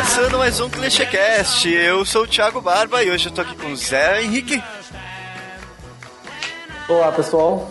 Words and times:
começando 0.00 0.38
mais 0.38 0.58
um 0.60 0.70
ClichêCast. 0.70 1.68
Eu 1.68 2.06
sou 2.06 2.22
o 2.22 2.26
Thiago 2.26 2.58
Barba 2.62 3.04
e 3.04 3.10
hoje 3.10 3.28
eu 3.28 3.32
tô 3.32 3.42
aqui 3.42 3.54
com 3.54 3.66
o 3.66 3.76
Zé 3.76 4.22
Henrique. 4.22 4.62
Olá, 6.88 7.12
pessoal. 7.12 7.70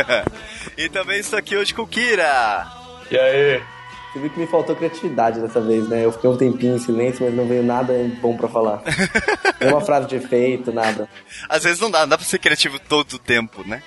e 0.78 0.88
também 0.88 1.20
estou 1.20 1.38
aqui 1.38 1.54
hoje 1.54 1.74
com 1.74 1.82
o 1.82 1.86
Kira. 1.86 2.66
E 3.10 3.18
aí? 3.18 3.62
Você 4.10 4.20
viu 4.20 4.30
que 4.30 4.40
me 4.40 4.46
faltou 4.46 4.74
criatividade 4.74 5.38
dessa 5.38 5.60
vez, 5.60 5.86
né? 5.86 6.02
Eu 6.02 6.12
fiquei 6.12 6.30
um 6.30 6.36
tempinho 6.38 6.76
em 6.76 6.78
silêncio, 6.78 7.26
mas 7.26 7.34
não 7.34 7.46
veio 7.46 7.62
nada 7.62 7.92
bom 8.22 8.34
pra 8.34 8.48
falar. 8.48 8.82
Nenhuma 9.60 9.82
frase 9.82 10.08
de 10.08 10.16
efeito, 10.16 10.72
nada. 10.72 11.06
Às 11.46 11.62
vezes 11.62 11.78
não 11.78 11.90
dá, 11.90 12.00
não 12.00 12.08
dá 12.08 12.16
pra 12.16 12.26
ser 12.26 12.38
criativo 12.38 12.78
todo 12.78 13.12
o 13.12 13.18
tempo, 13.18 13.62
né? 13.68 13.82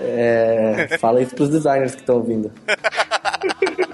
É, 0.00 0.96
fala 1.00 1.20
isso 1.20 1.34
pros 1.34 1.48
designers 1.48 1.96
que 1.96 2.00
estão 2.02 2.18
ouvindo. 2.18 2.52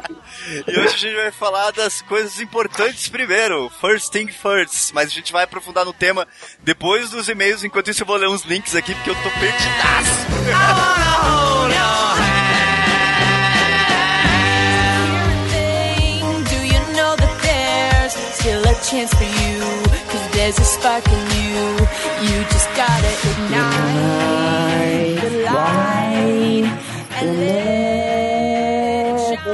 e 0.66 0.79
hoje 0.79 0.95
a 0.95 0.98
gente 0.98 1.16
vai 1.16 1.30
falar 1.30 1.70
das 1.73 2.01
coisas 2.02 2.41
importantes 2.41 3.09
primeiro, 3.09 3.70
first 3.80 4.11
thing 4.11 4.29
first, 4.29 4.93
mas 4.93 5.09
a 5.09 5.11
gente 5.11 5.33
vai 5.33 5.45
aprofundar 5.45 5.84
no 5.84 5.93
tema 5.93 6.27
depois 6.61 7.11
dos 7.11 7.29
e-mails, 7.29 7.65
enquanto 7.65 7.91
isso 7.91 8.02
eu 8.02 8.06
vou 8.06 8.16
ler 8.16 8.29
uns 8.29 8.45
links 8.45 8.75
aqui 8.75 8.95
porque 8.95 9.11
eu 9.11 9.15
tô 9.16 9.30
perdidaço. 9.30 10.29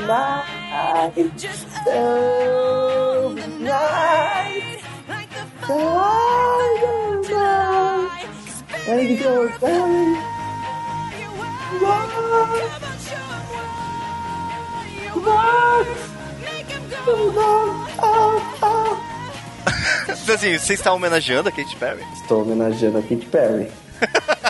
the 0.00 0.53
night 0.95 1.34
go, 9.19 9.48
assim, 20.33 20.59
você 20.59 20.75
está 20.75 20.92
homenageando 20.92 21.48
a 21.48 21.53
Katy 21.53 21.77
Perry? 21.77 22.05
Estou 22.15 22.42
homenageando 22.42 22.98
a 22.98 23.03
Katy 23.03 23.27
Perry. 23.27 23.70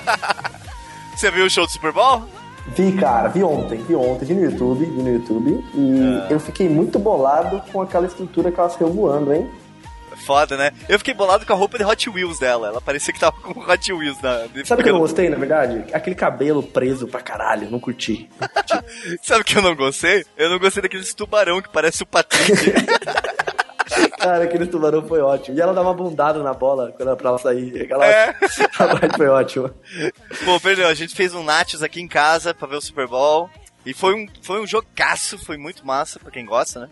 você 1.17 1.31
viu 1.31 1.47
o 1.47 1.51
show 1.51 1.67
do 1.67 1.73
Super 1.73 1.93
Bowl? 1.93 2.29
Vi, 2.69 2.93
cara, 2.93 3.29
vi 3.29 3.43
ontem, 3.43 3.79
vi 3.83 3.95
ontem, 3.95 4.25
vi 4.25 4.35
no 4.35 4.45
YouTube, 4.45 4.85
vi 4.85 5.03
no 5.03 5.11
YouTube, 5.11 5.65
e 5.75 6.01
ah. 6.01 6.29
eu 6.31 6.41
fiquei 6.41 6.69
muito 6.69 6.99
bolado 6.99 7.63
com 7.71 7.83
aquela 7.83 8.07
estrutura 8.07 8.51
que 8.51 8.59
ela 8.59 8.71
saiu 8.71 8.91
voando, 8.91 9.35
hein? 9.35 9.51
Foda, 10.25 10.57
né? 10.57 10.73
Eu 10.89 10.99
fiquei 10.99 11.13
bolado 11.13 11.45
com 11.45 11.53
a 11.53 11.57
roupa 11.57 11.77
de 11.77 11.85
Hot 11.85 12.09
Wheels 12.09 12.39
dela. 12.39 12.69
Ela 12.69 12.81
parecia 12.81 13.13
que 13.13 13.21
tava 13.21 13.37
com 13.41 13.61
Hot 13.61 13.93
Wheels 13.93 14.21
na. 14.23 14.47
Sabe 14.65 14.81
o 14.81 14.85
que 14.85 14.91
eu 14.91 14.95
não 14.95 15.01
gostei, 15.01 15.29
na 15.29 15.37
verdade? 15.37 15.85
Aquele 15.93 16.15
cabelo 16.17 16.63
preso 16.63 17.07
pra 17.07 17.21
caralho, 17.21 17.71
não 17.71 17.81
curti. 17.81 18.31
Não 18.41 18.49
curti. 18.49 19.19
Sabe 19.23 19.43
o 19.43 19.45
que 19.45 19.59
eu 19.59 19.63
não 19.63 19.75
gostei? 19.75 20.25
Eu 20.37 20.49
não 20.49 20.59
gostei 20.59 20.83
daqueles 20.83 21.13
tubarão 21.13 21.61
que 21.61 21.69
parece 21.69 22.03
o 22.03 22.07
Patrick. 22.07 22.53
Cara, 24.19 24.45
aquele 24.45 24.67
tubarão 24.67 25.03
foi 25.07 25.21
ótimo. 25.21 25.57
E 25.57 25.61
ela 25.61 25.75
dá 25.75 25.83
uma 25.83 25.95
bundada 25.95 26.43
na 26.43 26.55
bola 26.55 26.93
quando 26.97 27.09
ela, 27.09 27.17
pra 27.17 27.29
ela 27.31 27.39
sair. 27.39 27.83
Aquela 27.83 28.07
é. 28.07 28.33
parte 28.77 29.17
foi 29.17 29.29
ótima. 29.29 29.75
Bom, 30.45 30.59
perdão, 30.61 30.89
a 30.89 30.95
gente 30.95 31.15
fez 31.15 31.35
um 31.35 31.43
Nachos 31.43 31.83
aqui 31.83 32.01
em 32.01 32.09
casa 32.09 32.55
pra 32.55 32.69
ver 32.69 32.77
o 32.77 32.81
Super 32.81 33.07
Bowl. 33.07 33.51
E 33.85 33.93
foi 33.93 34.15
um, 34.15 34.27
foi 34.43 34.63
um 34.63 34.67
jogaço, 34.67 35.39
foi 35.39 35.59
muito 35.59 35.87
massa 35.87 36.19
pra 36.19 36.31
quem 36.31 36.47
gosta, 36.47 36.81
né? 36.81 36.89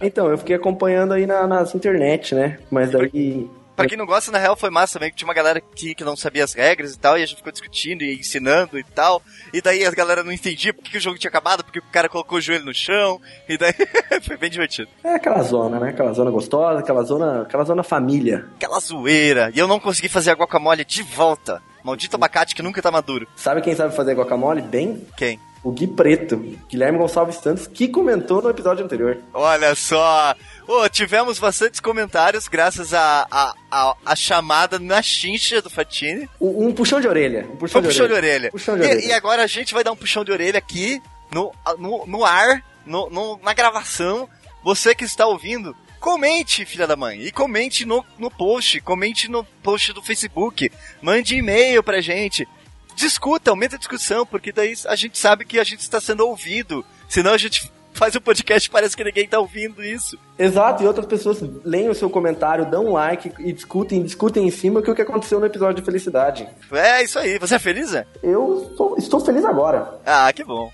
então, 0.00 0.28
eu 0.28 0.38
fiquei 0.38 0.56
acompanhando 0.56 1.14
aí 1.14 1.26
na, 1.26 1.46
nas 1.46 1.74
internet, 1.74 2.34
né? 2.34 2.58
Mas 2.70 2.90
daí 2.90 3.48
Pra 3.76 3.86
quem 3.86 3.98
não 3.98 4.06
gosta, 4.06 4.30
na 4.30 4.38
real 4.38 4.56
foi 4.56 4.70
massa 4.70 4.94
também, 4.94 5.10
que 5.10 5.16
tinha 5.16 5.26
uma 5.26 5.34
galera 5.34 5.60
que, 5.60 5.94
que 5.94 6.04
não 6.04 6.16
sabia 6.16 6.44
as 6.44 6.54
regras 6.54 6.94
e 6.94 6.98
tal, 6.98 7.18
e 7.18 7.22
a 7.22 7.26
gente 7.26 7.38
ficou 7.38 7.52
discutindo 7.52 8.02
e 8.02 8.18
ensinando 8.18 8.78
e 8.78 8.84
tal. 8.84 9.20
E 9.52 9.60
daí 9.60 9.84
a 9.84 9.90
galera 9.90 10.22
não 10.22 10.32
entendia 10.32 10.72
porque 10.72 10.90
que 10.90 10.98
o 10.98 11.00
jogo 11.00 11.18
tinha 11.18 11.28
acabado, 11.28 11.64
porque 11.64 11.80
o 11.80 11.90
cara 11.90 12.08
colocou 12.08 12.38
o 12.38 12.40
joelho 12.40 12.64
no 12.64 12.74
chão, 12.74 13.20
e 13.48 13.58
daí 13.58 13.74
foi 14.22 14.36
bem 14.36 14.48
divertido. 14.48 14.88
É 15.02 15.14
aquela 15.14 15.42
zona, 15.42 15.80
né? 15.80 15.90
Aquela 15.90 16.12
zona 16.12 16.30
gostosa, 16.30 16.78
aquela 16.78 17.02
zona, 17.02 17.42
aquela 17.42 17.64
zona 17.64 17.82
família. 17.82 18.46
Aquela 18.56 18.78
zoeira. 18.78 19.50
E 19.54 19.58
eu 19.58 19.66
não 19.66 19.80
consegui 19.80 20.08
fazer 20.08 20.30
a 20.30 20.34
guacamole 20.34 20.84
de 20.84 21.02
volta. 21.02 21.60
Maldito 21.82 22.16
abacate 22.16 22.54
que 22.54 22.62
nunca 22.62 22.80
tá 22.80 22.90
maduro. 22.90 23.26
Sabe 23.34 23.60
quem 23.60 23.74
sabe 23.74 23.94
fazer 23.94 24.14
guacamole 24.14 24.62
bem? 24.62 25.06
Quem? 25.16 25.40
O 25.64 25.72
Gui 25.72 25.86
Preto, 25.86 26.36
Guilherme 26.68 26.98
Gonçalves 26.98 27.36
Santos, 27.36 27.66
que 27.66 27.88
comentou 27.88 28.42
no 28.42 28.50
episódio 28.50 28.84
anterior. 28.84 29.18
Olha 29.32 29.74
só! 29.74 30.34
Oh, 30.68 30.86
tivemos 30.90 31.38
bastantes 31.38 31.80
comentários 31.80 32.48
graças 32.48 32.92
a, 32.92 33.26
a, 33.30 33.54
a, 33.70 33.96
a 34.04 34.14
chamada 34.14 34.78
na 34.78 35.00
chincha 35.00 35.62
do 35.62 35.70
Fatini. 35.70 36.28
Um, 36.38 36.66
um, 36.66 36.72
puxão 36.72 37.00
de 37.00 37.08
orelha. 37.08 37.48
Um 37.50 37.56
puxão, 37.56 37.78
um 37.78 37.82
de, 37.82 37.88
puxão 37.88 38.04
orelha. 38.04 38.20
de 38.20 38.26
orelha. 38.26 38.50
Puxão 38.50 38.76
de 38.76 38.82
e, 38.82 38.86
orelha. 38.86 39.06
E 39.06 39.12
agora 39.12 39.42
a 39.42 39.46
gente 39.46 39.72
vai 39.72 39.82
dar 39.82 39.92
um 39.92 39.96
puxão 39.96 40.22
de 40.22 40.30
orelha 40.30 40.58
aqui 40.58 41.00
no, 41.32 41.50
no, 41.78 42.06
no 42.06 42.24
ar, 42.24 42.62
no, 42.84 43.08
no, 43.08 43.40
na 43.42 43.54
gravação. 43.54 44.28
Você 44.62 44.94
que 44.94 45.04
está 45.04 45.26
ouvindo, 45.26 45.74
comente, 45.98 46.66
filha 46.66 46.86
da 46.86 46.94
mãe. 46.96 47.22
E 47.22 47.32
comente 47.32 47.86
no, 47.86 48.04
no 48.18 48.30
post. 48.30 48.82
Comente 48.82 49.30
no 49.30 49.44
post 49.62 49.94
do 49.94 50.02
Facebook. 50.02 50.70
Mande 51.00 51.36
e-mail 51.36 51.82
pra 51.82 52.02
gente. 52.02 52.46
Discuta, 52.94 53.50
aumenta 53.50 53.76
a 53.76 53.78
discussão, 53.78 54.24
porque 54.24 54.52
daí 54.52 54.74
a 54.86 54.96
gente 54.96 55.18
sabe 55.18 55.44
que 55.44 55.58
a 55.58 55.64
gente 55.64 55.80
está 55.80 56.00
sendo 56.00 56.26
ouvido. 56.26 56.84
Senão 57.08 57.32
a 57.32 57.38
gente 57.38 57.70
faz 57.92 58.14
o 58.14 58.18
um 58.18 58.20
podcast 58.20 58.68
parece 58.70 58.96
que 58.96 59.04
ninguém 59.04 59.26
tá 59.26 59.38
ouvindo 59.38 59.82
isso. 59.82 60.18
Exato, 60.38 60.82
e 60.82 60.86
outras 60.86 61.06
pessoas 61.06 61.42
leem 61.64 61.88
o 61.88 61.94
seu 61.94 62.10
comentário, 62.10 62.66
dão 62.66 62.86
um 62.86 62.92
like 62.92 63.32
e 63.38 63.52
discutem, 63.52 64.02
discutem 64.02 64.46
em 64.46 64.50
cima 64.50 64.82
que 64.82 64.90
o 64.90 64.94
que 64.94 65.02
aconteceu 65.02 65.38
no 65.38 65.46
episódio 65.46 65.76
de 65.76 65.82
felicidade. 65.82 66.48
É, 66.72 67.02
isso 67.02 67.18
aí. 67.18 67.38
Você 67.38 67.54
é 67.54 67.58
feliz, 67.58 67.94
é? 67.94 68.06
Eu 68.22 68.72
sou, 68.76 68.96
estou 68.98 69.20
feliz 69.20 69.44
agora. 69.44 70.00
Ah, 70.04 70.32
que 70.32 70.44
bom. 70.44 70.72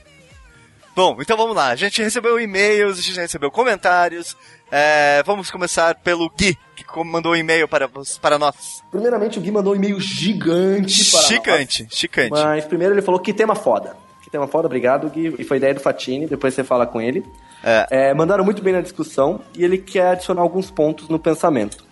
Bom, 0.95 1.17
então 1.21 1.37
vamos 1.37 1.55
lá. 1.55 1.69
A 1.69 1.77
gente 1.77 2.03
recebeu 2.03 2.41
e-mails, 2.41 2.99
a 2.99 3.03
gente 3.03 3.21
recebeu 3.21 3.51
comentários. 3.51 4.37
É, 4.71 5.23
vamos 5.25 5.51
começar 5.51 5.97
pelo 5.97 6.31
Gui, 6.31 6.57
que 6.77 7.05
mandou 7.05 7.33
um 7.33 7.37
e-mail 7.37 7.67
para, 7.67 7.89
para 8.21 8.39
nós. 8.39 8.83
Primeiramente, 8.91 9.39
o 9.39 9.43
Gui 9.43 9.51
mandou 9.51 9.73
um 9.73 9.77
e-mail 9.77 10.01
gigante 10.01 11.11
para 11.11 11.23
Chicante, 11.23 11.83
nós. 11.85 11.95
chicante. 11.95 12.31
Mas 12.31 12.65
primeiro 12.65 12.95
ele 12.95 13.03
falou 13.03 13.21
que 13.21 13.33
tema 13.33 13.55
foda 13.55 13.97
tema 14.31 14.47
foda, 14.47 14.67
obrigado, 14.67 15.11
Gui. 15.11 15.35
E 15.39 15.45
foi 15.45 15.57
ideia 15.57 15.75
do 15.75 15.81
Fatini, 15.81 16.27
depois 16.27 16.55
você 16.55 16.63
fala 16.63 16.87
com 16.87 17.01
ele. 17.01 17.25
É. 17.63 17.87
É, 17.91 18.15
mandaram 18.15 18.45
muito 18.45 18.63
bem 18.63 18.73
na 18.73 18.81
discussão 18.81 19.41
e 19.57 19.65
ele 19.65 19.77
quer 19.77 20.13
adicionar 20.13 20.43
alguns 20.43 20.71
pontos 20.71 21.09
no 21.09 21.19
pensamento. 21.19 21.85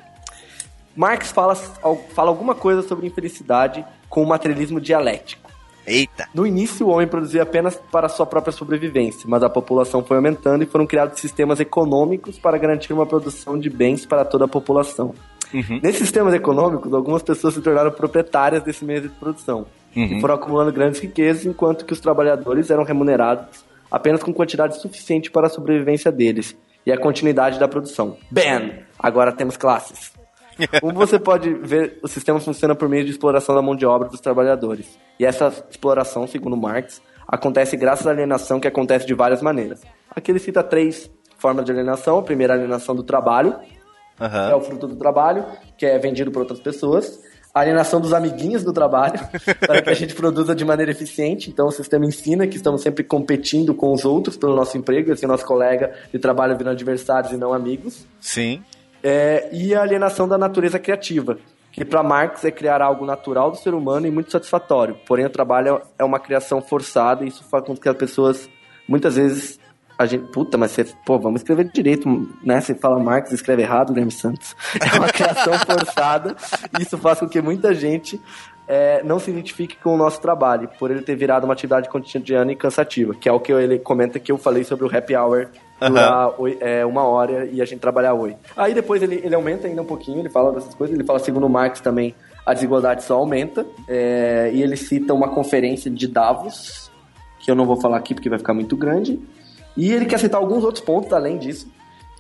Marx 0.97 1.31
fala, 1.31 1.55
fala 1.55 2.31
alguma 2.31 2.55
coisa 2.55 2.83
sobre 2.83 3.07
infelicidade 3.07 3.85
com 4.09 4.23
o 4.23 4.27
materialismo 4.27 4.81
dialético. 4.81 5.48
Eita! 5.89 6.29
No 6.35 6.47
início, 6.47 6.87
o 6.87 6.91
homem 6.91 7.09
produzia 7.09 7.43
apenas 7.43 7.77
para 7.91 8.09
sua 8.09 8.27
própria 8.27 8.53
sobrevivência, 8.53 9.27
mas 9.27 9.43
a 9.43 9.49
população 9.49 10.05
foi 10.05 10.17
aumentando 10.17 10.63
e 10.63 10.67
foram 10.67 10.87
criados 10.87 11.21
sistemas 11.21 11.61
econômicos 11.61 12.39
para 12.39 12.59
garantir 12.59 12.93
uma 12.93 13.07
produção 13.07 13.59
de 13.59 13.71
bens 13.71 14.05
para 14.05 14.25
toda 14.25 14.45
a 14.45 14.49
população. 14.49 15.15
Uhum. 15.53 15.81
Nesses 15.83 16.01
sistemas 16.01 16.35
econômicos, 16.35 16.93
algumas 16.93 17.23
pessoas 17.23 17.55
se 17.55 17.63
tornaram 17.63 17.91
proprietárias 17.91 18.63
desse 18.63 18.85
meio 18.85 19.01
de 19.01 19.09
produção 19.09 19.67
uhum. 19.97 20.05
e 20.05 20.21
foram 20.21 20.35
acumulando 20.35 20.73
grandes 20.73 21.01
riquezas, 21.01 21.47
enquanto 21.47 21.85
que 21.85 21.93
os 21.93 22.01
trabalhadores 22.01 22.71
eram 22.71 22.85
remunerados 22.85 23.65
apenas 23.91 24.23
com 24.23 24.33
quantidade 24.33 24.81
suficiente 24.81 25.31
para 25.31 25.47
a 25.47 25.51
sobrevivência 25.51 26.13
deles 26.13 26.57
e 26.85 26.93
a 26.93 26.99
continuidade 26.99 27.59
da 27.59 27.67
produção. 27.67 28.17
Bam! 28.31 28.71
Agora 28.99 29.33
temos 29.33 29.57
classes. 29.57 30.13
Como 30.81 30.95
você 30.95 31.19
pode 31.19 31.53
ver, 31.55 31.99
o 32.03 32.09
sistema 32.09 32.41
funciona 32.41 32.75
por 32.75 32.89
meio 32.89 33.05
de 33.05 33.11
exploração 33.11 33.55
da 33.55 33.63
mão 33.63 33.77
de 33.77 33.87
obra 33.87 34.09
dos 34.09 34.21
trabalhadores. 34.21 34.99
E 35.19 35.25
essa 35.25 35.53
exploração, 35.71 36.27
segundo 36.27 36.57
Marx, 36.57 37.01
acontece 37.27 37.77
graças 37.77 38.07
à 38.07 38.11
alienação 38.11 38.61
que 38.61 38.69
acontece 38.69 39.07
de 39.07 39.15
várias 39.15 39.43
maneiras. 39.43 39.83
Aqui 40.11 40.31
ele 40.33 40.39
cita 40.39 40.63
três 40.63 41.11
formas 41.39 41.65
de 41.65 41.73
alienação. 41.73 42.19
A 42.19 42.23
primeira, 42.23 42.55
a 42.55 42.57
alienação 42.57 42.95
do 42.95 43.03
trabalho, 43.03 43.55
uhum. 44.21 44.51
é 44.51 44.55
o 44.55 44.61
fruto 44.61 44.87
do 44.87 44.97
trabalho, 44.97 45.45
que 45.77 45.87
é 45.87 45.99
vendido 45.99 46.31
por 46.31 46.41
outras 46.41 46.61
pessoas 46.61 47.21
a 47.59 47.61
alienação 47.61 48.01
dos 48.01 48.13
amiguinhos 48.13 48.63
do 48.63 48.73
trabalho, 48.73 49.19
para 49.61 49.83
que 49.83 49.91
a 49.91 49.95
gente 49.95 50.15
produza 50.15 50.55
de 50.55 50.65
maneira 50.65 50.93
eficiente. 50.93 51.51
Então, 51.51 51.67
o 51.67 51.73
sistema 51.73 52.07
ensina 52.07 52.47
que 52.47 52.57
estamos 52.57 52.83
sempre 52.83 53.03
competindo 53.03 53.75
com 53.75 53.93
os 53.93 54.05
outros 54.05 54.37
pelo 54.37 54.55
nosso 54.55 54.77
emprego, 54.77 55.13
assim, 55.13 55.27
o 55.27 55.29
nosso 55.29 55.45
colega 55.45 55.93
de 56.13 56.19
trabalho 56.19 56.57
viram 56.57 56.73
adversários 56.73 57.33
e 57.33 57.37
não 57.37 57.53
amigos. 57.53 58.07
Sim. 58.21 58.63
É, 59.03 59.49
e 59.53 59.75
a 59.75 59.83
alienação 59.83 60.27
da 60.27 60.37
natureza 60.37 60.79
criativa, 60.79 61.39
que 61.73 61.85
para 61.85 62.03
Marx 62.03 62.45
é 62.45 62.51
criar 62.51 62.83
algo 62.83 63.07
natural 63.07 63.51
do 63.51 63.57
ser 63.57 63.75
humano 63.75 64.07
e 64.07 64.11
muito 64.11 64.33
satisfatório. 64.33 64.97
Porém, 65.07 65.27
o 65.27 65.31
trabalho 65.31 65.81
é 65.99 66.05
uma 66.05 66.19
criação 66.19 66.61
forçada 66.61 67.25
e 67.25 67.29
isso 67.29 67.45
faz 67.45 67.65
com 67.65 67.77
que 67.77 67.89
as 67.89 67.97
pessoas 67.97 68.49
muitas 68.89 69.17
vezes 69.17 69.59
a 69.99 70.07
gente, 70.07 70.31
puta, 70.31 70.57
mas 70.57 70.71
você, 70.71 70.85
pô, 71.05 71.19
vamos 71.19 71.41
escrever 71.41 71.65
direito, 71.73 72.09
né? 72.45 72.61
Você 72.61 72.73
fala 72.73 73.01
Marx, 73.01 73.33
escreve 73.33 73.63
errado, 73.63 73.89
Guilherme 73.89 74.13
Santos. 74.13 74.55
É 74.81 74.97
uma 74.97 75.09
criação 75.09 75.53
forçada, 75.59 76.37
e 76.79 76.83
isso 76.83 76.97
faz 76.97 77.19
com 77.19 77.29
que 77.29 77.43
muita 77.43 77.75
gente 77.75 78.21
é, 78.69 79.03
não 79.03 79.19
se 79.19 79.31
identifique 79.31 79.77
com 79.77 79.95
o 79.95 79.97
nosso 79.97 80.21
trabalho, 80.21 80.71
por 80.79 80.93
ele 80.93 81.03
ter 81.03 81.17
virado 81.17 81.45
uma 81.45 81.53
atividade 81.53 81.89
cotidiana 81.89 82.53
e 82.53 82.57
cansativa, 82.57 83.13
que 83.13 83.29
é 83.29 83.33
o 83.33 83.41
que 83.41 83.51
ele 83.51 83.81
comenta 83.81 84.21
que 84.21 84.31
eu 84.31 84.39
falei 84.39 84.63
sobre 84.63 84.85
o 84.85 84.97
happy 84.97 85.17
hour 85.17 85.49
durar 85.81 86.35
é, 86.61 86.85
uma 86.85 87.03
hora 87.05 87.47
e 87.47 87.61
a 87.63 87.65
gente 87.65 87.81
trabalhar 87.81 88.15
oito. 88.15 88.39
Aí 88.57 88.75
depois 88.75 89.03
ele, 89.03 89.21
ele 89.23 89.35
aumenta 89.35 89.67
ainda 89.67 89.83
um 89.83 89.87
pouquinho, 89.87 90.19
ele 90.19 90.31
fala 90.31 90.53
dessas 90.53 90.75
coisas, 90.75 90.95
ele 90.97 91.05
fala, 91.05 91.19
segundo 91.19 91.49
Marx 91.49 91.81
também, 91.81 92.15
a 92.45 92.55
desigualdade 92.55 93.05
só 93.05 93.17
aumenta, 93.17 93.67
é, 93.87 94.51
e 94.53 94.63
ele 94.63 94.77
cita 94.77 95.13
uma 95.13 95.29
conferência 95.29 95.91
de 95.91 96.09
Davos, 96.09 96.91
que 97.41 97.51
eu 97.51 97.55
não 97.55 97.67
vou 97.67 97.81
falar 97.81 97.99
aqui 97.99 98.15
porque 98.15 98.29
vai 98.29 98.39
ficar 98.39 98.55
muito 98.55 98.77
grande, 98.77 99.21
e 99.77 99.93
ele 99.93 100.07
quer 100.07 100.19
citar 100.19 100.41
alguns 100.41 100.65
outros 100.65 100.83
pontos 100.83 101.13
além 101.13 101.39
disso, 101.39 101.71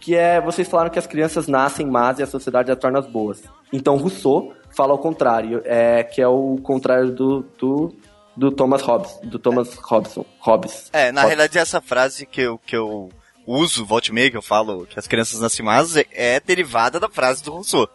que 0.01 0.15
é, 0.15 0.41
vocês 0.41 0.69
falaram 0.69 0.91
que 0.91 0.99
as 0.99 1.07
crianças 1.07 1.49
nascem 1.49 1.87
más 1.87 2.19
e 2.19 2.23
a 2.23 2.27
sociedade 2.27 2.71
as 2.71 2.79
torna 2.79 3.01
boas. 3.01 3.43
Então 3.73 3.97
Rousseau 3.97 4.53
fala 4.71 4.93
ao 4.93 4.99
contrário, 4.99 5.63
é, 5.65 6.05
que 6.05 6.23
é 6.23 6.29
o 6.29 6.57
contrário 6.63 7.11
do, 7.11 7.45
do, 7.59 7.95
do 8.37 8.53
Thomas 8.53 8.83
Hobbes, 8.83 9.19
do 9.25 9.39
Thomas 9.39 9.75
Robson, 9.75 10.25
Hobbes. 10.39 10.89
É, 10.93 11.11
na 11.11 11.23
Hobbes. 11.23 11.37
realidade 11.37 11.59
essa 11.59 11.81
frase 11.81 12.25
que 12.27 12.41
eu, 12.43 12.59
que 12.59 12.77
eu 12.77 13.09
uso, 13.53 13.85
volte 13.85 14.13
meia, 14.13 14.31
que 14.31 14.37
eu 14.37 14.43
falo 14.43 14.87
que 14.87 14.99
as 14.99 15.07
crianças 15.07 15.41
nascem 15.41 15.65
más, 15.65 15.97
é, 15.97 16.07
é 16.13 16.41
derivada 16.41 17.01
da 17.01 17.09
frase 17.09 17.43
do 17.43 17.53
Rousseau. 17.53 17.89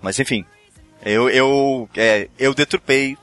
Mas 0.00 0.18
enfim, 0.18 0.44
eu, 1.04 1.28
eu, 1.28 1.88
é, 1.96 2.28
eu 2.38 2.54
deturpei 2.54 3.16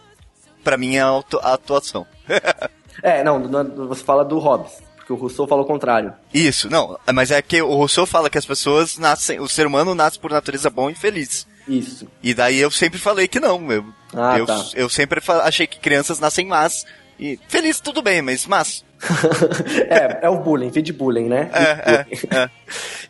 pra 0.63 0.77
minha 0.77 1.05
atuação. 1.43 2.05
é, 3.03 3.23
não, 3.23 3.41
você 3.87 4.03
fala 4.03 4.25
do 4.25 4.39
Hobbes 4.39 4.91
porque 5.01 5.13
o 5.13 5.15
Rousseau 5.15 5.47
fala 5.47 5.61
o 5.61 5.65
contrário. 5.65 6.13
Isso, 6.33 6.69
não, 6.69 6.97
mas 7.13 7.31
é 7.31 7.41
que 7.41 7.61
o 7.61 7.75
Rousseau 7.75 8.05
fala 8.05 8.29
que 8.29 8.37
as 8.37 8.45
pessoas 8.45 8.97
nascem, 8.97 9.39
o 9.39 9.47
ser 9.47 9.67
humano 9.67 9.93
nasce 9.93 10.17
por 10.17 10.31
natureza 10.31 10.69
bom 10.69 10.89
e 10.89 10.95
feliz. 10.95 11.47
Isso. 11.67 12.07
E 12.23 12.33
daí 12.33 12.59
eu 12.59 12.71
sempre 12.71 12.99
falei 12.99 13.27
que 13.27 13.39
não. 13.39 13.71
Eu, 13.71 13.85
ah, 14.13 14.37
eu, 14.37 14.45
tá. 14.45 14.65
eu 14.73 14.89
sempre 14.89 15.21
achei 15.43 15.67
que 15.67 15.79
crianças 15.79 16.19
nascem 16.19 16.45
más. 16.45 16.85
E 17.19 17.39
feliz 17.47 17.79
tudo 17.79 18.01
bem, 18.01 18.21
mas 18.21 18.47
mas. 18.47 18.83
é, 19.89 20.25
é 20.25 20.29
o 20.29 20.39
bullying, 20.39 20.69
vídeo 20.69 20.93
bullying, 20.93 21.27
né? 21.27 21.49
É, 21.53 21.91
é, 21.91 22.43
é. 22.43 22.49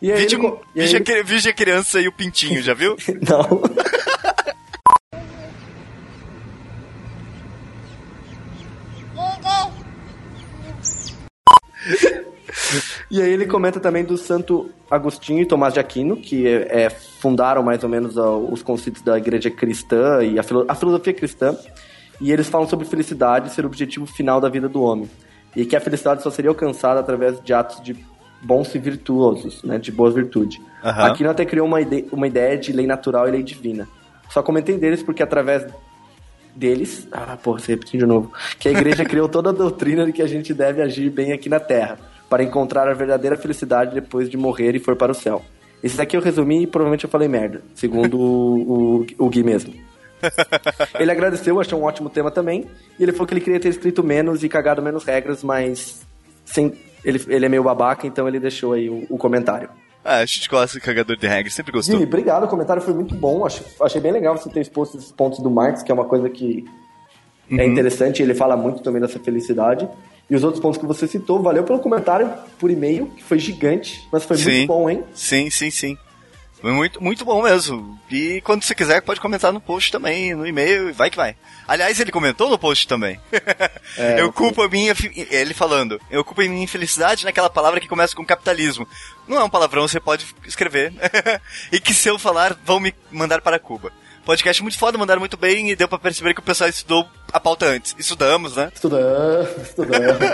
E 0.00 0.10
aí, 0.10 0.18
vídeo, 0.18 0.60
ele, 0.74 0.86
vídeo, 0.86 1.04
ele... 1.14 1.22
vídeo 1.22 1.50
a 1.50 1.54
criança 1.54 2.00
e 2.00 2.08
o 2.08 2.12
pintinho, 2.12 2.60
já 2.60 2.74
viu? 2.74 2.96
não. 3.22 3.62
E 13.10 13.20
aí 13.20 13.30
ele 13.30 13.46
comenta 13.46 13.78
também 13.78 14.02
do 14.02 14.16
Santo 14.16 14.70
Agostinho 14.90 15.42
e 15.42 15.46
Tomás 15.46 15.74
de 15.74 15.80
Aquino, 15.80 16.16
que 16.16 16.48
é, 16.48 16.84
é, 16.84 16.90
fundaram 16.90 17.62
mais 17.62 17.84
ou 17.84 17.88
menos 17.88 18.16
os 18.16 18.62
conceitos 18.62 19.02
da 19.02 19.18
igreja 19.18 19.50
cristã 19.50 20.24
e 20.24 20.38
a, 20.38 20.42
filo, 20.42 20.64
a, 20.66 20.74
filosofia 20.74 21.12
cristã. 21.12 21.56
E 22.20 22.32
eles 22.32 22.48
falam 22.48 22.66
sobre 22.66 22.86
felicidade 22.86 23.52
ser 23.52 23.64
o 23.64 23.68
objetivo 23.68 24.06
final 24.06 24.40
da 24.40 24.48
vida 24.48 24.68
do 24.68 24.82
homem. 24.82 25.10
E 25.54 25.64
que 25.64 25.76
a 25.76 25.80
felicidade 25.80 26.22
só 26.22 26.30
seria 26.30 26.50
alcançada 26.50 27.00
através 27.00 27.40
de 27.40 27.52
atos 27.52 27.82
de 27.82 27.96
bons 28.42 28.74
e 28.74 28.78
virtuosos, 28.78 29.62
né, 29.62 29.78
de 29.78 29.92
boa 29.92 30.10
virtude. 30.10 30.58
Uhum. 30.82 30.90
Aquino 30.90 31.30
até 31.30 31.44
criou 31.44 31.66
uma, 31.66 31.80
ide 31.80 32.06
uma 32.10 32.26
ideia 32.26 32.58
de 32.58 32.72
lei 32.72 32.86
natural 32.86 33.28
e 33.28 33.30
lei 33.30 33.42
divina. 33.42 33.88
Só 34.28 34.42
comentei 34.42 34.76
deles 34.78 35.02
porque 35.02 35.22
através 35.22 35.66
deles, 36.54 37.06
ah, 37.12 37.36
porra, 37.36 37.60
você 37.60 37.72
repetiu 37.72 38.00
de 38.00 38.06
novo, 38.06 38.32
que 38.58 38.68
a 38.68 38.72
igreja 38.72 39.04
criou 39.06 39.28
toda 39.28 39.50
a 39.50 39.52
doutrina 39.52 40.04
de 40.04 40.12
que 40.12 40.22
a 40.22 40.26
gente 40.26 40.52
deve 40.52 40.82
agir 40.82 41.10
bem 41.10 41.32
aqui 41.32 41.48
na 41.48 41.60
Terra 41.60 41.98
para 42.28 42.42
encontrar 42.42 42.88
a 42.88 42.94
verdadeira 42.94 43.36
felicidade 43.36 43.94
depois 43.94 44.28
de 44.28 44.36
morrer 44.36 44.74
e 44.74 44.78
for 44.78 44.96
para 44.96 45.12
o 45.12 45.14
céu. 45.14 45.42
Esse 45.82 45.96
daqui 45.96 46.16
eu 46.16 46.20
resumi 46.20 46.62
e 46.62 46.66
provavelmente 46.66 47.04
eu 47.04 47.10
falei 47.10 47.28
merda, 47.28 47.60
segundo 47.74 48.18
o, 48.18 49.02
o, 49.02 49.06
o 49.18 49.28
Gui 49.28 49.42
mesmo. 49.42 49.74
ele 50.98 51.10
agradeceu, 51.10 51.60
achou 51.60 51.80
um 51.80 51.84
ótimo 51.84 52.10
tema 52.10 52.30
também, 52.30 52.66
e 52.98 53.02
ele 53.02 53.12
falou 53.12 53.26
que 53.26 53.34
ele 53.34 53.40
queria 53.40 53.60
ter 53.60 53.68
escrito 53.68 54.02
menos 54.02 54.42
e 54.42 54.48
cagado 54.48 54.82
menos 54.82 55.04
regras, 55.04 55.42
mas 55.42 56.02
sem, 56.44 56.72
ele, 57.04 57.22
ele 57.28 57.46
é 57.46 57.48
meio 57.48 57.62
babaca, 57.62 58.06
então 58.06 58.26
ele 58.28 58.40
deixou 58.40 58.72
aí 58.72 58.88
o, 58.88 59.06
o 59.08 59.18
comentário. 59.18 59.68
Ah, 60.04 60.18
a 60.18 60.26
gente 60.26 60.48
gosta 60.48 60.78
de 60.78 60.84
cagador 60.84 61.16
de 61.16 61.26
regras, 61.26 61.54
sempre 61.54 61.72
gostou. 61.72 61.96
Gui, 61.96 62.04
obrigado, 62.04 62.44
o 62.44 62.48
comentário 62.48 62.82
foi 62.82 62.92
muito 62.94 63.14
bom, 63.14 63.46
achei, 63.46 63.66
achei 63.80 64.00
bem 64.00 64.12
legal 64.12 64.36
você 64.36 64.50
ter 64.50 64.60
exposto 64.60 64.96
esses 64.96 65.12
pontos 65.12 65.38
do 65.38 65.50
Marx, 65.50 65.82
que 65.82 65.92
é 65.92 65.94
uma 65.94 66.04
coisa 66.04 66.28
que 66.28 66.64
é 67.50 67.54
uhum. 67.54 67.60
é 67.60 67.66
interessante, 67.66 68.22
ele 68.22 68.34
fala 68.34 68.56
muito 68.56 68.82
também 68.82 69.00
dessa 69.00 69.18
felicidade. 69.18 69.88
E 70.30 70.34
os 70.34 70.44
outros 70.44 70.62
pontos 70.62 70.78
que 70.78 70.86
você 70.86 71.06
citou, 71.06 71.42
valeu 71.42 71.62
pelo 71.62 71.78
comentário 71.78 72.32
por 72.58 72.70
e-mail, 72.70 73.06
que 73.08 73.22
foi 73.22 73.38
gigante, 73.38 74.08
mas 74.10 74.24
foi 74.24 74.38
sim, 74.38 74.50
muito 74.50 74.68
bom, 74.68 74.88
hein? 74.88 75.04
Sim, 75.12 75.50
sim, 75.50 75.70
sim. 75.70 75.98
Foi 76.62 76.70
muito, 76.70 77.02
muito 77.02 77.24
bom 77.24 77.42
mesmo. 77.42 78.00
E 78.08 78.40
quando 78.42 78.62
você 78.62 78.72
quiser, 78.72 79.02
pode 79.02 79.20
comentar 79.20 79.52
no 79.52 79.60
post 79.60 79.90
também, 79.90 80.32
no 80.32 80.46
e-mail, 80.46 80.94
vai 80.94 81.10
que 81.10 81.16
vai. 81.16 81.34
Aliás, 81.66 81.98
ele 81.98 82.12
comentou 82.12 82.48
no 82.48 82.56
post 82.56 82.86
também. 82.86 83.20
É, 83.98 84.20
eu 84.20 84.32
culpo 84.32 84.62
a 84.62 84.68
minha. 84.68 84.94
Ele 85.30 85.52
falando, 85.52 86.00
eu 86.10 86.24
culpo 86.24 86.40
a 86.40 86.44
minha 86.44 86.64
infelicidade 86.64 87.24
naquela 87.24 87.50
palavra 87.50 87.78
que 87.78 87.88
começa 87.88 88.16
com 88.16 88.24
capitalismo. 88.24 88.88
Não 89.28 89.38
é 89.38 89.44
um 89.44 89.50
palavrão, 89.50 89.86
você 89.86 90.00
pode 90.00 90.24
escrever. 90.46 90.92
e 91.70 91.78
que 91.78 91.92
se 91.92 92.08
eu 92.08 92.18
falar, 92.18 92.56
vão 92.64 92.80
me 92.80 92.94
mandar 93.10 93.42
para 93.42 93.58
Cuba. 93.58 93.92
Podcast 94.24 94.62
muito 94.62 94.78
foda, 94.78 94.96
mandaram 94.96 95.20
muito 95.20 95.36
bem 95.36 95.70
e 95.70 95.76
deu 95.76 95.88
pra 95.88 95.98
perceber 95.98 96.32
que 96.32 96.40
o 96.40 96.44
pessoal 96.44 96.70
estudou 96.70 97.06
a 97.32 97.40
pauta 97.40 97.66
antes. 97.66 97.94
Estudamos, 97.98 98.56
né? 98.56 98.70
Estudamos, 98.74 99.56
estudamos. 99.68 100.28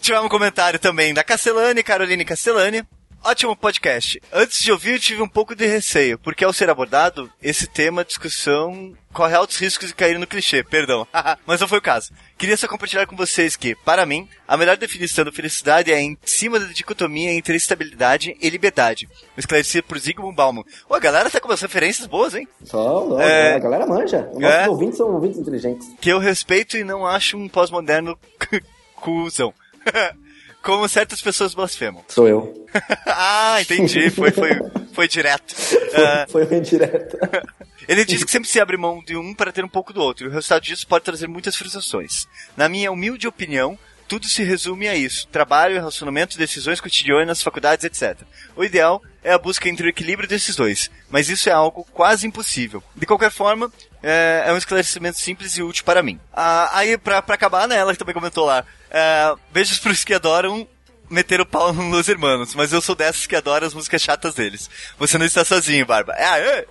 Tivemos 0.00 0.26
um 0.26 0.30
comentário 0.30 0.78
também 0.80 1.14
da 1.14 1.22
Castellane, 1.22 1.82
Caroline 1.82 2.24
Castellane. 2.24 2.84
Ótimo 3.24 3.54
podcast. 3.54 4.20
Antes 4.32 4.64
de 4.64 4.72
ouvir, 4.72 4.94
eu 4.94 4.98
tive 4.98 5.22
um 5.22 5.28
pouco 5.28 5.54
de 5.54 5.64
receio, 5.64 6.18
porque 6.18 6.44
ao 6.44 6.52
ser 6.52 6.68
abordado, 6.68 7.30
esse 7.40 7.68
tema, 7.68 8.04
discussão, 8.04 8.94
corre 9.12 9.36
altos 9.36 9.58
riscos 9.58 9.88
de 9.88 9.94
cair 9.94 10.18
no 10.18 10.26
clichê, 10.26 10.64
perdão. 10.64 11.06
Mas 11.46 11.60
não 11.60 11.68
foi 11.68 11.78
o 11.78 11.82
caso. 11.82 12.12
Queria 12.36 12.56
só 12.56 12.66
compartilhar 12.66 13.06
com 13.06 13.14
vocês 13.14 13.54
que, 13.54 13.76
para 13.76 14.04
mim, 14.04 14.28
a 14.46 14.56
melhor 14.56 14.76
definição 14.76 15.24
de 15.24 15.30
felicidade 15.30 15.92
é 15.92 16.00
em 16.00 16.18
cima 16.24 16.58
da 16.58 16.66
dicotomia 16.66 17.32
entre 17.32 17.56
estabilidade 17.56 18.36
e 18.40 18.50
liberdade. 18.50 19.08
Esclarecido 19.36 19.84
por 19.84 20.00
Zygmunt 20.00 20.34
Bauman. 20.34 20.64
Ô, 20.88 20.94
a 20.94 20.98
galera 20.98 21.30
tá 21.30 21.40
com 21.40 21.46
umas 21.46 21.62
referências 21.62 22.08
boas, 22.08 22.34
hein? 22.34 22.48
Só, 22.64 23.06
não, 23.06 23.20
é... 23.20 23.54
a 23.54 23.58
galera 23.60 23.86
manja. 23.86 24.28
Nossos 24.34 24.42
é... 24.42 24.68
ouvintes 24.68 24.96
são 24.96 25.14
ouvintes 25.14 25.38
inteligentes. 25.38 25.88
Que 26.00 26.10
eu 26.10 26.18
respeito 26.18 26.76
e 26.76 26.82
não 26.82 27.06
acho 27.06 27.36
um 27.36 27.48
pós-moderno 27.48 28.18
cuzão. 28.96 29.54
Como 30.62 30.88
certas 30.88 31.20
pessoas 31.20 31.54
blasfemam. 31.54 32.04
Sou 32.08 32.28
eu. 32.28 32.66
ah, 33.06 33.60
entendi. 33.60 34.10
Foi, 34.10 34.30
foi, 34.30 34.50
foi 34.92 35.08
direto. 35.08 35.52
Uh, 35.52 36.30
foi 36.30 36.46
bem 36.46 36.62
direto. 36.62 37.18
Ele 37.88 38.04
diz 38.04 38.22
que 38.22 38.30
sempre 38.30 38.48
se 38.48 38.60
abre 38.60 38.76
mão 38.76 39.02
de 39.04 39.16
um 39.16 39.34
para 39.34 39.52
ter 39.52 39.64
um 39.64 39.68
pouco 39.68 39.92
do 39.92 40.00
outro, 40.00 40.24
e 40.24 40.28
o 40.28 40.32
resultado 40.32 40.62
disso 40.62 40.86
pode 40.86 41.04
trazer 41.04 41.26
muitas 41.26 41.56
frustrações. 41.56 42.28
Na 42.56 42.68
minha 42.68 42.92
humilde 42.92 43.26
opinião, 43.26 43.76
tudo 44.12 44.28
se 44.28 44.42
resume 44.42 44.86
a 44.88 44.94
isso: 44.94 45.26
trabalho, 45.28 45.76
relacionamento, 45.76 46.36
decisões 46.36 46.82
cotidianas, 46.82 47.40
faculdades, 47.40 47.86
etc. 47.86 48.20
O 48.54 48.62
ideal 48.62 49.02
é 49.24 49.32
a 49.32 49.38
busca 49.38 49.70
entre 49.70 49.86
o 49.86 49.88
equilíbrio 49.88 50.28
desses 50.28 50.54
dois, 50.54 50.90
mas 51.08 51.30
isso 51.30 51.48
é 51.48 51.52
algo 51.52 51.82
quase 51.94 52.26
impossível. 52.26 52.84
De 52.94 53.06
qualquer 53.06 53.30
forma, 53.30 53.72
é, 54.02 54.44
é 54.48 54.52
um 54.52 54.58
esclarecimento 54.58 55.18
simples 55.18 55.56
e 55.56 55.62
útil 55.62 55.82
para 55.82 56.02
mim. 56.02 56.20
Ah, 56.30 56.68
aí, 56.76 56.98
pra, 56.98 57.22
pra 57.22 57.36
acabar, 57.36 57.66
né, 57.66 57.76
ela 57.76 57.96
também 57.96 58.12
comentou 58.12 58.44
lá, 58.44 58.66
é, 58.90 59.34
beijos 59.50 59.78
pros 59.78 60.04
que 60.04 60.12
adoram 60.12 60.68
meter 61.08 61.40
o 61.40 61.46
pau 61.46 61.72
nos 61.72 61.90
Los 61.90 62.08
Hermanos, 62.08 62.54
mas 62.54 62.70
eu 62.70 62.82
sou 62.82 62.94
dessas 62.94 63.26
que 63.26 63.36
adoram 63.36 63.66
as 63.66 63.72
músicas 63.72 64.02
chatas 64.02 64.34
deles. 64.34 64.68
Você 64.98 65.16
não 65.16 65.24
está 65.24 65.42
sozinho, 65.42 65.86
Barba. 65.86 66.12
É, 66.18 66.58
é. 66.58 66.66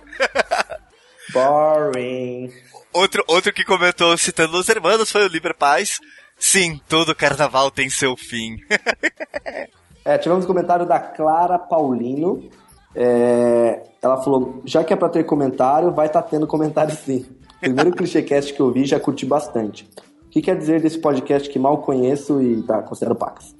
Boring. 1.32 2.52
Outro, 2.92 3.24
outro 3.26 3.52
que 3.52 3.64
comentou 3.64 4.16
citando 4.16 4.52
Los 4.52 4.68
Hermanos 4.68 5.10
foi 5.10 5.24
o 5.24 5.28
Liber 5.28 5.56
Paz. 5.56 5.98
Sim, 6.44 6.80
todo 6.88 7.14
carnaval 7.14 7.70
tem 7.70 7.88
seu 7.88 8.16
fim. 8.16 8.56
é, 10.04 10.18
tivemos 10.18 10.44
um 10.44 10.48
comentário 10.48 10.84
da 10.84 10.98
Clara 10.98 11.56
Paulino. 11.56 12.50
É, 12.96 13.80
ela 14.02 14.20
falou: 14.20 14.60
já 14.64 14.82
que 14.82 14.92
é 14.92 14.96
pra 14.96 15.08
ter 15.08 15.22
comentário, 15.22 15.92
vai 15.92 16.08
estar 16.08 16.20
tá 16.20 16.28
tendo 16.28 16.44
comentário 16.44 16.96
sim. 16.96 17.24
Primeiro 17.60 17.92
clichêcast 17.92 18.52
que 18.52 18.60
eu 18.60 18.72
vi, 18.72 18.84
já 18.84 18.98
curti 18.98 19.24
bastante 19.24 19.88
que 20.32 20.40
quer 20.40 20.56
dizer 20.56 20.80
desse 20.80 20.98
podcast 20.98 21.46
que 21.48 21.58
mal 21.58 21.82
conheço 21.82 22.40
e 22.40 22.62
tá 22.62 22.80
considerado 22.80 23.18
pacas? 23.18 23.54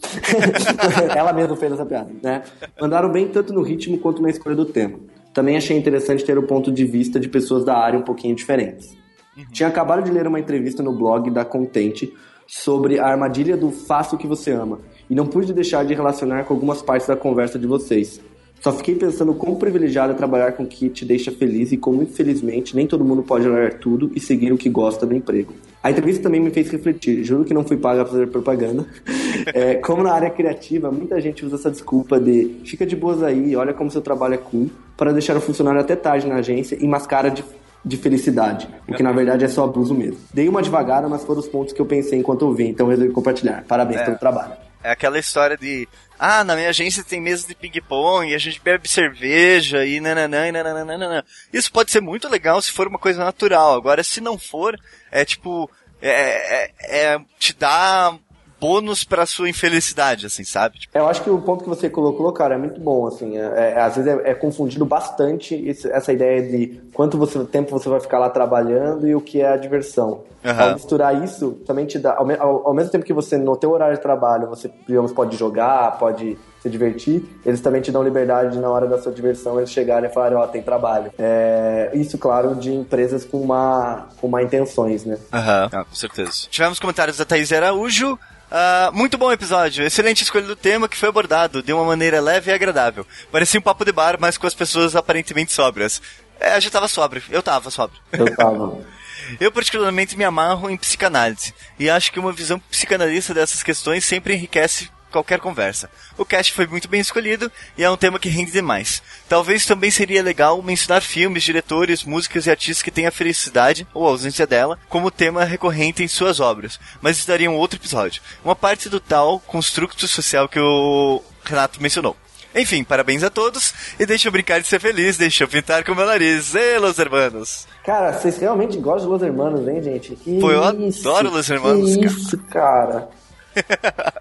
Ela 1.15 1.31
mesma 1.31 1.55
fez 1.55 1.71
essa 1.71 1.85
piada, 1.85 2.11
né? 2.23 2.43
Mandaram 2.81 3.13
bem 3.13 3.29
tanto 3.29 3.53
no 3.53 3.61
ritmo 3.61 3.99
quanto 3.99 4.23
na 4.23 4.31
escolha 4.31 4.57
do 4.57 4.65
tema. 4.65 4.99
Também 5.35 5.55
achei 5.55 5.77
interessante 5.77 6.25
ter 6.25 6.39
o 6.39 6.45
ponto 6.45 6.73
de 6.73 6.87
vista 6.87 7.21
de 7.21 7.29
pessoas 7.29 7.63
da 7.63 7.77
área 7.77 7.99
um 7.99 8.03
pouquinho 8.03 8.35
diferentes. 8.35 8.97
Uhum. 9.37 9.45
Tinha 9.53 9.69
acabado 9.69 10.03
de 10.03 10.11
ler 10.11 10.27
uma 10.27 10.41
entrevista 10.41 10.83
no 10.83 10.93
blog 10.93 11.31
da 11.31 11.45
Contente 11.45 12.11
sobre 12.53 12.99
a 12.99 13.07
armadilha 13.07 13.57
do 13.57 13.71
faça 13.71 14.15
o 14.15 14.19
que 14.19 14.27
você 14.27 14.51
ama 14.51 14.79
e 15.09 15.15
não 15.15 15.27
pude 15.27 15.55
deixar 15.55 15.87
de 15.87 15.95
relacionar 15.95 16.45
com 16.45 16.53
algumas 16.53 16.83
partes 16.83 17.07
da 17.07 17.17
conversa 17.17 17.59
de 17.59 17.67
vocês. 17.67 18.21
Só 18.61 18.71
fiquei 18.73 18.95
pensando 18.95 19.33
quão 19.33 19.55
privilegiado 19.55 20.13
é 20.13 20.15
trabalhar 20.15 20.53
com 20.53 20.65
o 20.65 20.67
que 20.67 20.91
te 20.91 21.03
deixa 21.03 21.33
feliz 21.33 21.73
e 21.73 21.79
como, 21.79 22.03
infelizmente, 22.03 22.77
nem 22.77 22.87
todo 22.87 23.07
mundo 23.07 23.23
pode 23.23 23.49
olhar 23.49 23.73
tudo 23.79 24.13
e 24.15 24.21
seguir 24.21 24.53
o 24.53 24.59
que 24.59 24.69
gosta 24.69 25.07
do 25.07 25.15
emprego. 25.15 25.55
A 25.83 25.91
entrevista 25.91 26.25
também 26.25 26.41
me 26.41 26.51
fez 26.51 26.71
refletir, 26.71 27.25
juro 27.25 27.43
que 27.43 27.55
não 27.55 27.65
fui 27.65 27.79
paga 27.79 28.05
para 28.05 28.13
fazer 28.13 28.27
propaganda. 28.29 28.85
É, 29.55 29.75
como 29.77 30.05
na 30.05 30.13
área 30.13 30.31
criativa, 30.31 30.91
muita 30.93 31.21
gente 31.21 31.45
usa 31.45 31.57
essa 31.57 31.71
desculpa 31.71 32.21
de 32.21 32.61
fica 32.65 32.87
de 32.87 32.95
boas 32.95 33.23
aí, 33.23 33.57
olha 33.57 33.73
como 33.73 33.91
seu 33.91 34.01
trabalho 34.01 34.35
é 34.35 34.37
cool, 34.37 34.71
para 34.97 35.11
deixar 35.11 35.37
o 35.37 35.41
funcionário 35.41 35.81
até 35.81 35.97
tarde 35.97 36.29
na 36.29 36.37
agência 36.37 36.77
e 36.79 36.87
mascara 36.87 37.29
de 37.29 37.43
de 37.85 37.97
felicidade, 37.97 38.69
o 38.87 38.95
que 38.95 39.03
na 39.03 39.13
verdade 39.13 39.45
é 39.45 39.49
só 39.49 39.65
abuso 39.65 39.95
mesmo. 39.95 40.19
Dei 40.33 40.49
uma 40.49 40.63
devagada, 40.63 41.09
mas 41.09 41.25
foram 41.25 41.41
os 41.41 41.49
pontos 41.49 41.73
que 41.73 41.81
eu 41.81 41.87
pensei 41.87 42.19
enquanto 42.19 42.43
eu 42.43 42.55
vi, 42.55 42.69
então 42.69 42.87
resolvi 42.87 43.13
compartilhar. 43.13 43.65
Parabéns 43.67 44.01
é. 44.01 44.05
pelo 44.05 44.19
trabalho. 44.19 44.53
É 44.85 44.91
aquela 44.91 45.19
história 45.19 45.57
de 45.57 45.89
ah, 46.19 46.45
na 46.45 46.55
minha 46.55 46.69
agência 46.69 47.03
tem 47.03 47.21
mesa 47.21 47.47
de 47.47 47.55
ping-pong 47.55 48.31
e 48.31 48.35
a 48.35 48.39
gente 48.39 48.61
bebe 48.61 48.89
cerveja 48.89 49.85
e 49.85 50.01
nananã 50.01 50.49
e 50.49 50.53
nananã. 50.53 51.25
Isso 51.53 51.73
pode 51.73 51.91
ser 51.91 52.01
muito 52.01 52.29
legal 52.29 52.63
se 52.63 52.71
for 52.71 52.87
uma 52.87 52.99
coisa 52.99 53.25
natural. 53.25 53.75
Agora, 53.75 54.05
se 54.05 54.21
não 54.21 54.39
for, 54.39 54.79
é 55.11 55.25
tipo, 55.25 55.69
é, 56.01 56.65
é, 56.65 57.15
é 57.15 57.21
te 57.39 57.53
dá 57.53 58.17
bônus 58.63 59.03
pra 59.03 59.27
sua 59.27 59.51
infelicidade, 59.51 60.27
assim, 60.27 60.45
sabe? 60.45 60.79
Tipo... 60.79 60.97
Eu 60.97 61.09
acho 61.09 61.21
que 61.21 61.29
o 61.29 61.41
ponto 61.41 61.65
que 61.65 61.69
você 61.69 61.91
colocou, 61.91 62.33
cara, 62.33 62.55
é 62.55 62.59
muito 62.59 62.81
bom, 62.81 63.09
assim. 63.09 63.37
É, 63.37 63.73
é, 63.75 63.81
às 63.81 63.97
vezes 63.97 64.09
é, 64.09 64.31
é, 64.31 64.35
confundido 64.35 64.87
bastante 64.87 65.57
esse, 65.67 65.91
essa 65.91 66.13
ideia 66.13 66.41
de 66.41 66.81
quanto 66.95 67.19
você, 67.19 67.45
tempo 67.45 67.77
você 67.77 67.89
vai 67.89 67.99
ficar 67.99 68.21
lá 68.21 68.31
trabalhando 68.31 69.09
e 69.09 69.17
o 69.17 69.21
que 69.21 69.41
é 69.41 69.49
a 69.49 69.57
diversão. 69.57 70.21
Uhum. 70.45 70.61
Ao 70.61 70.75
misturar 70.75 71.25
isso, 71.25 71.53
também 71.67 71.87
te 71.87 71.99
dá. 71.99 72.15
Ao, 72.15 72.31
ao, 72.41 72.69
ao, 72.69 72.75
mesmo 72.75 72.93
tempo 72.93 73.05
que 73.05 73.13
você, 73.13 73.37
no 73.37 73.57
teu 73.57 73.73
horário 73.73 73.97
de 73.97 74.03
trabalho, 74.03 74.49
você, 74.49 74.71
digamos, 74.87 75.13
pode 75.13 75.37
jogar, 75.37 75.99
pode 75.99 76.39
se 76.61 76.71
divertir, 76.71 77.25
eles 77.45 77.61
também 77.61 77.81
te 77.81 77.91
dão 77.91 78.05
liberdade 78.05 78.57
na 78.61 78.71
hora 78.71 78.87
da 78.87 78.97
sua 78.97 79.11
diversão, 79.11 79.59
eles 79.59 79.73
chegarem 79.73 80.09
e 80.09 80.13
falarem, 80.13 80.39
ó, 80.39 80.45
oh, 80.45 80.47
tem 80.47 80.63
trabalho. 80.63 81.13
É, 81.19 81.91
isso, 81.95 82.17
claro, 82.17 82.55
de 82.55 82.73
empresas 82.73 83.25
com 83.25 83.45
má, 83.45 84.07
com 84.21 84.29
má 84.29 84.41
intenções, 84.41 85.05
né? 85.05 85.19
Aham, 85.33 85.63
uhum. 85.73 85.81
ah, 85.81 85.85
com 85.85 85.95
certeza. 85.95 86.47
Tivemos 86.49 86.79
comentários 86.79 87.19
da 87.19 87.25
Thaís 87.25 87.53
Araújo. 87.53 88.17
Uh, 88.53 88.93
muito 88.93 89.17
bom 89.17 89.33
episódio, 89.33 89.83
excelente 89.83 90.23
escolha 90.23 90.47
do 90.47 90.55
tema 90.55 90.87
que 90.87 90.97
foi 90.99 91.09
abordado 91.09 91.63
de 91.63 91.73
uma 91.73 91.85
maneira 91.85 92.21
leve 92.21 92.51
e 92.51 92.55
agradável. 92.55 93.07
Parecia 93.31 93.59
um 93.59 93.63
papo 93.63 93.83
de 93.83 93.93
bar, 93.93 94.19
mas 94.21 94.37
com 94.37 94.47
as 94.47 94.53
pessoas 94.53 94.95
aparentemente 94.95 95.51
sóbrias. 95.53 96.03
É, 96.39 96.53
a 96.53 96.61
gente 96.61 96.71
tava 96.71 96.87
sóbrio, 96.87 97.23
eu 97.31 97.43
tava 97.43 97.71
sóbrio. 97.71 97.99
Eu 98.13 98.37
tava. 98.37 98.79
eu 99.41 99.51
particularmente 99.51 100.19
me 100.19 100.25
amarro 100.25 100.69
em 100.69 100.77
psicanálise 100.77 101.55
e 101.79 101.89
acho 101.89 102.13
que 102.13 102.21
uma 102.21 102.31
visão 102.31 102.59
psicanalista 102.59 103.33
dessas 103.33 103.63
questões 103.63 104.05
sempre 104.05 104.35
enriquece 104.35 104.91
qualquer 105.13 105.39
conversa. 105.39 105.89
O 106.19 106.25
cast 106.25 106.53
foi 106.53 106.67
muito 106.67 106.89
bem 106.89 107.01
escolhido 107.01 107.53
e 107.79 107.85
é 107.85 107.91
um 107.91 107.97
tema 107.97 108.19
que 108.19 108.29
rende 108.29 108.51
demais. 108.51 109.03
Talvez 109.29 109.67
também 109.67 109.91
seria 109.91 110.23
legal 110.23 110.61
mencionar 110.63 111.03
filmes, 111.03 111.45
diretores, 111.45 112.03
músicas 112.03 112.47
e 112.47 112.51
artistas 112.51 112.83
que 112.83 112.91
têm 112.91 113.07
a 113.07 113.13
felicidade, 113.13 113.87
ou 113.95 114.07
a 114.07 114.11
ausência 114.11 114.47
dela, 114.47 114.79
como 114.89 115.11
tema 115.11 115.45
recorrente 115.45 116.03
em 116.03 116.09
suas 116.09 116.41
obras, 116.41 116.81
mas 117.01 117.19
isso 117.19 117.29
daria 117.29 117.51
um 117.51 117.57
outro 117.57 117.79
episódio. 117.79 118.23
Uma 118.45 118.57
parte 118.57 118.89
do 118.89 118.99
tal 118.99 119.39
construto 119.39 120.09
social 120.09 120.49
que 120.49 120.59
o 120.59 121.23
Renato 121.45 121.81
mencionou. 121.83 122.17
Enfim, 122.55 122.85
parabéns 122.85 123.23
a 123.23 123.31
todos 123.31 123.73
e 123.99 124.05
deixa 124.05 124.29
eu 124.29 124.33
brincar 124.33 124.61
de 124.61 124.67
ser 124.67 124.79
feliz, 124.79 125.17
deixa 125.17 125.45
eu 125.45 125.49
pintar 125.49 125.85
com 125.85 125.95
meu 125.95 126.05
nariz. 126.05 126.55
Ei, 126.55 126.79
Los 126.79 126.99
Hermanos! 126.99 127.67
Cara, 127.83 128.13
vocês 128.13 128.37
realmente 128.39 128.77
gostam 128.79 129.07
de 129.07 129.13
Los 129.13 129.23
Hermanos, 129.23 129.67
hein, 129.67 129.83
gente? 129.83 130.15
Que 130.17 130.39
Pô, 130.39 130.51
eu 130.51 130.89
isso, 130.89 131.09
adoro 131.09 131.31
Los 131.31 131.49
Hermanos, 131.49 131.97
que 131.97 132.05
Isso, 132.05 132.39
cara. 132.51 133.09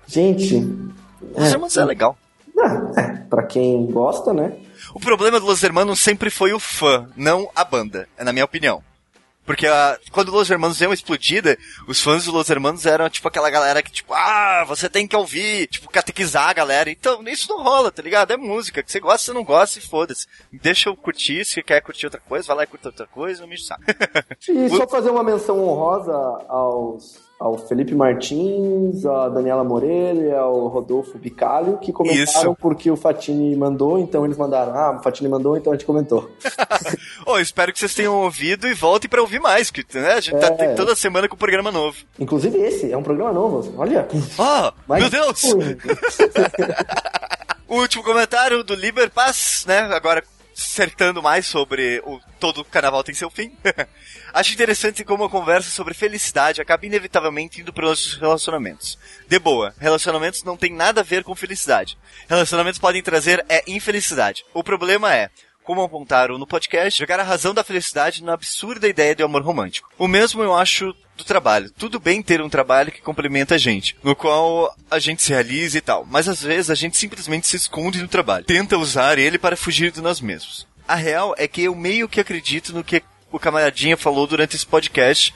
Gente. 0.07 0.55
Los 1.35 1.47
é, 1.47 1.51
Hermanos 1.51 1.77
é 1.77 1.85
legal. 1.85 2.17
É, 2.57 3.01
é, 3.01 3.07
pra 3.29 3.43
quem 3.43 3.85
gosta, 3.87 4.33
né? 4.33 4.57
O 4.93 4.99
problema 4.99 5.39
do 5.39 5.45
Los 5.45 5.63
Hermanos 5.63 5.99
sempre 5.99 6.29
foi 6.29 6.53
o 6.53 6.59
fã, 6.59 7.09
não 7.15 7.49
a 7.55 7.63
banda, 7.63 8.07
é 8.17 8.23
na 8.23 8.33
minha 8.33 8.45
opinião. 8.45 8.83
Porque 9.45 9.65
a, 9.65 9.99
quando 10.11 10.31
Los 10.31 10.49
Hermanos 10.49 10.77
deu 10.77 10.89
uma 10.89 10.93
explodida, 10.93 11.57
os 11.87 11.99
fãs 11.99 12.25
do 12.25 12.31
Los 12.31 12.49
Hermanos 12.49 12.85
eram 12.85 13.09
tipo 13.09 13.27
aquela 13.27 13.49
galera 13.49 13.81
que, 13.81 13.91
tipo, 13.91 14.13
ah, 14.13 14.63
você 14.67 14.87
tem 14.87 15.07
que 15.07 15.15
ouvir, 15.15 15.67
tipo, 15.67 15.89
catequizar 15.89 16.49
a 16.49 16.53
galera. 16.53 16.91
Então, 16.91 17.23
isso 17.23 17.49
não 17.49 17.63
rola, 17.63 17.91
tá 17.91 18.01
ligado? 18.03 18.31
É 18.31 18.37
música. 18.37 18.83
Que 18.83 18.91
você 18.91 18.99
gosta, 18.99 19.25
você 19.25 19.33
não 19.33 19.43
gosta 19.43 19.79
e 19.79 19.81
foda-se. 19.81 20.27
Deixa 20.53 20.89
eu 20.89 20.95
curtir, 20.95 21.43
se 21.43 21.63
quer 21.63 21.81
curtir 21.81 22.05
outra 22.05 22.21
coisa, 22.21 22.47
vai 22.47 22.57
lá 22.57 22.63
e 22.63 22.67
curta 22.67 22.89
outra 22.89 23.07
coisa, 23.07 23.41
não 23.41 23.49
me 23.49 23.57
saco. 23.57 23.83
e 24.47 24.69
só 24.77 24.87
fazer 24.87 25.09
uma 25.09 25.23
menção 25.23 25.59
honrosa 25.59 26.13
aos 26.47 27.19
ao 27.41 27.57
Felipe 27.57 27.95
Martins, 27.95 29.03
a 29.03 29.27
Daniela 29.27 29.63
Moreira 29.63 30.19
e 30.19 30.31
ao 30.31 30.67
Rodolfo 30.67 31.17
Bicalho, 31.17 31.79
que 31.79 31.91
comentaram 31.91 32.51
Isso. 32.51 32.57
porque 32.61 32.91
o 32.91 32.95
Fatini 32.95 33.55
mandou, 33.55 33.97
então 33.97 34.23
eles 34.23 34.37
mandaram. 34.37 34.75
Ah, 34.75 34.97
o 34.99 35.01
Fatini 35.01 35.27
mandou, 35.27 35.57
então 35.57 35.73
a 35.73 35.75
gente 35.75 35.85
comentou. 35.85 36.29
oh, 37.25 37.39
espero 37.39 37.73
que 37.73 37.79
vocês 37.79 37.95
tenham 37.95 38.15
ouvido 38.15 38.67
e 38.67 38.75
voltem 38.75 39.09
para 39.09 39.21
ouvir 39.21 39.39
mais, 39.39 39.71
que 39.71 39.83
né, 39.97 40.13
a 40.13 40.19
gente 40.19 40.39
tá 40.39 40.49
é... 40.49 40.51
tá 40.51 40.75
toda 40.75 40.95
semana 40.95 41.27
com 41.27 41.33
um 41.33 41.39
programa 41.39 41.71
novo. 41.71 41.97
Inclusive 42.19 42.59
esse, 42.59 42.91
é 42.91 42.97
um 42.97 43.01
programa 43.01 43.33
novo. 43.33 43.73
Olha. 43.75 44.07
Ah, 44.37 44.71
oh, 44.87 44.93
meu 44.93 45.09
Deus! 45.09 45.41
o 47.67 47.77
último 47.77 48.03
comentário 48.03 48.63
do 48.63 48.75
Liber 48.75 49.09
Paz, 49.09 49.65
né? 49.67 49.79
Agora 49.79 50.23
acertando 50.55 51.21
mais 51.21 51.45
sobre 51.45 52.01
o 52.05 52.19
todo 52.39 52.65
carnaval 52.65 53.03
tem 53.03 53.13
seu 53.15 53.29
fim. 53.29 53.55
Acho 54.33 54.53
interessante 54.53 55.03
como 55.03 55.23
a 55.23 55.29
conversa 55.29 55.69
sobre 55.69 55.93
felicidade 55.93 56.61
acaba 56.61 56.85
inevitavelmente 56.85 57.61
indo 57.61 57.73
para 57.73 57.87
os 57.87 58.15
relacionamentos. 58.15 58.97
De 59.27 59.39
boa, 59.39 59.73
relacionamentos 59.79 60.43
não 60.43 60.57
tem 60.57 60.73
nada 60.73 61.01
a 61.01 61.03
ver 61.03 61.23
com 61.23 61.35
felicidade. 61.35 61.97
Relacionamentos 62.27 62.79
podem 62.79 63.01
trazer 63.01 63.45
é 63.47 63.63
infelicidade. 63.67 64.43
O 64.53 64.63
problema 64.63 65.13
é, 65.15 65.29
como 65.63 65.81
apontaram 65.81 66.37
no 66.37 66.47
podcast, 66.47 66.99
jogar 66.99 67.19
a 67.19 67.23
razão 67.23 67.53
da 67.53 67.63
felicidade 67.63 68.23
na 68.23 68.33
absurda 68.33 68.87
ideia 68.87 69.15
de 69.15 69.23
amor 69.23 69.41
romântico. 69.43 69.89
O 69.97 70.07
mesmo 70.07 70.41
eu 70.41 70.55
acho 70.55 70.93
do 71.15 71.23
trabalho. 71.23 71.71
Tudo 71.77 71.99
bem 71.99 72.21
ter 72.21 72.41
um 72.41 72.49
trabalho 72.49 72.91
que 72.91 73.01
complementa 73.01 73.55
a 73.55 73.57
gente, 73.57 73.95
no 74.03 74.15
qual 74.15 74.75
a 74.89 74.99
gente 74.99 75.21
se 75.21 75.31
realiza 75.31 75.77
e 75.77 75.81
tal, 75.81 76.05
mas 76.05 76.27
às 76.27 76.41
vezes 76.41 76.69
a 76.69 76.75
gente 76.75 76.97
simplesmente 76.97 77.47
se 77.47 77.55
esconde 77.55 78.01
no 78.01 78.07
trabalho, 78.07 78.45
tenta 78.45 78.77
usar 78.77 79.19
ele 79.19 79.37
para 79.37 79.55
fugir 79.55 79.91
de 79.91 80.01
nós 80.01 80.19
mesmos. 80.19 80.67
A 80.87 80.95
real 80.95 81.35
é 81.37 81.47
que 81.47 81.63
eu 81.63 81.75
meio 81.75 82.09
que 82.09 82.19
acredito 82.19 82.73
no 82.73 82.83
que 82.83 83.01
o 83.31 83.39
camaradinha 83.39 83.95
falou 83.95 84.27
durante 84.27 84.55
esse 84.55 84.65
podcast. 84.65 85.33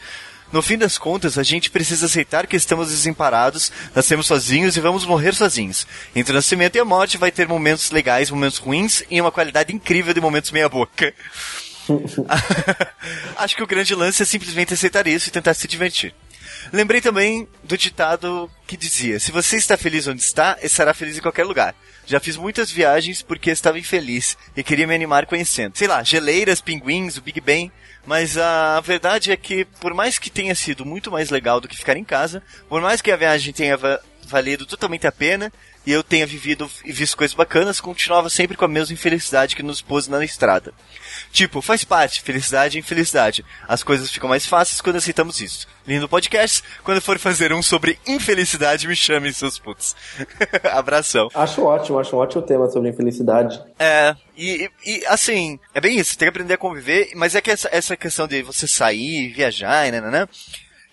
No 0.51 0.61
fim 0.61 0.77
das 0.77 0.97
contas, 0.97 1.37
a 1.37 1.43
gente 1.43 1.69
precisa 1.69 2.05
aceitar 2.05 2.47
que 2.47 2.55
estamos 2.55 2.89
desamparados, 2.89 3.71
nascemos 3.93 4.27
sozinhos 4.27 4.77
e 4.77 4.81
vamos 4.81 5.05
morrer 5.05 5.33
sozinhos. 5.33 5.87
Entre 6.15 6.31
o 6.31 6.35
nascimento 6.35 6.75
e 6.75 6.79
a 6.79 6.85
morte 6.85 7.17
vai 7.17 7.31
ter 7.31 7.47
momentos 7.47 7.91
legais, 7.91 8.29
momentos 8.29 8.59
ruins 8.59 9.03
e 9.09 9.19
uma 9.19 9.31
qualidade 9.31 9.73
incrível 9.73 10.13
de 10.13 10.21
momentos 10.21 10.51
meia 10.51 10.69
boca. 10.69 11.13
Acho 13.37 13.55
que 13.55 13.63
o 13.63 13.67
grande 13.67 13.93
lance 13.93 14.23
é 14.23 14.25
simplesmente 14.25 14.73
aceitar 14.73 15.07
isso 15.07 15.29
e 15.29 15.31
tentar 15.31 15.53
se 15.53 15.67
divertir. 15.67 16.13
Lembrei 16.71 17.01
também 17.01 17.47
do 17.63 17.77
ditado 17.77 18.49
que 18.65 18.77
dizia: 18.77 19.19
Se 19.19 19.31
você 19.31 19.57
está 19.57 19.77
feliz 19.77 20.07
onde 20.07 20.21
está, 20.21 20.57
estará 20.61 20.93
feliz 20.93 21.17
em 21.17 21.21
qualquer 21.21 21.43
lugar. 21.43 21.75
Já 22.05 22.19
fiz 22.19 22.37
muitas 22.37 22.71
viagens 22.71 23.21
porque 23.21 23.49
estava 23.49 23.79
infeliz 23.79 24.37
e 24.55 24.63
queria 24.63 24.87
me 24.87 24.95
animar 24.95 25.25
conhecendo. 25.25 25.77
Sei 25.77 25.87
lá, 25.87 26.03
geleiras, 26.03 26.61
pinguins, 26.61 27.17
o 27.17 27.21
Big 27.21 27.41
Ben. 27.41 27.71
Mas 28.05 28.37
a 28.37 28.79
verdade 28.81 29.31
é 29.31 29.37
que, 29.37 29.65
por 29.65 29.93
mais 29.93 30.19
que 30.19 30.29
tenha 30.29 30.53
sido 30.53 30.85
muito 30.85 31.11
mais 31.11 31.29
legal 31.29 31.59
do 31.59 31.67
que 31.67 31.77
ficar 31.77 31.97
em 31.97 32.03
casa, 32.03 32.43
por 32.69 32.81
mais 32.81 33.01
que 33.01 33.11
a 33.11 33.15
viagem 33.17 33.53
tenha 33.53 33.77
valido 34.25 34.65
totalmente 34.65 35.07
a 35.07 35.11
pena, 35.11 35.51
e 35.85 35.91
eu 35.91 36.03
tenha 36.03 36.25
vivido 36.25 36.69
e 36.83 36.91
visto 36.91 37.15
coisas 37.15 37.35
bacanas, 37.35 37.79
continuava 37.79 38.29
sempre 38.29 38.57
com 38.57 38.65
a 38.65 38.67
mesma 38.67 38.93
infelicidade 38.93 39.55
que 39.55 39.63
nos 39.63 39.81
pôs 39.81 40.07
na 40.07 40.23
estrada. 40.23 40.73
Tipo, 41.31 41.61
faz 41.61 41.83
parte, 41.83 42.21
felicidade 42.21 42.77
e 42.77 42.79
infelicidade. 42.79 43.45
As 43.67 43.83
coisas 43.83 44.11
ficam 44.11 44.29
mais 44.29 44.45
fáceis 44.45 44.81
quando 44.81 44.95
aceitamos 44.95 45.39
isso. 45.41 45.67
Lindo 45.85 46.09
podcast. 46.09 46.63
Quando 46.83 47.01
for 47.01 47.19
fazer 47.19 47.53
um 47.53 47.61
sobre 47.61 47.99
infelicidade, 48.07 48.87
me 48.87 48.95
chamem 48.95 49.31
seus 49.31 49.59
putos. 49.59 49.95
Abração. 50.71 51.29
Acho 51.35 51.63
ótimo, 51.63 51.99
acho 51.99 52.15
um 52.15 52.19
ótimo 52.19 52.41
tema 52.41 52.69
sobre 52.69 52.89
infelicidade. 52.89 53.61
É, 53.77 54.15
e, 54.35 54.69
e 54.85 55.05
assim, 55.05 55.59
é 55.73 55.79
bem 55.79 55.99
isso, 55.99 56.17
tem 56.17 56.25
que 56.25 56.29
aprender 56.29 56.55
a 56.55 56.57
conviver, 56.57 57.11
mas 57.15 57.35
é 57.35 57.41
que 57.41 57.51
essa, 57.51 57.69
essa 57.71 57.95
questão 57.95 58.27
de 58.27 58.41
você 58.41 58.67
sair, 58.67 59.31
viajar, 59.33 59.91
né, 59.91 60.01
né, 60.01 60.09
né 60.09 60.27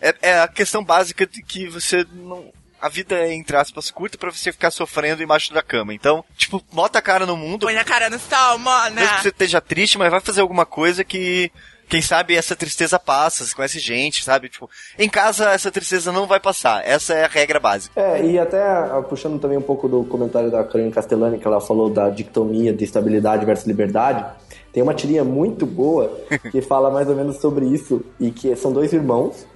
é, 0.03 0.15
é 0.21 0.41
a 0.41 0.49
questão 0.49 0.85
básica 0.85 1.25
de 1.25 1.41
que 1.43 1.69
você 1.69 2.05
não 2.13 2.53
a 2.83 2.89
vida 2.89 3.15
é, 3.15 3.33
entre 3.33 3.57
aspas, 3.57 3.93
curta 3.93 4.19
pra 4.19 4.33
você 4.33 4.51
ficar 4.51 4.73
sofrendo 4.73 5.23
embaixo 5.23 5.55
da 5.55 5.63
cama. 5.63 5.95
Então, 5.95 6.25
tipo, 6.37 6.61
bota 6.73 6.99
a 6.99 7.03
cara 7.03 7.25
no 7.25 7.37
mundo. 7.37 7.65
Põe 7.65 7.77
a 7.77 7.85
cara 7.85 8.11
no 8.11 8.19
sol, 8.19 8.59
mano. 8.59 8.97
Mesmo 8.97 9.17
que 9.17 9.23
você 9.23 9.29
esteja 9.29 9.61
triste, 9.61 9.97
mas 9.97 10.11
vai 10.11 10.21
fazer 10.21 10.41
alguma 10.41 10.67
coisa 10.67 11.05
que 11.05 11.53
quem 11.89 12.03
sabe 12.03 12.35
essa 12.35 12.57
tristeza 12.57 12.99
passa, 12.99 13.45
você 13.45 13.55
conhece 13.55 13.79
gente, 13.79 14.25
sabe? 14.25 14.49
Tipo, 14.49 14.69
em 14.99 15.09
casa 15.09 15.51
essa 15.51 15.71
tristeza 15.71 16.11
não 16.11 16.27
vai 16.27 16.41
passar. 16.41 16.85
Essa 16.85 17.15
é 17.15 17.25
a 17.25 17.29
regra 17.29 17.61
básica. 17.61 18.01
É, 18.01 18.25
e 18.25 18.37
até 18.37 18.61
ah, 18.61 19.01
puxando 19.09 19.39
também 19.39 19.59
um 19.59 19.63
pouco 19.63 19.89
do 19.89 20.03
comentário 20.05 20.51
da 20.51 20.65
Karine 20.65 20.91
Castellani, 20.91 21.39
que 21.39 21.47
ela 21.47 21.61
falou 21.61 21.89
da 21.89 22.11
dictomia 22.11 22.73
de 22.73 22.83
estabilidade 22.83 23.47
versus 23.47 23.67
liberdade. 23.67 24.25
Tem 24.73 24.83
uma 24.83 24.95
tirinha 24.95 25.23
muito 25.23 25.67
boa 25.67 26.19
que 26.51 26.61
fala 26.63 26.91
mais 26.91 27.09
ou 27.09 27.15
menos 27.15 27.37
sobre 27.37 27.67
isso 27.67 28.05
e 28.19 28.33
que 28.33 28.57
são 28.57 28.73
dois 28.73 28.93
irmãos 28.93 29.47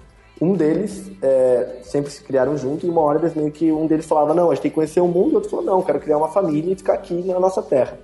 um 0.41 0.53
deles 0.55 1.11
é, 1.23 1.79
sempre 1.83 2.11
se 2.11 2.23
criaram 2.23 2.57
junto 2.57 2.87
e 2.87 2.91
uma 2.91 3.01
hora 3.01 3.19
eles 3.19 3.35
meio 3.35 3.51
que 3.51 3.73
um 3.73 3.87
deles 3.87 4.05
falava 4.05 4.35
não, 4.35 4.51
a 4.51 4.55
gente 4.55 4.63
tem 4.63 4.71
que 4.71 4.75
conhecer 4.75 5.01
o 5.01 5.09
mundo, 5.09 5.31
e 5.31 5.33
o 5.33 5.35
outro 5.37 5.51
falou 5.51 5.65
não, 5.65 5.83
quero 5.83 5.99
criar 5.99 6.19
uma 6.19 6.29
família 6.29 6.73
e 6.73 6.77
ficar 6.77 6.95
aqui 6.95 7.15
na 7.15 7.41
nossa 7.41 7.63
terra. 7.63 7.99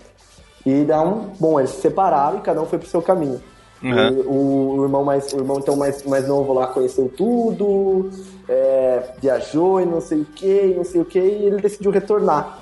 E 0.64 0.84
dá 0.84 1.02
um, 1.02 1.30
bom, 1.38 1.58
eles 1.58 1.70
se 1.70 1.80
separaram 1.82 2.38
e 2.38 2.40
cada 2.40 2.62
um 2.62 2.66
foi 2.66 2.78
pro 2.78 2.88
seu 2.88 3.02
caminho. 3.02 3.40
Uhum. 3.82 4.20
O, 4.20 4.78
o, 4.78 4.84
irmão 4.84 5.04
mais, 5.04 5.32
o 5.32 5.38
irmão 5.38 5.58
então 5.58 5.76
mais, 5.76 6.04
mais 6.04 6.26
novo 6.26 6.52
lá 6.52 6.68
conheceu 6.68 7.12
tudo, 7.14 8.10
é, 8.48 9.02
viajou 9.20 9.80
e 9.80 9.84
não 9.84 10.00
sei 10.00 10.20
o 10.20 10.24
que, 10.24 10.74
não 10.76 10.84
sei 10.84 11.00
o 11.00 11.04
que, 11.04 11.18
e 11.18 11.46
ele 11.46 11.60
decidiu 11.60 11.90
retornar. 11.90 12.60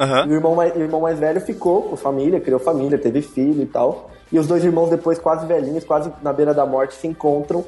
Uhum. 0.00 0.26
E 0.26 0.28
o 0.30 0.34
irmão, 0.34 0.54
mais, 0.54 0.74
o 0.74 0.78
irmão 0.78 1.00
mais 1.00 1.18
velho 1.18 1.40
ficou 1.40 1.82
com 1.82 1.96
família, 1.96 2.40
criou 2.40 2.58
família, 2.58 2.96
teve 2.96 3.20
filho 3.20 3.62
e 3.62 3.66
tal. 3.66 4.10
E 4.32 4.38
os 4.38 4.46
dois 4.46 4.64
irmãos 4.64 4.88
depois, 4.88 5.18
quase 5.18 5.46
velhinhos, 5.46 5.84
quase 5.84 6.10
na 6.22 6.32
beira 6.32 6.54
da 6.54 6.64
morte, 6.64 6.94
se 6.94 7.06
encontram 7.06 7.64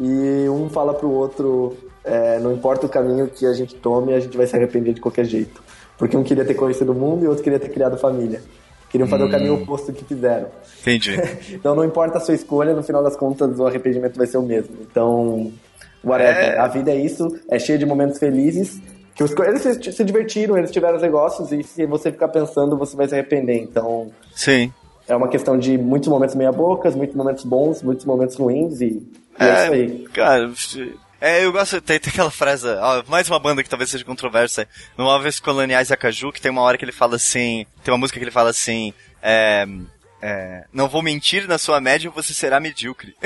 e 0.00 0.48
um 0.48 0.68
fala 0.68 0.94
pro 0.94 1.10
outro, 1.10 1.76
é, 2.04 2.38
não 2.38 2.52
importa 2.52 2.86
o 2.86 2.88
caminho 2.88 3.28
que 3.28 3.44
a 3.46 3.52
gente 3.52 3.74
tome, 3.74 4.14
a 4.14 4.20
gente 4.20 4.36
vai 4.36 4.46
se 4.46 4.56
arrepender 4.56 4.94
de 4.94 5.00
qualquer 5.00 5.24
jeito. 5.24 5.62
Porque 5.96 6.16
um 6.16 6.22
queria 6.22 6.44
ter 6.44 6.54
conhecido 6.54 6.92
o 6.92 6.94
mundo 6.94 7.24
e 7.24 7.28
outro 7.28 7.42
queria 7.42 7.58
ter 7.58 7.68
criado 7.70 7.98
família. 7.98 8.40
Queriam 8.88 9.08
fazer 9.08 9.24
hum. 9.24 9.26
o 9.26 9.30
caminho 9.30 9.54
hum. 9.54 9.62
oposto 9.62 9.92
que 9.92 10.04
fizeram. 10.04 10.48
Entendi. 10.80 11.16
então 11.52 11.74
não 11.74 11.84
importa 11.84 12.18
a 12.18 12.20
sua 12.20 12.34
escolha, 12.34 12.72
no 12.72 12.82
final 12.82 13.02
das 13.02 13.16
contas 13.16 13.58
o 13.58 13.66
arrependimento 13.66 14.16
vai 14.16 14.26
ser 14.26 14.38
o 14.38 14.42
mesmo. 14.42 14.76
Então, 14.80 15.52
whatever. 16.04 16.54
É... 16.54 16.58
A 16.58 16.68
vida 16.68 16.92
é 16.92 16.96
isso, 16.96 17.28
é 17.50 17.58
cheia 17.58 17.78
de 17.78 17.84
momentos 17.84 18.18
felizes. 18.18 18.80
Que 19.14 19.24
os, 19.24 19.32
eles 19.32 19.62
se, 19.62 19.92
se 19.92 20.04
divertiram, 20.04 20.56
eles 20.56 20.70
tiveram 20.70 20.94
os 20.94 21.02
negócios, 21.02 21.50
e 21.50 21.64
se 21.64 21.84
você 21.86 22.12
ficar 22.12 22.28
pensando, 22.28 22.78
você 22.78 22.96
vai 22.96 23.08
se 23.08 23.14
arrepender. 23.14 23.58
Então. 23.58 24.12
Sim. 24.32 24.72
É 25.08 25.16
uma 25.16 25.28
questão 25.28 25.58
de 25.58 25.78
muitos 25.78 26.08
momentos 26.08 26.34
meia-bocas, 26.34 26.94
muitos 26.94 27.16
momentos 27.16 27.44
bons, 27.44 27.82
muitos 27.82 28.04
momentos 28.04 28.36
ruins, 28.36 28.80
e, 28.80 28.84
e 29.40 29.42
é, 29.42 29.48
é 29.48 29.62
isso 29.64 29.72
aí. 29.72 30.08
Cara, 30.12 30.52
é, 31.20 31.44
eu 31.44 31.50
gosto, 31.50 31.80
tem, 31.80 31.98
tem 31.98 32.12
aquela 32.12 32.30
frase, 32.30 32.68
ó, 32.68 33.02
mais 33.08 33.28
uma 33.28 33.40
banda 33.40 33.62
que 33.62 33.70
talvez 33.70 33.90
seja 33.90 34.04
controversa, 34.04 34.68
no 34.96 35.04
Móveis 35.04 35.40
Coloniais 35.40 35.90
Acaju, 35.90 36.30
que 36.30 36.40
tem 36.40 36.50
uma 36.50 36.62
hora 36.62 36.76
que 36.76 36.84
ele 36.84 36.92
fala 36.92 37.16
assim, 37.16 37.66
tem 37.82 37.92
uma 37.92 37.98
música 37.98 38.18
que 38.18 38.24
ele 38.24 38.30
fala 38.30 38.50
assim, 38.50 38.92
é, 39.22 39.66
é, 40.20 40.64
não 40.72 40.88
vou 40.88 41.02
mentir, 41.02 41.48
na 41.48 41.58
sua 41.58 41.80
média 41.80 42.10
você 42.10 42.34
será 42.34 42.60
medíocre. 42.60 43.16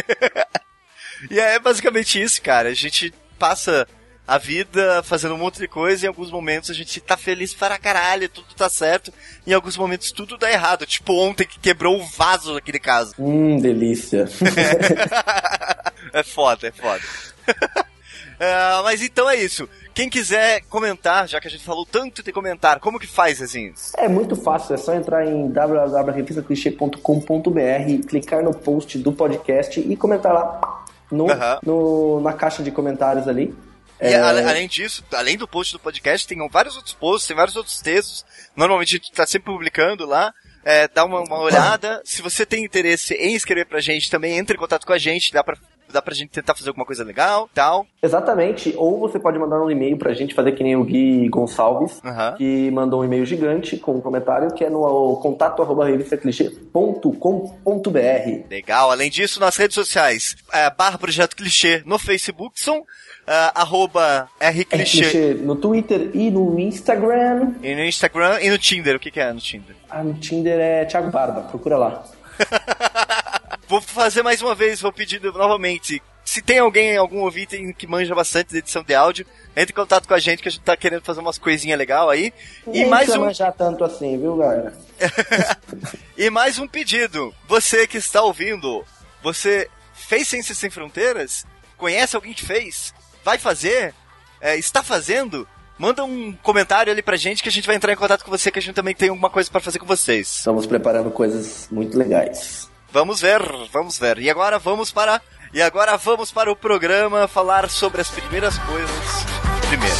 e 1.30 1.38
é 1.38 1.58
basicamente 1.58 2.22
isso, 2.22 2.40
cara, 2.40 2.68
a 2.68 2.74
gente 2.74 3.12
passa 3.38 3.88
a 4.26 4.38
vida 4.38 5.02
fazendo 5.02 5.34
um 5.34 5.38
monte 5.38 5.58
de 5.58 5.66
coisa 5.66 6.04
e 6.04 6.06
em 6.06 6.08
alguns 6.08 6.30
momentos 6.30 6.70
a 6.70 6.74
gente 6.74 7.00
tá 7.00 7.16
feliz 7.16 7.52
para 7.52 7.78
caralho, 7.78 8.28
tudo 8.28 8.46
tá 8.56 8.68
certo, 8.68 9.12
em 9.46 9.52
alguns 9.52 9.76
momentos 9.76 10.12
tudo 10.12 10.38
dá 10.38 10.50
errado, 10.50 10.86
tipo 10.86 11.12
ontem 11.14 11.46
que 11.46 11.58
quebrou 11.58 11.98
o 11.98 12.04
vaso 12.04 12.54
naquele 12.54 12.78
caso. 12.78 13.14
Hum, 13.18 13.58
delícia. 13.58 14.28
é 16.12 16.22
foda, 16.22 16.68
é 16.68 16.72
foda. 16.72 17.02
uh, 17.48 18.82
mas 18.84 19.02
então 19.02 19.28
é 19.28 19.36
isso. 19.36 19.68
Quem 19.94 20.08
quiser 20.08 20.62
comentar, 20.70 21.28
já 21.28 21.38
que 21.38 21.48
a 21.48 21.50
gente 21.50 21.64
falou 21.64 21.84
tanto 21.84 22.22
de 22.22 22.32
comentar, 22.32 22.80
como 22.80 22.98
que 22.98 23.06
faz, 23.06 23.42
assim? 23.42 23.74
É 23.98 24.08
muito 24.08 24.34
fácil, 24.34 24.74
é 24.74 24.78
só 24.78 24.94
entrar 24.94 25.26
em 25.26 25.50
www.revistaclichê.com.br, 25.50 28.08
clicar 28.08 28.42
no 28.42 28.54
post 28.54 28.96
do 28.96 29.12
podcast 29.12 29.78
e 29.78 29.94
comentar 29.94 30.32
lá 30.32 30.82
no, 31.10 31.26
no, 31.62 32.22
na 32.22 32.32
caixa 32.32 32.62
de 32.62 32.70
comentários 32.70 33.28
ali. 33.28 33.54
E 34.02 34.12
é... 34.12 34.21
além 34.21 34.66
disso, 34.66 35.04
além 35.12 35.37
do 35.37 35.47
post 35.47 35.73
do 35.73 35.78
podcast, 35.78 36.26
tem 36.26 36.37
vários 36.49 36.76
outros 36.76 36.94
posts, 36.94 37.26
tem 37.26 37.37
vários 37.37 37.56
outros 37.56 37.80
textos. 37.80 38.25
Normalmente 38.56 38.97
a 38.97 38.99
gente 38.99 39.11
está 39.11 39.25
sempre 39.25 39.52
publicando 39.52 40.04
lá. 40.04 40.35
É, 40.64 40.88
dá 40.88 41.04
uma, 41.04 41.21
uma 41.21 41.40
olhada. 41.40 42.02
Se 42.04 42.23
você 42.23 42.44
tem 42.44 42.64
interesse 42.64 43.14
em 43.14 43.35
escrever 43.35 43.66
pra 43.66 43.80
gente, 43.80 44.11
também 44.11 44.38
entre 44.38 44.56
em 44.56 44.59
contato 44.59 44.87
com 44.87 44.92
a 44.92 44.99
gente, 44.99 45.32
dá 45.32 45.42
pra 45.42 45.56
dá 45.92 46.00
pra 46.00 46.14
gente 46.14 46.30
tentar 46.30 46.54
fazer 46.54 46.71
alguma 46.71 46.87
coisa 46.87 47.04
legal 47.04 47.50
tal. 47.54 47.87
Exatamente. 48.02 48.73
Ou 48.76 48.99
você 48.99 49.18
pode 49.18 49.38
mandar 49.38 49.62
um 49.62 49.71
e-mail 49.71 49.99
pra 49.99 50.14
gente 50.14 50.35
fazer 50.35 50.52
que 50.52 50.64
nem 50.64 50.75
o 50.75 50.85
Gui 50.85 51.28
Gonçalves, 51.28 52.00
uhum. 52.02 52.35
que 52.37 52.71
mandou 52.71 53.02
um 53.02 53.04
e-mail 53.04 53.26
gigante 53.26 53.76
com 53.76 53.97
um 53.97 54.00
comentário 54.00 54.54
que 54.54 54.64
é 54.64 54.71
no 54.71 55.21
contato 55.23 55.61
arroba 55.62 55.85
revistaclichê.com.br. 55.87 58.50
Legal. 58.50 58.90
Além 58.90 59.11
disso, 59.11 59.38
nas 59.38 59.56
redes 59.56 59.75
sociais, 59.75 60.35
é, 60.52 60.71
barra 60.71 60.99
Projeto 60.99 61.37
Clichê 61.37 61.82
no 61.85 61.99
Facebook, 61.99 62.59
são 62.59 62.85
arroba 63.26 64.28
rclichê. 64.40 65.34
no 65.34 65.56
Twitter 65.56 66.10
e 66.14 66.30
no 66.30 66.58
Instagram. 66.58 67.54
E 67.62 67.74
no 67.74 67.84
Instagram 67.84 68.40
e 68.40 68.50
no 68.50 68.58
Tinder. 68.58 68.96
O 68.96 68.98
que, 68.98 69.10
que 69.10 69.20
é 69.20 69.32
no 69.32 69.40
Tinder? 69.40 69.76
Ah, 69.88 70.02
no 70.02 70.14
Tinder 70.14 70.58
é 70.58 70.84
Thiago 70.84 71.10
Barba. 71.10 71.42
Procura 71.42 71.76
lá. 71.76 72.04
Vou 73.68 73.80
fazer 73.80 74.22
mais 74.22 74.42
uma 74.42 74.54
vez, 74.54 74.82
vou 74.82 74.92
pedir 74.92 75.18
novamente. 75.22 76.02
Se 76.24 76.42
tem 76.42 76.58
alguém, 76.58 76.96
algum 76.96 77.20
ouvinte 77.20 77.72
que 77.72 77.86
manja 77.86 78.14
bastante 78.14 78.50
de 78.50 78.58
edição 78.58 78.82
de 78.82 78.94
áudio, 78.94 79.26
entre 79.56 79.72
em 79.72 79.74
contato 79.74 80.06
com 80.06 80.12
a 80.12 80.18
gente 80.18 80.42
que 80.42 80.48
a 80.48 80.50
gente 80.50 80.62
tá 80.62 80.76
querendo 80.76 81.02
fazer 81.02 81.20
umas 81.20 81.38
coisinhas 81.38 81.78
legal 81.78 82.11
aí. 82.11 82.35
Nem 82.66 82.82
e 82.82 82.87
mais 82.87 83.08
um 83.11 83.20
manjar 83.20 83.52
tanto 83.54 83.82
assim, 83.82 84.18
viu, 84.18 84.37
galera? 84.37 84.74
e 86.16 86.28
mais 86.28 86.58
um 86.58 86.68
pedido. 86.68 87.35
Você 87.48 87.87
que 87.87 87.96
está 87.96 88.22
ouvindo, 88.22 88.85
você 89.22 89.70
fez 89.94 90.28
Ciências 90.28 90.58
Sem 90.58 90.68
Fronteiras? 90.68 91.46
Conhece 91.78 92.14
alguém 92.14 92.35
que 92.35 92.44
fez? 92.44 92.92
Vai 93.24 93.38
fazer? 93.38 93.94
É, 94.40 94.56
está 94.56 94.82
fazendo? 94.82 95.46
Manda 95.78 96.04
um 96.04 96.32
comentário 96.42 96.92
ali 96.92 97.02
pra 97.02 97.16
gente 97.16 97.42
que 97.42 97.48
a 97.48 97.52
gente 97.52 97.66
vai 97.66 97.76
entrar 97.76 97.92
em 97.92 97.96
contato 97.96 98.24
com 98.24 98.30
você, 98.30 98.50
que 98.50 98.58
a 98.58 98.62
gente 98.62 98.74
também 98.74 98.94
tem 98.94 99.08
alguma 99.08 99.30
coisa 99.30 99.50
para 99.50 99.61
fazer 99.61 99.78
com 99.78 99.87
vocês. 99.87 100.37
Estamos 100.37 100.66
preparando 100.66 101.11
coisas 101.11 101.68
muito 101.70 101.96
legais. 101.98 102.70
Vamos 102.92 103.20
ver, 103.20 103.40
vamos 103.72 103.98
ver. 103.98 104.18
E 104.18 104.28
agora 104.28 104.58
vamos 104.58 104.92
para 104.92 105.20
e 105.54 105.61
agora 105.61 105.96
vamos 105.96 106.30
para 106.30 106.50
o 106.50 106.56
programa 106.56 107.28
falar 107.28 107.68
sobre 107.68 108.00
as 108.00 108.08
primeiras 108.08 108.56
coisas 108.58 109.42
primeiro. 109.72 109.96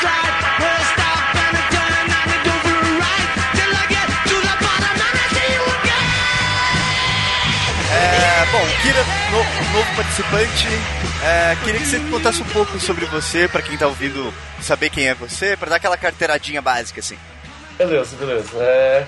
Slide. 0.00 0.34
Bom, 8.54 8.60
Kira, 8.82 9.04
novo, 9.32 9.72
novo 9.72 9.96
participante, 9.96 10.68
é, 11.24 11.56
queria 11.64 11.80
que 11.80 11.86
você 11.86 11.98
contasse 12.08 12.40
um 12.40 12.44
pouco 12.50 12.78
sobre 12.78 13.04
você, 13.06 13.48
para 13.48 13.62
quem 13.62 13.76
tá 13.76 13.88
ouvindo 13.88 14.32
saber 14.60 14.90
quem 14.90 15.08
é 15.08 15.14
você, 15.14 15.56
para 15.56 15.70
dar 15.70 15.76
aquela 15.76 15.96
carteiradinha 15.96 16.62
básica, 16.62 17.00
assim. 17.00 17.18
Beleza, 17.76 18.14
beleza. 18.14 18.50
É... 18.62 19.04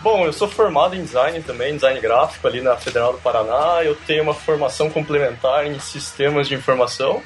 Bom, 0.00 0.24
eu 0.24 0.32
sou 0.32 0.48
formado 0.48 0.96
em 0.96 1.02
design 1.02 1.42
também, 1.42 1.74
design 1.74 2.00
gráfico 2.00 2.46
ali 2.46 2.62
na 2.62 2.74
Federal 2.78 3.12
do 3.12 3.18
Paraná. 3.18 3.84
Eu 3.84 3.94
tenho 3.94 4.22
uma 4.22 4.32
formação 4.32 4.88
complementar 4.88 5.66
em 5.66 5.78
sistemas 5.78 6.48
de 6.48 6.54
informação. 6.54 7.22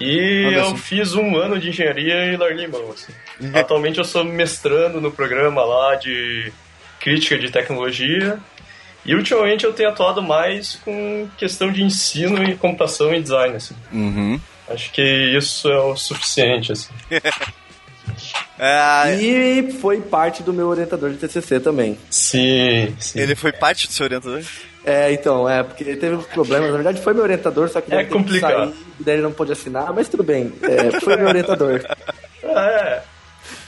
E 0.00 0.54
eu 0.54 0.66
assim. 0.66 0.76
fiz 0.76 1.14
um 1.14 1.36
ano 1.36 1.58
de 1.58 1.68
engenharia 1.68 2.32
e 2.32 2.36
larguei 2.36 2.66
mão. 2.66 2.90
Assim. 2.90 3.12
Atualmente 3.54 3.98
eu 3.98 4.04
sou 4.04 4.24
mestrando 4.24 5.00
no 5.00 5.10
programa 5.10 5.64
lá 5.64 5.94
de 5.94 6.52
crítica 7.00 7.38
de 7.38 7.50
tecnologia 7.50 8.38
e 9.04 9.14
ultimamente 9.14 9.64
eu 9.64 9.72
tenho 9.72 9.90
atuado 9.90 10.22
mais 10.22 10.76
com 10.76 11.28
questão 11.36 11.70
de 11.70 11.82
ensino 11.82 12.42
e 12.42 12.56
computação 12.56 13.14
e 13.14 13.20
design, 13.20 13.56
assim. 13.56 13.74
Uhum. 13.92 14.40
Acho 14.68 14.90
que 14.92 15.02
isso 15.36 15.68
é 15.68 15.78
o 15.78 15.94
suficiente, 15.94 16.72
assim. 16.72 16.92
é... 18.58 19.16
E 19.20 19.72
foi 19.80 20.00
parte 20.00 20.42
do 20.42 20.52
meu 20.52 20.68
orientador 20.68 21.10
de 21.10 21.16
TCC 21.16 21.60
também. 21.60 21.98
Sim, 22.08 22.94
sim. 22.98 23.18
Ele 23.18 23.34
foi 23.34 23.52
parte 23.52 23.86
do 23.86 23.92
seu 23.92 24.04
orientador? 24.04 24.42
É, 24.84 25.12
então, 25.12 25.48
é, 25.48 25.62
porque 25.62 25.82
ele 25.82 25.96
teve 25.96 26.14
uns 26.14 26.26
problemas. 26.26 26.68
Na 26.68 26.76
verdade, 26.76 27.00
foi 27.00 27.14
meu 27.14 27.22
orientador, 27.22 27.68
só 27.68 27.80
que 27.80 27.94
é 27.94 28.04
complicado. 28.04 28.70
Sair, 28.70 28.74
daí 29.00 29.14
ele 29.14 29.22
não 29.22 29.32
pôde 29.32 29.52
assinar, 29.52 29.92
mas 29.92 30.08
tudo 30.08 30.22
bem. 30.22 30.52
É, 30.62 31.00
foi 31.00 31.16
meu 31.16 31.28
orientador. 31.28 31.80
É. 32.46 33.02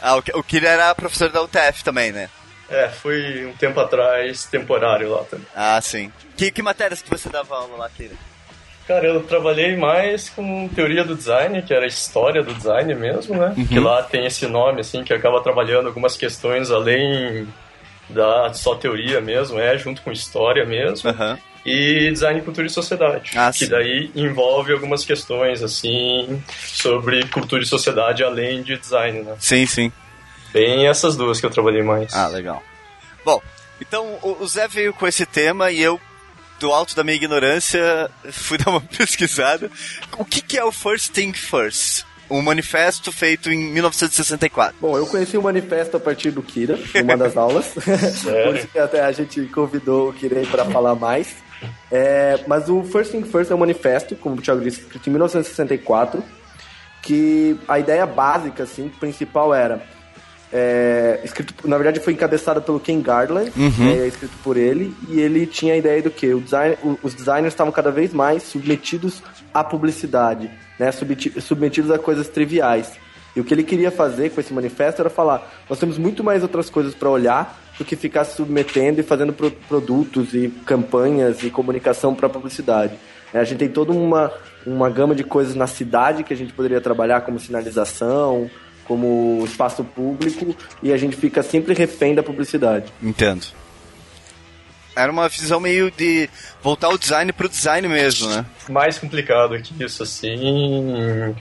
Ah, 0.00 0.16
o 0.16 0.42
Kira 0.42 0.68
era 0.68 0.94
professor 0.94 1.30
da 1.30 1.42
UTF 1.42 1.82
também, 1.82 2.12
né? 2.12 2.28
É, 2.68 2.88
foi 2.88 3.46
um 3.46 3.52
tempo 3.54 3.80
atrás, 3.80 4.44
temporário 4.44 5.10
lá 5.10 5.24
também. 5.24 5.46
Ah, 5.56 5.80
sim. 5.80 6.12
Que, 6.36 6.50
que 6.52 6.62
matérias 6.62 7.00
que 7.00 7.10
você 7.10 7.28
dava 7.28 7.56
aula 7.56 7.76
lá, 7.78 7.90
Kira? 7.90 8.14
Cara, 8.86 9.06
eu 9.06 9.20
trabalhei 9.24 9.76
mais 9.76 10.28
com 10.28 10.68
teoria 10.68 11.04
do 11.04 11.16
design, 11.16 11.60
que 11.62 11.74
era 11.74 11.84
a 11.84 11.88
história 11.88 12.42
do 12.42 12.54
design 12.54 12.94
mesmo, 12.94 13.34
né? 13.34 13.52
Uhum. 13.56 13.66
Que 13.66 13.80
lá 13.80 14.02
tem 14.02 14.26
esse 14.26 14.46
nome, 14.46 14.82
assim, 14.82 15.02
que 15.02 15.12
acaba 15.12 15.42
trabalhando 15.42 15.88
algumas 15.88 16.16
questões 16.16 16.70
além 16.70 17.48
da 18.08 18.52
só 18.54 18.74
teoria 18.74 19.20
mesmo, 19.20 19.58
é, 19.58 19.76
junto 19.78 20.02
com 20.02 20.12
história 20.12 20.64
mesmo. 20.64 21.10
Uhum. 21.10 21.38
E 21.64 22.10
design, 22.12 22.40
cultura 22.42 22.68
e 22.68 22.70
sociedade. 22.70 23.32
Ah, 23.36 23.50
que 23.52 23.66
daí 23.66 24.08
envolve 24.14 24.72
algumas 24.72 25.04
questões, 25.04 25.64
assim, 25.64 26.40
sobre 26.64 27.26
cultura 27.26 27.62
e 27.62 27.66
sociedade 27.66 28.22
além 28.22 28.62
de 28.62 28.78
design, 28.78 29.22
né? 29.22 29.34
Sim, 29.40 29.66
sim. 29.66 29.92
Bem 30.52 30.86
essas 30.86 31.16
duas 31.16 31.40
que 31.40 31.46
eu 31.46 31.50
trabalhei 31.50 31.82
mais. 31.82 32.14
Ah, 32.14 32.28
legal. 32.28 32.62
Bom, 33.24 33.42
então 33.80 34.16
o 34.22 34.46
Zé 34.46 34.68
veio 34.68 34.94
com 34.94 35.08
esse 35.08 35.26
tema 35.26 35.72
e 35.72 35.82
eu, 35.82 36.00
do 36.60 36.72
alto 36.72 36.94
da 36.94 37.02
minha 37.02 37.16
ignorância, 37.16 38.08
fui 38.30 38.58
dar 38.58 38.70
uma 38.70 38.80
pesquisada. 38.96 39.68
O 40.16 40.24
que, 40.24 40.40
que 40.40 40.56
é 40.56 40.64
o 40.64 40.70
First 40.70 41.10
Thing 41.10 41.32
First? 41.32 42.05
Um 42.28 42.42
manifesto 42.42 43.12
feito 43.12 43.50
em 43.50 43.72
1964. 43.72 44.76
Bom, 44.80 44.96
eu 44.96 45.06
conheci 45.06 45.36
o 45.36 45.42
manifesto 45.42 45.96
a 45.96 46.00
partir 46.00 46.30
do 46.30 46.42
Kira, 46.42 46.78
numa 46.94 47.16
das 47.16 47.36
aulas. 47.38 47.72
Por 47.72 48.56
isso 48.56 48.68
que 48.68 48.78
até 48.78 49.04
a 49.04 49.12
gente 49.12 49.42
convidou 49.46 50.10
o 50.10 50.12
Kira 50.12 50.40
para 50.46 50.64
falar 50.64 50.94
mais. 50.94 51.36
É, 51.90 52.40
mas 52.46 52.68
o 52.68 52.82
First 52.82 53.12
Thing 53.12 53.22
First 53.22 53.50
é 53.50 53.54
um 53.54 53.58
manifesto, 53.58 54.14
como 54.16 54.36
o 54.36 54.42
Thiago 54.42 54.60
disse, 54.60 54.80
escrito 54.80 55.08
em 55.08 55.10
1964, 55.10 56.22
que 57.02 57.58
a 57.66 57.78
ideia 57.78 58.04
básica, 58.04 58.64
assim, 58.64 58.88
principal 58.88 59.54
era 59.54 59.82
é, 60.52 61.20
escrito, 61.24 61.68
na 61.68 61.76
verdade 61.76 62.00
foi 62.00 62.12
encabeçado 62.12 62.62
pelo 62.62 62.78
Ken 62.78 63.00
Garland, 63.00 63.52
uhum. 63.56 63.88
é, 63.88 64.06
escrito 64.06 64.36
por 64.42 64.56
ele, 64.56 64.94
e 65.08 65.20
ele 65.20 65.46
tinha 65.46 65.74
a 65.74 65.76
ideia 65.76 66.02
do 66.02 66.10
que 66.10 66.32
design, 66.34 66.76
os 67.02 67.14
designers 67.14 67.52
estavam 67.52 67.72
cada 67.72 67.90
vez 67.90 68.12
mais 68.12 68.42
submetidos 68.42 69.22
à 69.52 69.64
publicidade, 69.64 70.50
né, 70.78 70.90
submetidos 70.92 71.90
a 71.90 71.98
coisas 71.98 72.28
triviais. 72.28 72.92
E 73.34 73.40
o 73.40 73.44
que 73.44 73.52
ele 73.52 73.62
queria 73.62 73.90
fazer 73.90 74.30
com 74.30 74.40
esse 74.40 74.52
manifesto 74.52 75.02
era 75.02 75.10
falar: 75.10 75.46
nós 75.68 75.78
temos 75.78 75.98
muito 75.98 76.24
mais 76.24 76.42
outras 76.42 76.70
coisas 76.70 76.94
para 76.94 77.10
olhar 77.10 77.60
do 77.78 77.84
que 77.84 77.94
ficar 77.94 78.24
se 78.24 78.36
submetendo 78.36 79.00
e 79.00 79.02
fazendo 79.02 79.32
pro 79.32 79.50
produtos 79.50 80.32
e 80.32 80.48
campanhas 80.64 81.42
e 81.42 81.50
comunicação 81.50 82.14
para 82.14 82.28
publicidade. 82.28 82.94
É, 83.34 83.38
a 83.38 83.44
gente 83.44 83.58
tem 83.58 83.68
toda 83.68 83.92
uma, 83.92 84.32
uma 84.66 84.88
gama 84.88 85.14
de 85.14 85.22
coisas 85.22 85.54
na 85.54 85.66
cidade 85.66 86.24
que 86.24 86.32
a 86.32 86.36
gente 86.36 86.54
poderia 86.54 86.80
trabalhar, 86.80 87.20
como 87.20 87.38
sinalização, 87.38 88.50
como 88.86 89.42
espaço 89.44 89.84
público, 89.84 90.56
e 90.82 90.92
a 90.92 90.96
gente 90.96 91.16
fica 91.16 91.42
sempre 91.42 91.74
refém 91.74 92.14
da 92.14 92.22
publicidade. 92.22 92.90
Entendo. 93.02 93.46
Era 94.96 95.12
uma 95.12 95.28
visão 95.28 95.60
meio 95.60 95.90
de 95.90 96.28
voltar 96.62 96.88
o 96.88 96.98
design 96.98 97.32
pro 97.32 97.48
design 97.48 97.86
mesmo, 97.86 98.30
né? 98.30 98.46
Mais 98.68 98.98
complicado 98.98 99.60
que 99.60 99.84
isso, 99.84 100.02
assim. 100.02 101.34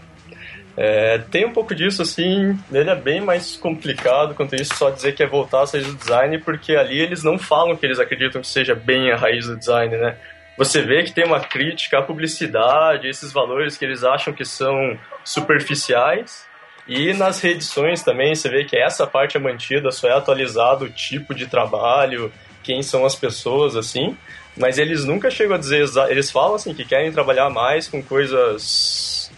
É, 0.78 1.20
tem 1.32 1.46
um 1.46 1.54
pouco 1.54 1.74
disso, 1.74 2.02
assim, 2.02 2.60
ele 2.70 2.90
é 2.90 2.96
bem 2.96 3.22
mais 3.22 3.56
complicado 3.56 4.36
quanto 4.36 4.56
isso, 4.56 4.76
só 4.76 4.90
dizer 4.90 5.16
que 5.16 5.24
é 5.24 5.28
voltar 5.28 5.62
a 5.62 5.66
raiz 5.66 5.88
do 5.88 5.96
design, 5.96 6.38
porque 6.40 6.76
ali 6.76 7.00
eles 7.00 7.24
não 7.24 7.40
falam 7.40 7.78
que 7.78 7.86
eles 7.86 7.98
acreditam 7.98 8.42
que 8.42 8.48
seja 8.48 8.76
bem 8.76 9.10
a 9.10 9.16
raiz 9.16 9.48
do 9.48 9.56
design, 9.56 9.96
né? 9.96 10.18
Você 10.58 10.82
vê 10.82 11.04
que 11.04 11.14
tem 11.14 11.26
uma 11.26 11.40
crítica 11.40 12.00
à 12.00 12.02
publicidade, 12.02 13.08
esses 13.08 13.32
valores 13.32 13.78
que 13.78 13.86
eles 13.86 14.04
acham 14.04 14.34
que 14.34 14.44
são 14.44 14.98
superficiais, 15.24 16.46
e 16.88 17.14
nas 17.14 17.42
reedições 17.42 18.04
também 18.04 18.36
você 18.36 18.50
vê 18.50 18.64
que 18.66 18.78
essa 18.78 19.08
parte 19.08 19.38
é 19.38 19.40
mantida, 19.40 19.92
só 19.92 20.08
é 20.10 20.14
atualizado 20.14 20.86
o 20.86 20.90
tipo 20.90 21.34
de 21.34 21.48
trabalho, 21.48 22.32
quem 22.66 22.82
são 22.82 23.06
as 23.06 23.16
pessoas, 23.16 23.76
assim. 23.76 24.18
Mas 24.58 24.78
eles 24.78 25.06
nunca 25.06 25.30
chegam 25.30 25.56
a 25.56 25.60
dizer. 25.60 25.86
Eles 26.10 26.32
falam 26.32 26.56
assim 26.56 26.74
que 26.74 26.84
querem 26.84 27.12
trabalhar 27.12 27.50
mais 27.50 27.88
com 27.88 28.02
coisas 28.02 29.32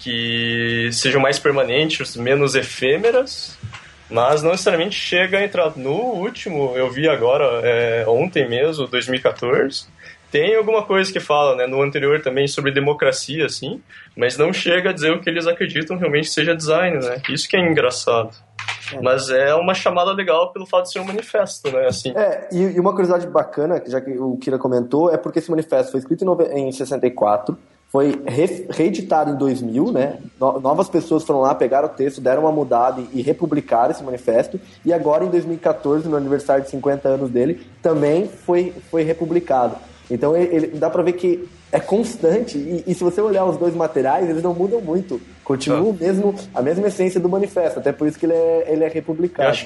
que 0.00 0.88
sejam 0.92 1.20
mais 1.20 1.38
permanentes, 1.38 2.16
menos 2.16 2.54
efêmeras, 2.54 3.58
mas 4.10 4.42
não 4.42 4.52
necessariamente 4.52 4.96
chega 4.96 5.38
a 5.38 5.44
entrar. 5.44 5.76
No 5.76 5.92
último, 5.92 6.74
eu 6.76 6.90
vi 6.90 7.08
agora, 7.08 7.60
é, 7.64 8.04
ontem 8.06 8.48
mesmo, 8.48 8.86
2014 8.86 9.86
tem 10.30 10.54
alguma 10.54 10.82
coisa 10.82 11.10
que 11.10 11.20
fala, 11.20 11.56
né, 11.56 11.66
no 11.66 11.82
anterior 11.82 12.20
também 12.20 12.46
sobre 12.46 12.70
democracia, 12.70 13.46
assim, 13.46 13.82
mas 14.14 14.36
não 14.36 14.52
chega 14.52 14.90
a 14.90 14.92
dizer 14.92 15.12
o 15.12 15.20
que 15.20 15.30
eles 15.30 15.46
acreditam 15.46 15.96
realmente 15.96 16.28
seja 16.28 16.54
design, 16.54 16.98
né? 16.98 17.22
Isso 17.30 17.48
que 17.48 17.56
é 17.56 17.60
engraçado. 17.60 18.36
É. 18.92 19.00
Mas 19.00 19.30
é 19.30 19.54
uma 19.54 19.74
chamada 19.74 20.12
legal 20.12 20.52
pelo 20.52 20.66
fato 20.66 20.84
de 20.84 20.92
ser 20.92 21.00
um 21.00 21.04
manifesto, 21.04 21.70
né? 21.70 21.86
Assim. 21.86 22.10
É, 22.10 22.48
e, 22.52 22.58
e 22.58 22.80
uma 22.80 22.92
curiosidade 22.92 23.26
bacana, 23.26 23.82
já 23.86 24.00
que 24.00 24.10
o 24.18 24.36
Kira 24.36 24.58
comentou, 24.58 25.10
é 25.10 25.16
porque 25.16 25.38
esse 25.38 25.50
manifesto 25.50 25.92
foi 25.92 26.00
escrito 26.00 26.24
em, 26.52 26.68
em 26.68 26.72
64, 26.72 27.56
foi 27.90 28.22
re, 28.26 28.66
reeditado 28.70 29.30
em 29.30 29.36
2000, 29.36 29.92
né? 29.92 30.18
No, 30.38 30.60
novas 30.60 30.88
pessoas 30.88 31.24
foram 31.24 31.40
lá, 31.40 31.54
pegaram 31.54 31.88
o 31.88 31.90
texto, 31.90 32.20
deram 32.20 32.42
uma 32.42 32.52
mudada 32.52 33.00
e, 33.00 33.20
e 33.20 33.22
republicaram 33.22 33.90
esse 33.90 34.02
manifesto. 34.02 34.60
E 34.84 34.92
agora, 34.92 35.24
em 35.24 35.28
2014, 35.30 36.08
no 36.08 36.16
aniversário 36.16 36.64
de 36.64 36.70
50 36.70 37.08
anos 37.08 37.30
dele, 37.30 37.66
também 37.82 38.28
foi, 38.28 38.74
foi 38.90 39.02
republicado. 39.02 39.76
Então 40.10 40.36
ele, 40.36 40.54
ele 40.54 40.66
dá 40.78 40.88
para 40.88 41.02
ver 41.02 41.12
que 41.12 41.48
é 41.70 41.78
constante 41.78 42.56
e, 42.56 42.84
e, 42.86 42.94
se 42.94 43.04
você 43.04 43.20
olhar 43.20 43.44
os 43.44 43.56
dois 43.56 43.74
materiais, 43.74 44.28
eles 44.28 44.42
não 44.42 44.54
mudam 44.54 44.80
muito. 44.80 45.20
Continuam 45.48 45.96
ah. 45.98 46.04
mesmo 46.04 46.34
a 46.54 46.60
mesma 46.60 46.88
essência 46.88 47.18
do 47.18 47.26
manifesto, 47.26 47.78
até 47.78 47.90
por 47.90 48.06
isso 48.06 48.18
que 48.18 48.26
ele 48.26 48.34
é, 48.34 48.64
ele 48.68 48.84
é 48.84 48.88
republicano. 48.88 49.56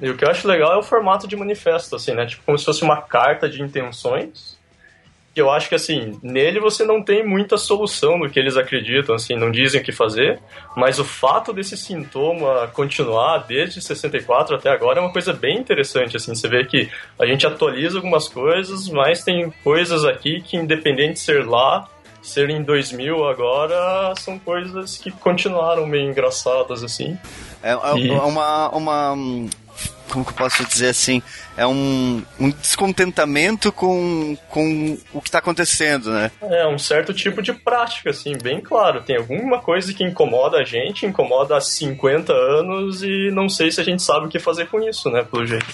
E 0.00 0.08
o 0.08 0.16
que 0.16 0.24
eu 0.24 0.30
acho 0.30 0.46
legal 0.46 0.72
é 0.74 0.76
o 0.76 0.84
formato 0.84 1.26
de 1.26 1.34
manifesto, 1.34 1.96
assim, 1.96 2.14
né? 2.14 2.24
Tipo, 2.26 2.44
como 2.44 2.56
se 2.56 2.64
fosse 2.64 2.84
uma 2.84 3.02
carta 3.02 3.48
de 3.48 3.60
intenções 3.60 4.56
que 5.38 5.40
eu 5.40 5.50
acho 5.52 5.68
que 5.68 5.76
assim, 5.76 6.18
nele 6.20 6.58
você 6.58 6.84
não 6.84 7.00
tem 7.00 7.24
muita 7.24 7.56
solução 7.56 8.18
do 8.18 8.28
que 8.28 8.40
eles 8.40 8.56
acreditam, 8.56 9.14
assim, 9.14 9.36
não 9.36 9.52
dizem 9.52 9.80
o 9.80 9.84
que 9.84 9.92
fazer, 9.92 10.40
mas 10.76 10.98
o 10.98 11.04
fato 11.04 11.52
desse 11.52 11.76
sintoma 11.76 12.66
continuar 12.72 13.46
desde 13.46 13.80
64 13.80 14.56
até 14.56 14.68
agora 14.68 14.98
é 14.98 15.00
uma 15.00 15.12
coisa 15.12 15.32
bem 15.32 15.56
interessante, 15.56 16.16
assim, 16.16 16.34
você 16.34 16.48
vê 16.48 16.64
que 16.64 16.90
a 17.16 17.24
gente 17.24 17.46
atualiza 17.46 17.98
algumas 17.98 18.26
coisas, 18.26 18.88
mas 18.88 19.22
tem 19.22 19.48
coisas 19.62 20.04
aqui 20.04 20.40
que 20.40 20.56
independente 20.56 21.12
de 21.12 21.20
ser 21.20 21.46
lá, 21.46 21.88
ser 22.28 22.50
em 22.50 22.62
2000 22.62 23.26
agora, 23.26 24.14
são 24.18 24.38
coisas 24.38 24.98
que 24.98 25.10
continuaram 25.10 25.86
meio 25.86 26.10
engraçadas, 26.10 26.82
assim. 26.84 27.18
É, 27.62 27.72
é 27.72 27.98
e... 27.98 28.10
uma, 28.10 28.68
uma 28.70 29.16
como 30.08 30.24
que 30.24 30.30
eu 30.30 30.36
posso 30.36 30.64
dizer 30.64 30.88
assim, 30.88 31.22
é 31.56 31.66
um, 31.66 32.22
um 32.38 32.50
descontentamento 32.50 33.70
com, 33.72 34.36
com 34.48 34.98
o 35.12 35.20
que 35.20 35.28
está 35.28 35.38
acontecendo, 35.38 36.10
né? 36.10 36.30
É, 36.42 36.66
um 36.66 36.78
certo 36.78 37.12
tipo 37.12 37.42
de 37.42 37.52
prática, 37.52 38.10
assim, 38.10 38.32
bem 38.40 38.60
claro. 38.60 39.02
Tem 39.02 39.16
alguma 39.16 39.60
coisa 39.60 39.92
que 39.92 40.04
incomoda 40.04 40.58
a 40.58 40.64
gente, 40.64 41.06
incomoda 41.06 41.56
há 41.56 41.60
50 41.60 42.32
anos 42.32 43.02
e 43.02 43.30
não 43.32 43.48
sei 43.48 43.70
se 43.70 43.80
a 43.80 43.84
gente 43.84 44.02
sabe 44.02 44.26
o 44.26 44.28
que 44.28 44.38
fazer 44.38 44.68
com 44.68 44.80
isso, 44.80 45.10
né, 45.10 45.22
pelo 45.22 45.46
jeito. 45.46 45.66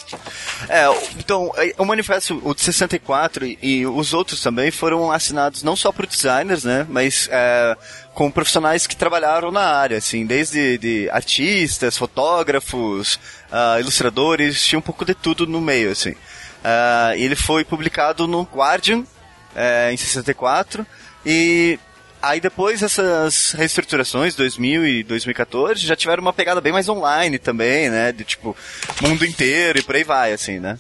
É, 0.69 0.87
então, 1.19 1.53
é, 1.57 1.75
o 1.79 1.85
manifesto, 1.85 2.41
o 2.45 2.55
de 2.55 2.63
64 2.63 3.47
e, 3.47 3.59
e 3.63 3.87
os 3.87 4.15
outros 4.15 4.43
também 4.43 4.71
foram 4.71 5.13
assinados 5.13 5.63
não 5.63 5.77
só 5.77 5.93
por 5.93 6.07
designers, 6.07 6.65
né, 6.65 6.87
mas 6.89 7.29
é, 7.31 7.77
com 8.15 8.31
profissionais 8.31 8.87
que 8.87 8.97
trabalharam 8.97 9.51
na 9.51 9.63
área, 9.63 9.99
assim, 9.99 10.25
desde 10.25 10.79
de 10.79 11.11
artistas, 11.11 11.99
fotógrafos, 11.99 13.19
uh, 13.55 13.81
ilustradores, 13.81 14.65
tinha 14.65 14.79
um 14.79 14.83
pouco 14.83 15.05
de 15.05 15.15
tudo 15.15 15.47
no 15.47 15.61
meio, 15.61 15.93
assim. 15.93 16.11
Uh, 16.11 17.15
ele 17.15 17.37
foi 17.37 17.65
publicado 17.65 18.27
no 18.27 18.43
Guardian 18.43 19.01
uh, 19.01 19.91
em 19.93 19.97
64 19.97 20.85
e 21.25 21.79
aí 22.21 22.41
depois 22.41 22.83
essas 22.83 23.53
reestruturações 23.53 24.35
2000 24.35 24.87
e 24.87 25.03
2014 25.05 25.87
já 25.87 25.95
tiveram 25.95 26.23
uma 26.23 26.33
pegada 26.33 26.61
bem 26.61 26.73
mais 26.73 26.89
online 26.89 27.39
também, 27.39 27.91
né, 27.91 28.13
de 28.13 28.25
tipo 28.25 28.57
mundo 29.03 29.27
inteiro 29.27 29.79
e 29.79 29.83
por 29.83 29.95
aí 29.95 30.05
vai, 30.05 30.33
assim, 30.33 30.59
né? 30.59 30.79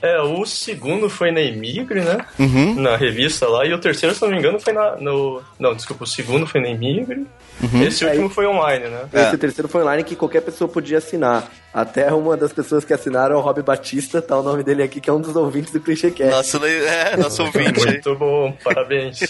É, 0.08 0.20
o 0.20 0.46
segundo 0.46 1.10
foi 1.10 1.30
na 1.32 1.40
Emigre, 1.40 2.00
né? 2.00 2.18
Uhum. 2.38 2.80
Na 2.80 2.96
revista 2.96 3.48
lá. 3.48 3.66
E 3.66 3.72
o 3.72 3.78
terceiro, 3.80 4.14
se 4.14 4.22
não 4.22 4.30
me 4.30 4.38
engano, 4.38 4.60
foi 4.60 4.72
na. 4.72 4.96
No... 4.96 5.42
Não, 5.58 5.74
desculpa, 5.74 6.04
o 6.04 6.06
segundo 6.06 6.46
foi 6.46 6.60
na 6.60 6.68
Emigre. 6.68 7.26
Uhum. 7.60 7.82
Esse 7.82 8.04
último 8.04 8.30
foi 8.30 8.46
online, 8.46 8.86
né? 8.86 9.08
Esse 9.12 9.34
é. 9.34 9.36
terceiro 9.36 9.68
foi 9.68 9.82
online 9.82 10.04
que 10.04 10.14
qualquer 10.14 10.42
pessoa 10.42 10.68
podia 10.68 10.98
assinar. 10.98 11.50
Até 11.74 12.12
uma 12.12 12.36
das 12.36 12.52
pessoas 12.52 12.84
que 12.84 12.92
assinaram 12.92 13.34
é 13.34 13.38
o 13.38 13.40
Rob 13.40 13.60
Batista, 13.62 14.22
tá 14.22 14.38
o 14.38 14.42
nome 14.42 14.62
dele 14.62 14.82
aqui, 14.82 15.00
que 15.00 15.10
é 15.10 15.12
um 15.12 15.20
dos 15.20 15.34
ouvintes 15.34 15.72
do 15.72 15.80
ClichêCast. 15.80 16.30
Nosso, 16.30 16.64
é, 16.64 17.16
nosso 17.16 17.42
ouvinte. 17.42 17.84
Muito 17.84 18.14
bom, 18.14 18.52
parabéns. 18.62 19.18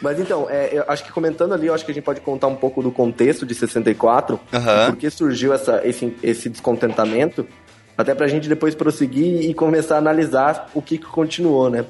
Mas 0.00 0.18
então, 0.18 0.48
é, 0.48 0.70
eu 0.72 0.84
acho 0.88 1.04
que 1.04 1.12
comentando 1.12 1.52
ali, 1.52 1.66
eu 1.66 1.74
acho 1.74 1.84
que 1.84 1.90
a 1.90 1.94
gente 1.94 2.04
pode 2.04 2.20
contar 2.20 2.46
um 2.46 2.56
pouco 2.56 2.82
do 2.82 2.90
contexto 2.90 3.44
de 3.44 3.54
64, 3.54 4.40
uhum. 4.52 4.86
por 4.86 4.96
que 4.96 5.10
surgiu 5.10 5.52
essa, 5.52 5.82
esse, 5.84 6.16
esse 6.22 6.48
descontentamento. 6.48 7.46
Até 7.96 8.14
pra 8.14 8.26
gente 8.26 8.48
depois 8.48 8.74
prosseguir 8.74 9.48
e 9.48 9.54
começar 9.54 9.96
a 9.96 9.98
analisar 9.98 10.68
o 10.74 10.82
que, 10.82 10.98
que 10.98 11.06
continuou, 11.06 11.70
né? 11.70 11.84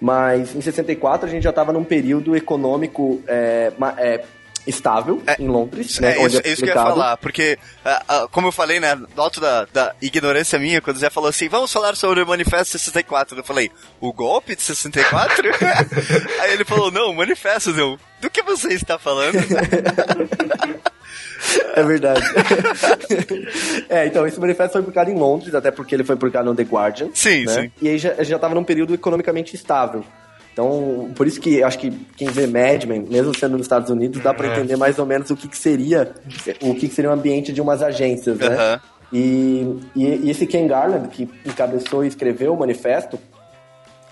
Mas 0.00 0.54
em 0.54 0.60
64 0.60 1.26
a 1.26 1.30
gente 1.30 1.42
já 1.42 1.50
estava 1.50 1.72
num 1.72 1.84
período 1.84 2.36
econômico 2.36 3.22
é, 3.26 3.72
é, 3.96 4.24
estável 4.66 5.22
é, 5.26 5.36
em 5.40 5.46
Londres, 5.46 5.98
né? 6.00 6.18
É, 6.18 6.26
isso, 6.26 6.40
é 6.44 6.48
isso 6.48 6.62
que 6.62 6.70
eu 6.70 6.74
ia 6.74 6.82
falar, 6.82 7.16
porque, 7.16 7.58
como 8.32 8.48
eu 8.48 8.52
falei, 8.52 8.80
né, 8.80 8.94
do 8.94 9.22
alto 9.22 9.40
da, 9.40 9.66
da 9.72 9.94
ignorância 10.02 10.58
minha, 10.58 10.82
quando 10.82 10.96
o 10.96 10.98
Zé 11.00 11.08
falou 11.08 11.30
assim, 11.30 11.48
vamos 11.48 11.72
falar 11.72 11.96
sobre 11.96 12.22
o 12.22 12.26
Manifesto 12.26 12.76
64, 12.78 13.38
eu 13.38 13.44
falei, 13.44 13.70
o 14.00 14.12
golpe 14.12 14.54
de 14.54 14.62
64? 14.62 15.48
Aí 16.42 16.52
ele 16.52 16.64
falou, 16.64 16.90
não, 16.90 17.10
o 17.10 17.16
Manifesto, 17.16 17.70
eu, 17.70 17.98
do 18.20 18.28
que 18.28 18.42
você 18.42 18.74
está 18.74 18.98
falando? 18.98 19.38
É 21.74 21.82
verdade. 21.82 22.20
é, 23.88 24.06
então, 24.06 24.26
esse 24.26 24.40
manifesto 24.40 24.72
foi 24.72 24.82
publicado 24.82 25.10
em 25.10 25.14
Londres, 25.14 25.54
até 25.54 25.70
porque 25.70 25.94
ele 25.94 26.04
foi 26.04 26.16
publicado 26.16 26.48
no 26.48 26.54
The 26.54 26.62
Guardian. 26.62 27.08
Sim, 27.12 27.44
né? 27.44 27.52
sim. 27.52 27.72
E 27.80 27.88
aí 27.88 27.98
já, 27.98 28.22
já 28.22 28.38
tava 28.38 28.54
num 28.54 28.64
período 28.64 28.94
economicamente 28.94 29.54
estável. 29.54 30.04
Então, 30.56 31.10
por 31.14 31.26
isso 31.26 31.38
que 31.38 31.62
acho 31.62 31.78
que 31.78 31.90
quem 32.16 32.28
vê 32.28 32.46
Mad 32.46 32.84
Men, 32.84 33.02
mesmo 33.10 33.36
sendo 33.36 33.52
nos 33.52 33.66
Estados 33.66 33.90
Unidos, 33.90 34.22
dá 34.22 34.32
para 34.32 34.48
é. 34.48 34.52
entender 34.52 34.76
mais 34.76 34.98
ou 34.98 35.04
menos 35.04 35.28
o 35.28 35.36
que, 35.36 35.48
que 35.48 35.58
seria 35.58 36.14
o 36.62 36.74
que, 36.74 36.88
que 36.88 36.94
seria 36.94 37.10
o 37.10 37.12
ambiente 37.12 37.52
de 37.52 37.60
umas 37.60 37.82
agências, 37.82 38.38
né? 38.38 38.48
Uhum. 38.48 38.80
E, 39.12 39.78
e, 39.94 40.06
e, 40.06 40.30
esse 40.30 40.46
Ken 40.46 40.66
Garland, 40.66 41.08
que 41.08 41.28
encabeçou 41.44 42.04
e 42.04 42.08
escreveu 42.08 42.54
o 42.54 42.58
manifesto, 42.58 43.18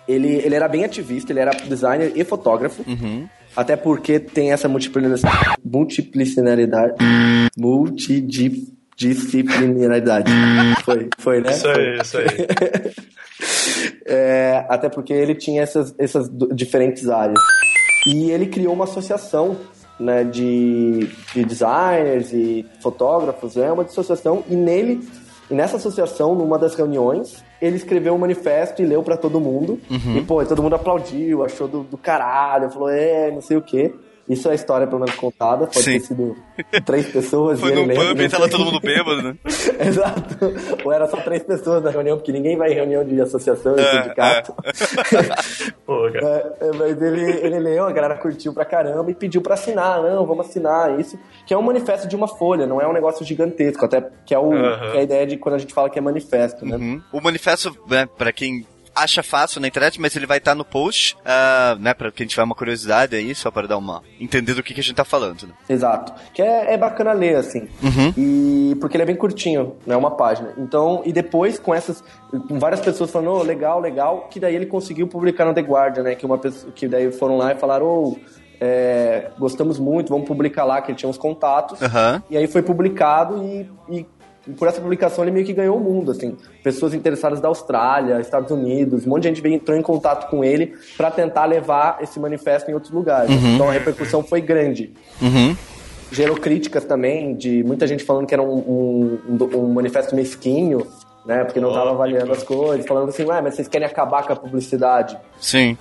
ele, 0.06 0.34
ele 0.34 0.54
era 0.54 0.68
bem 0.68 0.84
ativista, 0.84 1.32
ele 1.32 1.40
era 1.40 1.50
designer 1.52 2.12
e 2.14 2.22
fotógrafo. 2.24 2.84
Uhum. 2.86 3.26
Até 3.56 3.76
porque 3.76 4.18
tem 4.18 4.50
essa 4.52 4.68
multiplicidade. 4.68 5.56
Multiplicidade. 5.64 6.64
Multidisciplinaridade. 7.56 10.30
Foi, 10.84 11.08
foi, 11.18 11.40
né? 11.40 11.52
Isso 11.52 11.68
aí, 11.68 11.96
isso 12.00 12.18
aí. 12.18 12.26
é, 14.06 14.64
até 14.68 14.88
porque 14.88 15.12
ele 15.12 15.34
tinha 15.34 15.62
essas, 15.62 15.94
essas 15.98 16.30
diferentes 16.52 17.08
áreas. 17.08 17.38
E 18.06 18.30
ele 18.30 18.46
criou 18.46 18.72
uma 18.74 18.84
associação 18.84 19.56
né, 19.98 20.22
de, 20.24 21.08
de 21.34 21.44
designers 21.44 22.32
e 22.32 22.64
fotógrafos, 22.80 23.56
é 23.56 23.70
uma 23.70 23.84
associação, 23.84 24.42
e 24.48 24.56
nele, 24.56 25.00
e 25.50 25.54
nessa 25.54 25.76
associação, 25.76 26.34
numa 26.34 26.58
das 26.58 26.74
reuniões, 26.74 27.44
ele 27.60 27.76
escreveu 27.76 28.14
um 28.14 28.18
manifesto 28.18 28.82
e 28.82 28.86
leu 28.86 29.02
para 29.02 29.16
todo 29.16 29.40
mundo, 29.40 29.80
uhum. 29.90 30.16
e 30.16 30.22
pô, 30.22 30.44
todo 30.44 30.62
mundo 30.62 30.74
aplaudiu, 30.74 31.44
achou 31.44 31.68
do, 31.68 31.82
do 31.82 31.98
caralho, 31.98 32.70
falou, 32.70 32.88
é, 32.88 33.30
não 33.30 33.40
sei 33.40 33.56
o 33.56 33.62
quê. 33.62 33.92
Isso 34.28 34.48
é 34.48 34.52
a 34.52 34.54
história, 34.54 34.86
pelo 34.86 35.00
menos, 35.00 35.14
contada. 35.16 35.66
Pode 35.66 35.82
Sim. 35.82 35.98
ter 35.98 36.06
sido 36.06 36.36
três 36.84 37.06
pessoas. 37.08 37.60
Foi 37.60 37.74
no 37.74 37.94
pub 37.94 38.20
e 38.20 38.28
tava 38.28 38.48
todo 38.48 38.64
mundo 38.64 38.80
bêbado, 38.80 39.22
né? 39.22 39.36
Exato. 39.78 40.36
Ou 40.84 40.92
era 40.92 41.06
só 41.08 41.18
três 41.18 41.42
pessoas 41.42 41.82
na 41.82 41.90
reunião, 41.90 42.16
porque 42.16 42.32
ninguém 42.32 42.56
vai 42.56 42.72
em 42.72 42.74
reunião 42.74 43.04
de 43.04 43.20
associação 43.20 43.76
e 43.76 43.80
é, 43.80 44.02
sindicato. 44.02 44.54
É. 44.64 45.72
Pô, 45.84 46.10
cara. 46.10 46.56
É, 46.60 46.68
é, 46.68 46.72
mas 46.72 47.02
ele, 47.02 47.30
ele 47.46 47.58
leu, 47.58 47.84
a 47.84 47.92
galera 47.92 48.16
curtiu 48.16 48.54
pra 48.54 48.64
caramba 48.64 49.10
e 49.10 49.14
pediu 49.14 49.42
pra 49.42 49.54
assinar. 49.54 50.02
Não, 50.02 50.24
vamos 50.24 50.46
assinar 50.46 50.98
isso. 50.98 51.18
Que 51.46 51.52
é 51.52 51.58
um 51.58 51.62
manifesto 51.62 52.08
de 52.08 52.16
uma 52.16 52.28
folha, 52.28 52.66
não 52.66 52.80
é 52.80 52.88
um 52.88 52.92
negócio 52.92 53.26
gigantesco. 53.26 53.84
Até 53.84 54.02
que 54.24 54.34
é, 54.34 54.38
o, 54.38 54.44
uhum. 54.44 54.90
que 54.92 54.96
é 54.96 55.00
a 55.00 55.02
ideia 55.02 55.26
de 55.26 55.36
quando 55.36 55.56
a 55.56 55.58
gente 55.58 55.74
fala 55.74 55.90
que 55.90 55.98
é 55.98 56.02
manifesto, 56.02 56.64
né? 56.64 56.76
Uhum. 56.76 57.02
O 57.12 57.20
manifesto, 57.20 57.76
né, 57.86 58.08
pra 58.16 58.32
quem 58.32 58.66
acha 58.94 59.22
fácil 59.22 59.60
na 59.60 59.68
internet, 59.68 60.00
mas 60.00 60.14
ele 60.14 60.26
vai 60.26 60.38
estar 60.38 60.52
tá 60.52 60.54
no 60.54 60.64
post, 60.64 61.16
uh, 61.20 61.78
né, 61.78 61.94
pra 61.94 62.12
quem 62.12 62.26
tiver 62.26 62.42
uma 62.42 62.54
curiosidade 62.54 63.16
aí, 63.16 63.34
só 63.34 63.50
para 63.50 63.66
dar 63.66 63.78
uma... 63.78 64.02
entender 64.20 64.54
do 64.54 64.62
que, 64.62 64.72
que 64.72 64.80
a 64.80 64.82
gente 64.82 64.94
tá 64.94 65.04
falando, 65.04 65.46
né? 65.46 65.54
Exato. 65.68 66.12
Que 66.32 66.42
é, 66.42 66.74
é 66.74 66.76
bacana 66.76 67.12
ler, 67.12 67.36
assim. 67.36 67.68
Uhum. 67.82 68.14
E 68.16 68.76
porque 68.80 68.96
ele 68.96 69.02
é 69.02 69.06
bem 69.06 69.16
curtinho, 69.16 69.76
né, 69.86 69.96
uma 69.96 70.10
página. 70.10 70.52
Então, 70.58 71.02
e 71.04 71.12
depois 71.12 71.58
com 71.58 71.74
essas, 71.74 72.02
com 72.48 72.58
várias 72.58 72.80
pessoas 72.80 73.10
falando, 73.10 73.32
oh, 73.32 73.42
legal, 73.42 73.80
legal, 73.80 74.28
que 74.30 74.38
daí 74.38 74.54
ele 74.54 74.66
conseguiu 74.66 75.06
publicar 75.06 75.44
no 75.44 75.54
The 75.54 75.62
Guardian, 75.62 76.02
né, 76.02 76.14
que 76.14 76.26
uma 76.26 76.38
pessoa, 76.38 76.72
que 76.72 76.86
daí 76.86 77.10
foram 77.10 77.36
lá 77.36 77.52
e 77.52 77.56
falaram, 77.56 77.86
oh, 77.86 78.16
é, 78.60 79.30
gostamos 79.38 79.78
muito, 79.78 80.08
vamos 80.08 80.26
publicar 80.26 80.64
lá, 80.64 80.80
que 80.80 80.90
ele 80.90 80.98
tinha 80.98 81.08
uns 81.08 81.18
contatos. 81.18 81.80
Uhum. 81.80 82.22
E 82.30 82.36
aí 82.36 82.46
foi 82.46 82.62
publicado 82.62 83.42
e, 83.42 83.70
e 83.90 84.06
por 84.52 84.68
essa 84.68 84.80
publicação 84.80 85.24
ele 85.24 85.30
meio 85.30 85.46
que 85.46 85.52
ganhou 85.52 85.76
o 85.76 85.80
mundo, 85.80 86.10
assim. 86.10 86.36
Pessoas 86.62 86.94
interessadas 86.94 87.40
da 87.40 87.48
Austrália, 87.48 88.20
Estados 88.20 88.50
Unidos, 88.50 89.06
um 89.06 89.10
monte 89.10 89.22
de 89.22 89.28
gente 89.28 89.40
veio, 89.40 89.54
entrou 89.54 89.76
em 89.76 89.82
contato 89.82 90.28
com 90.30 90.44
ele 90.44 90.74
para 90.96 91.10
tentar 91.10 91.46
levar 91.46 91.98
esse 92.02 92.20
manifesto 92.20 92.70
em 92.70 92.74
outros 92.74 92.92
lugares. 92.92 93.30
Uhum. 93.30 93.54
Então 93.54 93.68
a 93.68 93.72
repercussão 93.72 94.22
foi 94.22 94.40
grande. 94.40 94.92
Uhum. 95.20 95.56
Gerou 96.12 96.36
críticas 96.36 96.84
também 96.84 97.34
de 97.34 97.64
muita 97.64 97.86
gente 97.86 98.04
falando 98.04 98.26
que 98.26 98.34
era 98.34 98.42
um, 98.42 99.18
um, 99.28 99.48
um 99.54 99.72
manifesto 99.72 100.14
mesquinho, 100.14 100.86
né? 101.24 101.44
Porque 101.44 101.58
não 101.58 101.70
estava 101.70 101.90
avaliando 101.90 102.30
as 102.32 102.42
coisas, 102.42 102.86
falando 102.86 103.08
assim, 103.08 103.24
ué, 103.24 103.40
mas 103.40 103.54
vocês 103.54 103.66
querem 103.66 103.86
acabar 103.86 104.26
com 104.26 104.32
a 104.32 104.36
publicidade. 104.36 105.16
Sim. 105.40 105.76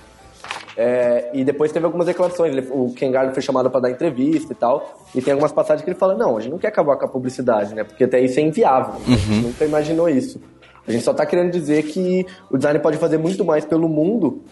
É, 0.76 1.30
e 1.32 1.44
depois 1.44 1.70
teve 1.70 1.86
algumas 1.86 2.06
declarações. 2.06 2.52
Ele, 2.52 2.66
o 2.70 2.92
Ken 2.94 3.10
Garland 3.10 3.34
foi 3.34 3.42
chamado 3.42 3.70
para 3.70 3.80
dar 3.80 3.90
entrevista 3.90 4.52
e 4.52 4.56
tal. 4.56 4.98
E 5.14 5.22
tem 5.22 5.32
algumas 5.32 5.52
passagens 5.52 5.84
que 5.84 5.90
ele 5.90 5.98
fala: 5.98 6.14
não, 6.14 6.36
a 6.36 6.40
gente 6.40 6.50
não 6.50 6.58
quer 6.58 6.68
acabar 6.68 6.96
com 6.96 7.04
a 7.04 7.08
publicidade, 7.08 7.74
né? 7.74 7.84
Porque 7.84 8.04
até 8.04 8.20
isso 8.20 8.38
é 8.40 8.42
inviável. 8.42 8.94
Uhum. 9.06 9.14
A 9.14 9.16
gente 9.16 9.42
nunca 9.42 9.64
imaginou 9.64 10.08
isso. 10.08 10.40
A 10.86 10.92
gente 10.92 11.02
só 11.02 11.12
está 11.12 11.24
querendo 11.24 11.50
dizer 11.50 11.82
que 11.84 12.26
o 12.50 12.56
design 12.56 12.78
pode 12.78 12.98
fazer 12.98 13.18
muito 13.18 13.44
mais 13.44 13.64
pelo 13.64 13.88
mundo 13.88 14.42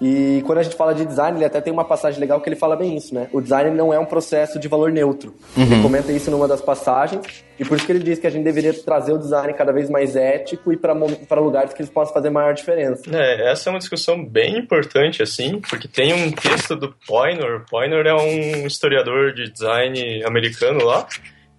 e 0.00 0.42
quando 0.46 0.58
a 0.58 0.62
gente 0.62 0.76
fala 0.76 0.94
de 0.94 1.04
design, 1.04 1.36
ele 1.36 1.44
até 1.44 1.60
tem 1.60 1.72
uma 1.72 1.84
passagem 1.84 2.18
legal 2.18 2.40
que 2.40 2.48
ele 2.48 2.56
fala 2.56 2.74
bem 2.74 2.96
isso, 2.96 3.14
né? 3.14 3.28
O 3.32 3.40
design 3.40 3.76
não 3.76 3.92
é 3.92 3.98
um 3.98 4.06
processo 4.06 4.58
de 4.58 4.66
valor 4.66 4.90
neutro. 4.90 5.34
Uhum. 5.56 5.64
Ele 5.64 5.82
comenta 5.82 6.10
isso 6.10 6.30
numa 6.30 6.48
das 6.48 6.60
passagens, 6.60 7.44
e 7.58 7.64
por 7.64 7.76
isso 7.76 7.84
que 7.84 7.92
ele 7.92 8.02
diz 8.02 8.18
que 8.18 8.26
a 8.26 8.30
gente 8.30 8.44
deveria 8.44 8.72
trazer 8.72 9.12
o 9.12 9.18
design 9.18 9.52
cada 9.52 9.72
vez 9.72 9.90
mais 9.90 10.16
ético 10.16 10.72
e 10.72 10.76
para 10.76 11.40
lugares 11.40 11.74
que 11.74 11.82
eles 11.82 11.92
possam 11.92 12.14
fazer 12.14 12.30
maior 12.30 12.54
diferença. 12.54 13.02
É, 13.12 13.50
essa 13.50 13.68
é 13.68 13.72
uma 13.72 13.78
discussão 13.78 14.24
bem 14.24 14.58
importante, 14.58 15.22
assim, 15.22 15.60
porque 15.60 15.86
tem 15.86 16.14
um 16.14 16.32
texto 16.32 16.74
do 16.74 16.94
Poynor. 17.06 17.66
Poynor 17.68 18.06
é 18.06 18.14
um 18.14 18.66
historiador 18.66 19.34
de 19.34 19.50
design 19.50 20.24
americano 20.24 20.84
lá, 20.84 21.06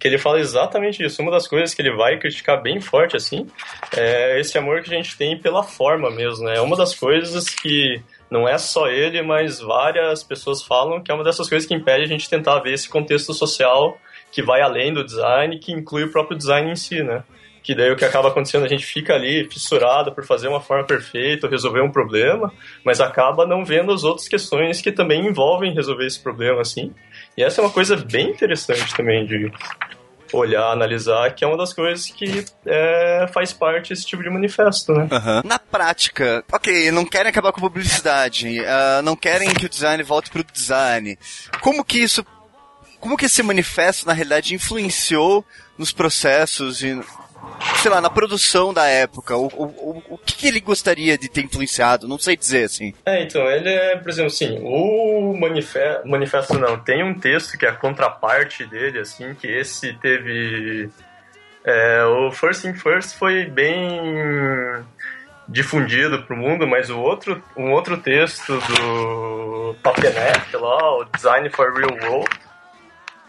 que 0.00 0.08
ele 0.08 0.18
fala 0.18 0.40
exatamente 0.40 1.04
isso. 1.04 1.22
Uma 1.22 1.30
das 1.30 1.46
coisas 1.46 1.72
que 1.72 1.80
ele 1.80 1.94
vai 1.94 2.18
criticar 2.18 2.60
bem 2.60 2.80
forte, 2.80 3.16
assim, 3.16 3.46
é 3.96 4.40
esse 4.40 4.58
amor 4.58 4.82
que 4.82 4.92
a 4.92 4.96
gente 4.96 5.16
tem 5.16 5.38
pela 5.38 5.62
forma 5.62 6.10
mesmo, 6.10 6.44
né? 6.44 6.56
É 6.56 6.60
uma 6.60 6.76
das 6.76 6.92
coisas 6.92 7.48
que 7.48 8.02
não 8.32 8.48
é 8.48 8.56
só 8.56 8.88
ele, 8.88 9.20
mas 9.20 9.60
várias 9.60 10.24
pessoas 10.24 10.62
falam 10.62 11.02
que 11.02 11.12
é 11.12 11.14
uma 11.14 11.22
dessas 11.22 11.50
coisas 11.50 11.68
que 11.68 11.74
impede 11.74 12.04
a 12.04 12.06
gente 12.06 12.30
tentar 12.30 12.60
ver 12.60 12.72
esse 12.72 12.88
contexto 12.88 13.34
social 13.34 13.98
que 14.32 14.42
vai 14.42 14.62
além 14.62 14.90
do 14.90 15.04
design, 15.04 15.58
que 15.58 15.70
inclui 15.70 16.04
o 16.04 16.10
próprio 16.10 16.38
design 16.38 16.70
em 16.70 16.74
si, 16.74 17.02
né? 17.02 17.22
Que 17.62 17.74
daí 17.74 17.92
o 17.92 17.96
que 17.96 18.06
acaba 18.06 18.28
acontecendo, 18.28 18.64
a 18.64 18.68
gente 18.68 18.86
fica 18.86 19.12
ali 19.14 19.46
fissurado 19.50 20.14
por 20.14 20.24
fazer 20.24 20.48
uma 20.48 20.62
forma 20.62 20.84
perfeita, 20.84 21.46
resolver 21.46 21.82
um 21.82 21.92
problema, 21.92 22.50
mas 22.82 23.02
acaba 23.02 23.46
não 23.46 23.66
vendo 23.66 23.92
as 23.92 24.02
outras 24.02 24.26
questões 24.26 24.80
que 24.80 24.90
também 24.90 25.26
envolvem 25.26 25.74
resolver 25.74 26.06
esse 26.06 26.20
problema, 26.20 26.62
assim. 26.62 26.90
E 27.36 27.44
essa 27.44 27.60
é 27.60 27.64
uma 27.64 27.70
coisa 27.70 27.94
bem 27.96 28.30
interessante 28.30 28.96
também 28.96 29.26
de, 29.26 29.52
olhar, 30.32 30.70
analisar, 30.70 31.34
que 31.34 31.44
é 31.44 31.46
uma 31.46 31.56
das 31.56 31.72
coisas 31.72 32.06
que 32.06 32.44
é, 32.66 33.26
faz 33.32 33.52
parte 33.52 33.90
desse 33.90 34.06
tipo 34.06 34.22
de 34.22 34.30
manifesto, 34.30 34.92
né? 34.92 35.08
Uhum. 35.10 35.42
Na 35.44 35.58
prática, 35.58 36.44
ok, 36.52 36.90
não 36.90 37.04
querem 37.04 37.30
acabar 37.30 37.52
com 37.52 37.58
a 37.58 37.68
publicidade, 37.68 38.60
uh, 38.60 39.02
não 39.02 39.16
querem 39.16 39.52
que 39.52 39.66
o 39.66 39.68
design 39.68 40.02
volte 40.02 40.30
pro 40.30 40.44
design. 40.44 41.18
Como 41.60 41.84
que 41.84 41.98
isso 41.98 42.24
como 43.02 43.16
que 43.16 43.26
esse 43.26 43.42
manifesto, 43.42 44.06
na 44.06 44.12
realidade, 44.12 44.54
influenciou 44.54 45.44
nos 45.76 45.90
processos 45.90 46.84
e 46.84 47.00
sei 47.76 47.90
lá, 47.90 48.00
na 48.00 48.10
produção 48.10 48.72
da 48.72 48.86
época? 48.86 49.36
O, 49.36 49.46
o, 49.46 50.02
o 50.10 50.18
que 50.18 50.46
ele 50.46 50.60
gostaria 50.60 51.18
de 51.18 51.28
ter 51.28 51.42
influenciado? 51.42 52.08
Não 52.08 52.18
sei 52.18 52.36
dizer, 52.36 52.64
assim. 52.64 52.94
É, 53.04 53.22
então, 53.22 53.48
ele 53.50 53.68
é, 53.68 53.96
por 53.96 54.08
exemplo, 54.10 54.32
assim, 54.32 54.58
o 54.62 55.36
manifesto, 55.38 56.08
manifesto 56.08 56.58
não, 56.58 56.78
tem 56.78 57.02
um 57.02 57.14
texto 57.14 57.58
que 57.58 57.66
é 57.66 57.70
a 57.70 57.74
contraparte 57.74 58.64
dele, 58.66 58.98
assim, 58.98 59.34
que 59.34 59.46
esse 59.46 59.92
teve... 59.94 60.88
É, 61.64 62.04
o 62.04 62.32
First 62.32 62.62
Thing 62.62 62.74
First 62.74 63.16
foi 63.16 63.44
bem 63.44 64.84
difundido 65.48 66.22
para 66.22 66.34
o 66.34 66.38
mundo, 66.38 66.66
mas 66.66 66.90
o 66.90 66.98
outro, 66.98 67.42
um 67.56 67.70
outro 67.72 67.96
texto 67.98 68.58
do 68.58 69.76
Papenet 69.82 70.56
lá, 70.56 70.98
o 70.98 71.04
Design 71.04 71.48
for 71.50 71.72
Real 71.72 72.10
World, 72.10 72.30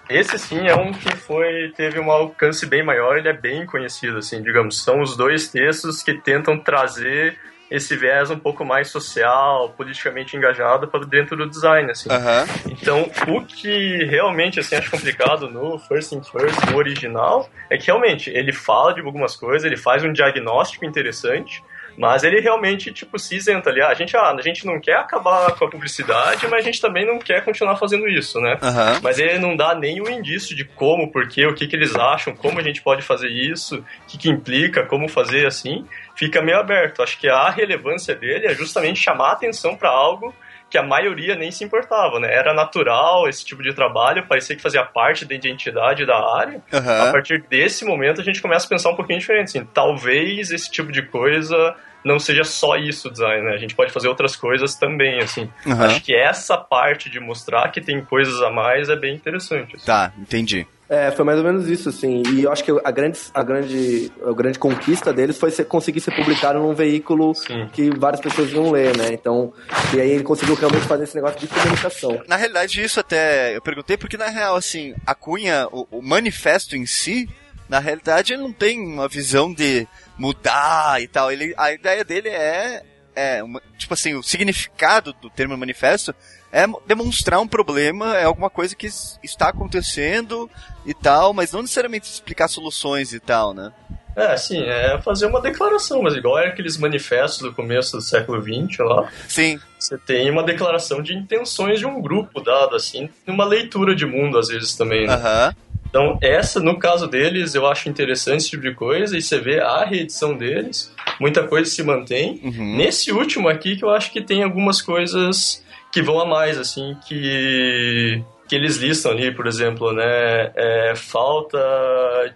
esse 0.09 0.37
sim 0.37 0.67
é 0.67 0.75
um 0.75 0.91
que 0.91 1.15
foi 1.15 1.71
teve 1.75 1.99
um 1.99 2.11
alcance 2.11 2.65
bem 2.65 2.83
maior, 2.83 3.17
ele 3.17 3.29
é 3.29 3.33
bem 3.33 3.65
conhecido, 3.65 4.17
assim, 4.17 4.41
digamos. 4.41 4.83
São 4.83 5.01
os 5.01 5.15
dois 5.15 5.47
textos 5.47 6.03
que 6.03 6.13
tentam 6.13 6.57
trazer 6.57 7.37
esse 7.73 7.95
viés 7.95 8.29
um 8.29 8.37
pouco 8.37 8.63
mais 8.63 8.89
social, 8.89 9.69
politicamente 9.75 10.37
engajado 10.37 10.87
para 10.87 11.05
dentro 11.05 11.35
do 11.35 11.49
design, 11.49 11.89
assim. 11.89 12.07
Uhum. 12.07 12.71
Então, 12.71 13.09
o 13.27 13.43
que 13.43 14.03
realmente, 14.05 14.59
assim, 14.59 14.75
acho 14.75 14.91
complicado 14.91 15.49
no 15.49 15.79
First 15.79 16.11
in 16.11 16.21
First, 16.21 16.69
no 16.69 16.77
original, 16.77 17.49
é 17.71 17.77
que 17.77 17.87
realmente 17.87 18.29
ele 18.29 18.53
fala 18.53 18.93
de 18.93 19.01
algumas 19.01 19.35
coisas, 19.35 19.63
ele 19.63 19.75
faz 19.75 20.03
um 20.03 20.13
diagnóstico 20.13 20.85
interessante, 20.85 21.63
mas 21.97 22.23
ele 22.23 22.39
realmente, 22.39 22.91
tipo, 22.91 23.19
se 23.19 23.35
isenta 23.35 23.69
ali. 23.69 23.81
Ah, 23.81 23.89
a 23.89 23.93
gente, 23.93 24.15
ah, 24.15 24.31
a 24.31 24.41
gente 24.41 24.65
não 24.65 24.79
quer 24.79 24.97
acabar 24.97 25.51
com 25.55 25.65
a 25.65 25.69
publicidade, 25.69 26.47
mas 26.47 26.63
a 26.63 26.65
gente 26.65 26.81
também 26.81 27.05
não 27.05 27.19
quer 27.19 27.43
continuar 27.43 27.75
fazendo 27.77 28.07
isso, 28.07 28.39
né? 28.39 28.57
Uhum. 28.61 28.99
Mas 29.01 29.19
ele 29.19 29.39
não 29.39 29.55
dá 29.55 29.75
nenhum 29.75 30.09
indício 30.09 30.55
de 30.55 30.65
como, 30.65 31.11
porquê, 31.11 31.45
o 31.45 31.53
que, 31.53 31.67
que 31.67 31.75
eles 31.75 31.95
acham, 31.95 32.35
como 32.35 32.59
a 32.59 32.63
gente 32.63 32.81
pode 32.81 33.01
fazer 33.01 33.29
isso, 33.29 33.77
o 33.77 34.07
que, 34.07 34.17
que 34.17 34.29
implica, 34.29 34.85
como 34.85 35.07
fazer 35.07 35.45
assim. 35.45 35.85
Fica 36.15 36.41
meio 36.41 36.59
aberto. 36.59 37.01
Acho 37.01 37.17
que 37.19 37.27
a 37.27 37.49
relevância 37.49 38.15
dele 38.15 38.47
é 38.47 38.55
justamente 38.55 38.99
chamar 38.99 39.29
a 39.29 39.33
atenção 39.33 39.75
para 39.75 39.89
algo 39.89 40.33
que 40.73 40.77
a 40.79 40.81
maioria 40.81 41.35
nem 41.35 41.51
se 41.51 41.63
importava, 41.63 42.19
né? 42.19 42.33
Era 42.33 42.51
natural 42.51 43.29
esse 43.29 43.45
tipo 43.45 43.61
de 43.61 43.75
trabalho, 43.75 44.25
parecia 44.25 44.55
que 44.55 44.61
fazia 44.61 44.83
parte 44.83 45.23
da 45.23 45.35
identidade 45.35 46.03
da 46.03 46.17
área. 46.35 46.63
Uhum. 46.73 47.09
A 47.09 47.11
partir 47.11 47.43
desse 47.47 47.85
momento 47.85 48.21
a 48.21 48.23
gente 48.23 48.41
começa 48.41 48.65
a 48.65 48.69
pensar 48.69 48.89
um 48.89 48.95
pouquinho 48.95 49.19
diferente, 49.19 49.49
assim, 49.49 49.67
talvez 49.71 50.49
esse 50.49 50.71
tipo 50.71 50.91
de 50.91 51.03
coisa 51.03 51.75
não 52.03 52.17
seja 52.17 52.43
só 52.43 52.75
isso 52.75 53.07
o 53.07 53.11
design, 53.11 53.43
né? 53.43 53.53
A 53.53 53.57
gente 53.57 53.75
pode 53.75 53.91
fazer 53.91 54.07
outras 54.07 54.35
coisas 54.35 54.73
também, 54.73 55.19
assim. 55.19 55.47
Uhum. 55.63 55.79
Acho 55.79 56.01
que 56.01 56.15
essa 56.15 56.57
parte 56.57 57.07
de 57.07 57.19
mostrar 57.19 57.71
que 57.71 57.79
tem 57.79 58.03
coisas 58.03 58.41
a 58.41 58.49
mais 58.49 58.89
é 58.89 58.95
bem 58.95 59.13
interessante. 59.13 59.75
Assim. 59.75 59.85
Tá, 59.85 60.11
entendi. 60.17 60.65
É, 60.89 61.11
foi 61.11 61.23
mais 61.23 61.39
ou 61.39 61.45
menos 61.45 61.67
isso, 61.69 61.89
assim. 61.89 62.21
E 62.33 62.43
eu 62.43 62.51
acho 62.51 62.63
que 62.63 62.71
a 62.83 62.91
grande, 62.91 63.19
a 63.33 63.43
grande, 63.43 64.11
a 64.25 64.33
grande 64.33 64.59
conquista 64.59 65.13
deles 65.13 65.37
foi 65.37 65.49
ser, 65.49 65.65
conseguir 65.65 66.01
ser 66.01 66.15
publicado 66.15 66.59
num 66.59 66.73
veículo 66.73 67.33
Sim. 67.33 67.69
que 67.71 67.89
várias 67.89 68.21
pessoas 68.21 68.51
iam 68.51 68.69
ler, 68.69 68.95
né? 68.97 69.13
Então, 69.13 69.53
e 69.95 70.01
aí 70.01 70.11
ele 70.11 70.23
conseguiu 70.23 70.55
realmente 70.55 70.85
fazer 70.85 71.05
esse 71.05 71.15
negócio 71.15 71.39
de 71.39 71.47
comunicação. 71.47 72.21
Na 72.27 72.35
realidade, 72.35 72.83
isso 72.83 72.99
até 72.99 73.55
eu 73.55 73.61
perguntei 73.61 73.97
porque, 73.97 74.17
na 74.17 74.27
real, 74.27 74.55
assim, 74.55 74.93
a 75.05 75.15
cunha, 75.15 75.67
o, 75.71 75.87
o 75.89 76.01
manifesto 76.01 76.75
em 76.75 76.85
si, 76.85 77.29
na 77.69 77.79
realidade, 77.79 78.33
ele 78.33 78.43
não 78.43 78.53
tem 78.53 78.79
uma 78.79 79.07
visão 79.07 79.53
de 79.53 79.87
mudar 80.17 81.01
e 81.01 81.07
tal. 81.07 81.31
Ele, 81.31 81.53
a 81.57 81.71
ideia 81.71 82.03
dele 82.03 82.29
é, 82.29 82.83
é 83.15 83.43
uma, 83.43 83.61
tipo 83.77 83.93
assim, 83.93 84.15
o 84.15 84.21
significado 84.21 85.13
do 85.13 85.29
termo 85.29 85.57
manifesto 85.57 86.13
é 86.53 86.67
demonstrar 86.85 87.39
um 87.39 87.47
problema, 87.47 88.15
é 88.15 88.25
alguma 88.25 88.49
coisa 88.49 88.75
que 88.75 88.87
está 89.23 89.49
acontecendo 89.49 90.47
e 90.85 90.93
tal, 90.93 91.33
mas 91.33 91.51
não 91.51 91.63
necessariamente 91.63 92.05
explicar 92.05 92.47
soluções 92.47 93.11
e 93.11 93.19
tal, 93.19 93.55
né? 93.55 93.73
É, 94.15 94.37
sim, 94.37 94.61
é 94.61 95.01
fazer 95.01 95.25
uma 95.25 95.41
declaração, 95.41 96.03
mas 96.03 96.13
igual 96.13 96.37
é 96.37 96.47
aqueles 96.47 96.77
manifestos 96.77 97.41
do 97.41 97.51
começo 97.51 97.97
do 97.97 98.01
século 98.03 98.39
XX 98.39 98.77
lá. 98.79 99.09
Sim. 99.27 99.59
Você 99.79 99.97
tem 99.97 100.29
uma 100.29 100.43
declaração 100.43 101.01
de 101.01 101.15
intenções 101.15 101.79
de 101.79 101.87
um 101.87 101.99
grupo 101.99 102.39
dado, 102.39 102.75
assim, 102.75 103.09
uma 103.25 103.43
leitura 103.43 103.95
de 103.95 104.05
mundo 104.05 104.37
às 104.37 104.49
vezes 104.49 104.75
também, 104.75 105.07
né? 105.07 105.15
Aham. 105.15 105.55
Então, 105.89 106.17
essa, 106.21 106.59
no 106.59 106.77
caso 106.79 107.07
deles, 107.07 107.53
eu 107.53 107.67
acho 107.67 107.87
interessante 107.87 108.41
esse 108.41 108.49
tipo 108.49 108.63
de 108.63 108.73
coisa, 108.73 109.15
e 109.15 109.21
você 109.21 109.39
vê 109.39 109.59
a 109.59 109.85
reedição 109.85 110.35
deles, 110.35 110.91
muita 111.19 111.47
coisa 111.47 111.69
se 111.69 111.83
mantém. 111.83 112.39
Uhum. 112.43 112.77
Nesse 112.77 113.11
último 113.11 113.47
aqui, 113.47 113.75
que 113.75 113.85
eu 113.85 113.91
acho 113.91 114.11
que 114.11 114.19
tem 114.19 114.41
algumas 114.43 114.81
coisas 114.81 115.62
que 115.93 116.01
vão 116.01 116.19
a 116.19 116.25
mais, 116.25 116.57
assim, 116.57 116.97
que, 117.07 118.23
que 118.49 118.55
eles 118.55 118.77
listam 118.77 119.11
ali, 119.11 119.31
por 119.31 119.45
exemplo, 119.45 119.93
né? 119.93 120.51
É, 120.55 120.93
falta 120.95 121.59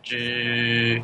de. 0.04 1.02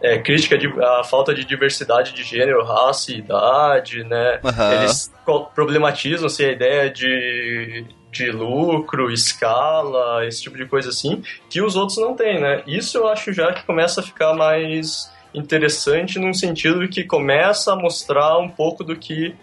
É, 0.00 0.16
crítica 0.16 0.56
de, 0.56 0.68
a 0.80 1.02
falta 1.02 1.34
de 1.34 1.44
diversidade 1.44 2.12
de 2.12 2.22
gênero, 2.22 2.64
raça 2.64 3.10
e 3.10 3.18
idade, 3.18 4.04
né? 4.04 4.38
Aham. 4.44 4.74
Eles 4.74 5.12
problematizam 5.52 6.26
assim, 6.26 6.44
a 6.44 6.52
ideia 6.52 6.88
de, 6.88 7.84
de 8.12 8.30
lucro, 8.30 9.10
escala, 9.10 10.24
esse 10.24 10.40
tipo 10.40 10.56
de 10.56 10.66
coisa 10.66 10.90
assim, 10.90 11.20
que 11.50 11.60
os 11.60 11.74
outros 11.74 11.98
não 11.98 12.14
têm, 12.14 12.40
né? 12.40 12.62
Isso 12.64 12.96
eu 12.96 13.08
acho 13.08 13.32
já 13.32 13.52
que 13.52 13.66
começa 13.66 14.00
a 14.00 14.04
ficar 14.04 14.34
mais 14.34 15.10
interessante 15.34 16.18
num 16.18 16.32
sentido 16.32 16.88
que 16.88 17.02
começa 17.02 17.72
a 17.72 17.76
mostrar 17.76 18.38
um 18.38 18.48
pouco 18.48 18.84
do 18.84 18.94
que 18.94 19.34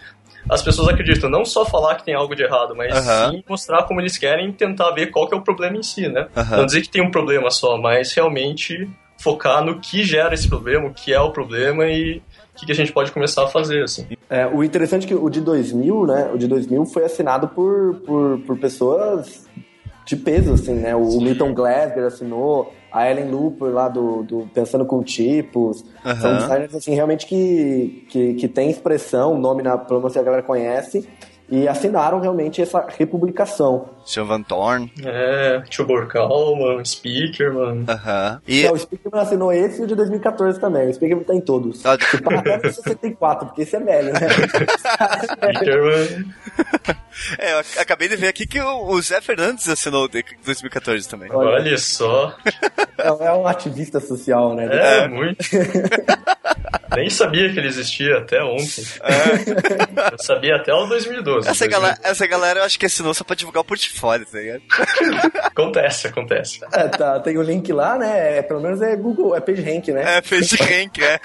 as 0.50 0.62
pessoas 0.62 0.88
acreditam. 0.90 1.30
Não 1.30 1.46
só 1.46 1.66
falar 1.66 1.96
que 1.96 2.06
tem 2.06 2.14
algo 2.14 2.36
de 2.36 2.44
errado, 2.44 2.76
mas 2.76 2.96
Aham. 2.96 3.32
sim 3.32 3.44
mostrar 3.48 3.84
como 3.84 4.02
eles 4.02 4.18
querem 4.18 4.52
tentar 4.52 4.92
ver 4.92 5.08
qual 5.08 5.28
que 5.28 5.34
é 5.34 5.38
o 5.38 5.42
problema 5.42 5.78
em 5.78 5.84
si, 5.84 6.08
né? 6.08 6.28
Aham. 6.36 6.58
Não 6.58 6.66
dizer 6.66 6.82
que 6.82 6.90
tem 6.90 7.02
um 7.02 7.12
problema 7.12 7.50
só, 7.52 7.78
mas 7.78 8.14
realmente 8.14 8.90
focar 9.18 9.64
no 9.64 9.80
que 9.80 10.04
gera 10.04 10.34
esse 10.34 10.48
problema, 10.48 10.88
o 10.88 10.94
que 10.94 11.14
é 11.14 11.20
o 11.20 11.32
problema 11.32 11.86
e 11.86 12.18
o 12.18 12.60
que, 12.60 12.66
que 12.66 12.72
a 12.72 12.76
gente 12.76 12.92
pode 12.92 13.12
começar 13.12 13.44
a 13.44 13.48
fazer, 13.48 13.84
assim. 13.84 14.08
É, 14.30 14.46
o 14.46 14.64
interessante 14.64 15.06
é 15.06 15.08
que 15.08 15.16
o 15.16 15.30
de 15.30 15.42
2000, 15.42 16.06
né? 16.06 16.30
O 16.34 16.38
de 16.38 16.48
2000 16.48 16.86
foi 16.86 17.06
assinado 17.06 17.48
por, 17.48 17.96
por, 18.06 18.40
por 18.40 18.58
pessoas 18.58 19.48
de 20.06 20.16
peso, 20.16 20.54
assim, 20.54 20.76
né? 20.76 20.96
O 20.96 21.20
Milton 21.20 21.54
Glasgow 21.54 22.06
assinou, 22.06 22.74
a 22.96 23.12
Ellen 23.12 23.30
Looper 23.30 23.68
lá 23.74 23.90
do, 23.90 24.24
do 24.24 24.50
Pensando 24.54 24.86
com 24.86 25.04
Tipos. 25.04 25.84
Aham. 26.06 26.16
São 26.22 26.38
designers, 26.38 26.76
assim, 26.76 26.96
realmente 26.96 27.26
que, 27.26 28.06
que, 28.08 28.34
que 28.36 28.48
tem 28.48 28.70
expressão, 28.70 29.34
o 29.34 29.38
nome 29.38 29.62
na 29.62 29.78
que 29.78 30.20
a 30.20 30.24
galera 30.24 30.42
conhece, 30.42 31.06
e 31.50 31.68
assinaram 31.68 32.20
realmente 32.20 32.62
essa 32.62 32.86
republicação. 32.98 33.90
Seu 34.06 34.26
Van 34.26 34.42
Thorn. 34.44 34.92
É, 35.04 35.62
Tio 35.70 35.86
Borkalman, 35.86 36.84
Speaker, 36.86 37.54
mano. 37.54 37.86
Aham. 37.88 38.42
E. 38.48 38.66
É, 38.66 38.72
o 38.72 38.78
Speakerman 38.78 39.22
assinou 39.22 39.52
esse 39.54 39.82
e 39.82 39.84
o 39.84 39.88
de 39.88 39.96
2014 39.96 40.60
também. 40.60 40.88
O 40.90 40.94
Speakerman 40.94 41.24
tá 41.26 41.34
em 41.34 41.42
todos. 41.42 41.84
Ah, 41.86 41.98
Tipo, 41.98 42.34
até 42.34 42.58
o 42.58 42.74
64, 42.74 43.48
porque 43.48 43.62
esse 43.64 43.76
é 43.76 43.80
velho, 43.80 44.14
né? 44.14 44.20
Speaker, 45.26 45.84
mano. 45.84 46.34
É, 47.40 47.54
eu 47.54 47.60
ac- 47.60 47.80
acabei 47.80 48.10
de 48.10 48.18
ver 48.18 48.28
aqui 48.28 48.46
que 48.46 48.60
o, 48.60 48.88
o 48.90 49.02
Zé 49.02 49.22
Fernandes 49.22 49.70
assinou 49.70 50.04
o 50.04 50.08
de 50.10 50.22
2014 50.46 51.08
também. 51.08 51.30
Olha 51.32 51.78
só. 51.78 52.36
É, 52.98 53.08
é 53.28 53.32
um 53.34 53.48
ativista 53.48 54.02
social, 54.02 54.54
né? 54.54 54.68
É, 54.70 55.08
muito. 55.08 55.38
Nem 56.96 57.10
sabia 57.10 57.52
que 57.52 57.60
ele 57.60 57.68
existia 57.68 58.18
até 58.18 58.44
ontem. 58.44 58.84
Eu 60.12 60.20
sabia 60.20 60.56
até 60.56 60.74
o 60.74 60.86
2012. 60.86 61.48
Essa 61.48 61.68
2012. 61.68 61.70
galera, 61.70 62.00
essa 62.04 62.28
galera 62.28 62.60
eu 62.60 62.64
acho 62.64 62.80
que 62.80 62.86
assinou 62.86 63.14
só 63.14 63.24
pra 63.24 63.36
divulgar 63.36 63.62
o 63.62 63.66
portfólio, 63.66 64.26
tá 64.26 64.38
ligado? 64.38 64.62
Acontece, 65.44 66.08
acontece. 66.08 66.60
É, 66.72 66.88
tá, 66.88 67.20
tem 67.20 67.38
o 67.38 67.42
link 67.42 67.72
lá, 67.72 67.98
né? 67.98 68.38
É, 68.38 68.42
pelo 68.42 68.62
menos 68.62 68.82
é 68.82 68.96
Google, 68.96 69.36
é 69.36 69.40
PageRank, 69.40 69.92
né? 69.92 70.18
É, 70.18 70.22
fez 70.22 70.48
de 70.50 70.56
rank, 70.58 71.00
é. 71.00 71.20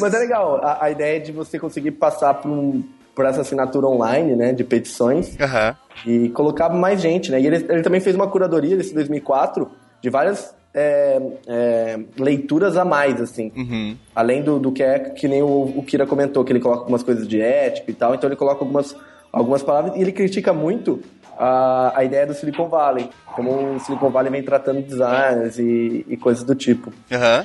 Mas 0.00 0.14
é 0.14 0.18
legal, 0.18 0.60
a, 0.62 0.84
a 0.84 0.90
ideia 0.90 1.20
de 1.20 1.32
você 1.32 1.58
conseguir 1.58 1.92
passar 1.92 2.34
por, 2.34 2.50
um, 2.50 2.82
por 3.14 3.24
essa 3.26 3.40
assinatura 3.40 3.86
online, 3.86 4.34
né? 4.36 4.52
De 4.52 4.64
petições 4.64 5.38
Aham. 5.40 5.76
e 6.06 6.28
colocar 6.30 6.68
mais 6.68 7.00
gente, 7.00 7.30
né? 7.30 7.40
E 7.40 7.46
ele, 7.46 7.56
ele 7.68 7.82
também 7.82 8.00
fez 8.00 8.14
uma 8.14 8.28
curadoria 8.28 8.76
desse 8.76 8.94
2004 8.94 9.70
de 10.00 10.10
várias 10.10 10.54
é, 10.74 11.20
é, 11.46 11.98
leituras 12.18 12.76
a 12.76 12.84
mais, 12.84 13.20
assim. 13.20 13.52
Uhum. 13.56 13.96
Além 14.14 14.42
do, 14.42 14.58
do 14.58 14.72
que 14.72 14.82
é 14.82 14.98
que 14.98 15.26
nem 15.26 15.42
o, 15.42 15.74
o 15.76 15.82
Kira 15.82 16.06
comentou, 16.06 16.44
que 16.44 16.52
ele 16.52 16.60
coloca 16.60 16.82
algumas 16.82 17.02
coisas 17.02 17.26
de 17.26 17.40
ética 17.40 17.90
e 17.90 17.94
tal, 17.94 18.14
então 18.14 18.28
ele 18.28 18.36
coloca 18.36 18.62
algumas, 18.62 18.96
algumas 19.32 19.62
palavras 19.62 19.96
e 19.96 20.00
ele 20.00 20.12
critica 20.12 20.52
muito 20.52 21.02
a, 21.38 21.92
a 21.96 22.04
ideia 22.04 22.26
do 22.26 22.34
Silicon 22.34 22.68
Valley, 22.68 23.08
como 23.34 23.76
o 23.76 23.80
Silicon 23.80 24.10
Valley 24.10 24.30
vem 24.30 24.42
tratando 24.42 24.82
designers 24.82 25.58
e, 25.58 26.04
e 26.08 26.16
coisas 26.16 26.44
do 26.44 26.54
tipo. 26.54 26.92
Aham. 27.10 27.44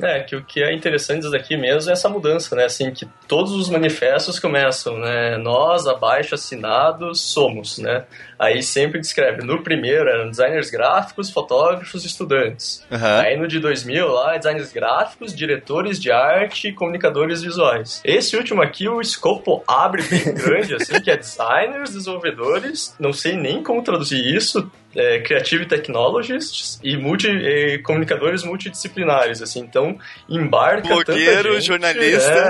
É, 0.00 0.20
que 0.20 0.36
o 0.36 0.44
que 0.44 0.62
é 0.62 0.74
interessante 0.74 1.20
disso 1.20 1.30
daqui 1.30 1.56
mesmo 1.56 1.90
é 1.90 1.92
essa 1.92 2.08
mudança, 2.08 2.54
né? 2.54 2.64
Assim, 2.64 2.90
que 2.90 3.06
todos 3.26 3.52
os 3.52 3.68
manifestos 3.68 4.38
começam, 4.38 4.98
né? 4.98 5.38
Nós, 5.38 5.86
abaixo 5.86 6.34
assinados, 6.34 7.20
somos, 7.20 7.78
né? 7.78 8.04
Aí 8.38 8.62
sempre 8.62 9.00
descreve. 9.00 9.42
No 9.42 9.62
primeiro 9.62 10.08
eram 10.08 10.30
designers 10.30 10.70
gráficos, 10.70 11.30
fotógrafos 11.30 12.04
e 12.04 12.06
estudantes. 12.06 12.84
Aham. 12.90 13.20
Aí 13.20 13.36
no 13.36 13.48
de 13.48 13.58
2000 13.58 14.08
lá, 14.08 14.36
designers 14.36 14.72
gráficos, 14.72 15.34
diretores 15.34 16.00
de 16.00 16.10
arte 16.10 16.68
e 16.68 16.72
comunicadores 16.72 17.42
visuais. 17.42 18.00
Esse 18.04 18.36
último 18.36 18.62
aqui, 18.62 18.88
o 18.88 19.00
escopo 19.00 19.62
abre 19.66 20.02
bem 20.02 20.24
grande, 20.34 20.74
assim, 20.74 21.00
que 21.00 21.10
é 21.10 21.16
designers, 21.16 21.92
desenvolvedores, 21.92 22.94
não 22.98 23.12
sei 23.12 23.36
nem 23.36 23.62
como 23.62 23.82
traduzir 23.82 24.34
isso, 24.34 24.70
é, 24.94 25.20
creative 25.20 25.66
technologists 25.66 26.80
e 26.82 26.96
multi, 26.96 27.28
e 27.28 27.78
comunicadores 27.78 28.42
multidisciplinares, 28.42 29.42
assim, 29.42 29.60
então 29.60 29.98
embarca 30.28 30.88
Blogueiro, 30.88 31.60
jornalista. 31.60 32.48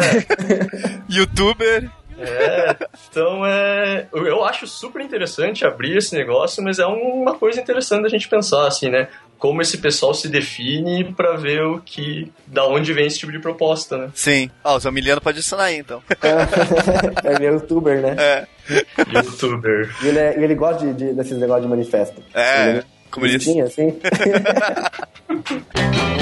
Youtuber. 1.11 1.90
É, 2.18 2.76
então 3.11 3.44
é, 3.44 4.07
eu- 4.12 4.44
acho 4.44 4.66
super 4.66 5.02
interessante 5.02 5.66
abrir 5.66 5.96
esse 5.96 6.14
negócio, 6.14 6.62
mas 6.62 6.79
é 6.79 6.87
uma 6.87 7.35
coisa 7.35 7.61
interessante 7.61 8.02
da 8.05 8.09
gente 8.09 8.29
pensar, 8.29 8.66
assim, 8.66 8.88
né? 8.88 9.09
Como 9.38 9.61
esse 9.61 9.76
pessoal 9.79 10.14
se 10.14 10.29
define 10.29 11.12
pra 11.12 11.37
ver 11.37 11.61
o 11.62 11.79
que, 11.81 12.33
da 12.46 12.66
onde 12.66 12.92
vem 12.94 13.07
esse 13.07 13.18
tipo 13.18 13.31
de 13.33 13.38
proposta, 13.38 13.98
né? 13.98 14.09
Sim. 14.14 14.50
Ó, 14.64 14.76
o 14.76 14.81
Zé 14.81 14.90
Miliano 14.90 15.20
pode 15.20 15.38
adicionar 15.38 15.64
aí, 15.64 15.76
então. 15.76 16.02
é, 17.22 17.35
ele 17.35 17.46
é 17.46 17.50
youtuber, 17.50 18.00
né? 18.00 18.16
É. 18.18 18.46
Youtuber. 19.14 19.94
E 20.02 20.09
ele, 20.09 20.18
é- 20.18 20.42
ele 20.42 20.55
gosta 20.55 20.87
de, 20.87 20.94
de- 20.94 21.12
desses 21.12 21.37
negócios 21.38 21.64
de 21.64 21.68
manifesto. 21.68 22.22
É, 22.35 22.70
Ele 22.70 22.83
como 23.11 23.26
ele 23.26 23.37
disse. 23.38 23.61
assim. 23.61 23.98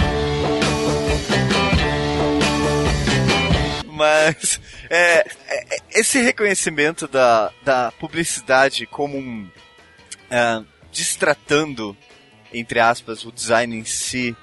Mas 3.94 4.60
é, 4.90 5.18
é, 5.20 5.24
é, 5.76 5.78
esse 5.92 6.20
reconhecimento 6.20 7.06
da, 7.06 7.52
da 7.62 7.92
publicidade 7.92 8.86
como 8.86 9.16
um. 9.16 9.48
é, 10.30 10.62
destratando, 10.92 11.96
entre 12.52 12.80
aspas, 12.80 13.24
o 13.24 13.30
design 13.32 13.76
em 13.78 13.84
si. 13.84 14.36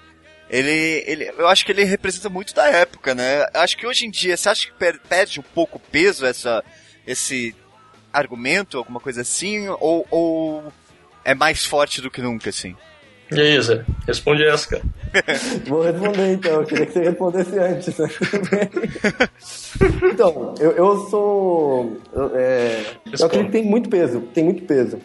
Ele, 0.49 1.03
ele, 1.07 1.25
eu 1.37 1.47
acho 1.47 1.65
que 1.65 1.71
ele 1.71 1.83
representa 1.83 2.29
muito 2.29 2.53
da 2.53 2.67
época, 2.67 3.13
né? 3.15 3.45
Acho 3.53 3.77
que 3.77 3.87
hoje 3.87 4.05
em 4.05 4.09
dia, 4.11 4.35
você 4.35 4.49
acha 4.49 4.67
que 4.67 4.73
per- 4.73 4.99
perde 5.07 5.39
um 5.39 5.43
pouco 5.43 5.79
peso 5.79 6.25
essa, 6.25 6.63
esse 7.07 7.55
argumento, 8.11 8.77
alguma 8.77 8.99
coisa 8.99 9.21
assim? 9.21 9.67
Ou, 9.79 10.05
ou 10.09 10.73
é 11.23 11.33
mais 11.33 11.65
forte 11.65 12.01
do 12.01 12.11
que 12.11 12.21
nunca, 12.21 12.49
assim? 12.49 12.75
E 13.31 13.39
aí, 13.39 13.61
Zé? 13.61 13.85
Responde 14.05 14.43
essa, 14.45 14.67
cara. 14.69 14.83
Vou 15.67 15.81
responder 15.83 16.33
então, 16.33 16.53
eu 16.61 16.65
queria 16.65 16.85
que 16.85 16.93
você 16.93 16.99
respondesse 17.01 17.57
antes. 17.59 17.97
né? 17.97 18.07
então, 20.11 20.55
eu, 20.59 20.71
eu 20.71 20.97
sou. 21.09 21.97
Eu, 22.13 22.31
é, 22.35 22.83
eu 23.19 23.25
acredito 23.25 23.45
que 23.47 23.51
tem 23.51 23.65
muito 23.65 23.89
peso, 23.89 24.21
tem 24.33 24.43
muito 24.43 24.63
peso. 24.63 24.99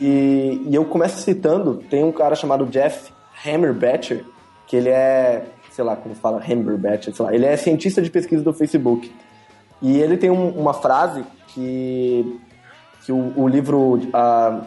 E, 0.00 0.62
e 0.68 0.74
eu 0.74 0.84
começo 0.84 1.20
citando, 1.22 1.82
tem 1.90 2.04
um 2.04 2.12
cara 2.12 2.34
chamado 2.36 2.66
Jeff 2.66 3.10
Hammerbatcher, 3.44 4.24
que 4.66 4.76
ele 4.76 4.90
é, 4.90 5.44
sei 5.72 5.84
lá 5.84 5.96
como 5.96 6.14
fala, 6.14 6.40
Hammerbatcher, 6.42 7.14
sei 7.14 7.24
lá, 7.24 7.34
ele 7.34 7.46
é 7.46 7.56
cientista 7.56 8.00
de 8.00 8.10
pesquisa 8.10 8.42
do 8.42 8.52
Facebook. 8.52 9.12
E 9.82 9.98
ele 9.98 10.16
tem 10.16 10.30
um- 10.30 10.50
uma 10.50 10.74
frase 10.74 11.24
que, 11.48 12.38
que 13.04 13.10
o, 13.12 13.32
o 13.36 13.48
livro 13.48 14.00
a, 14.12 14.60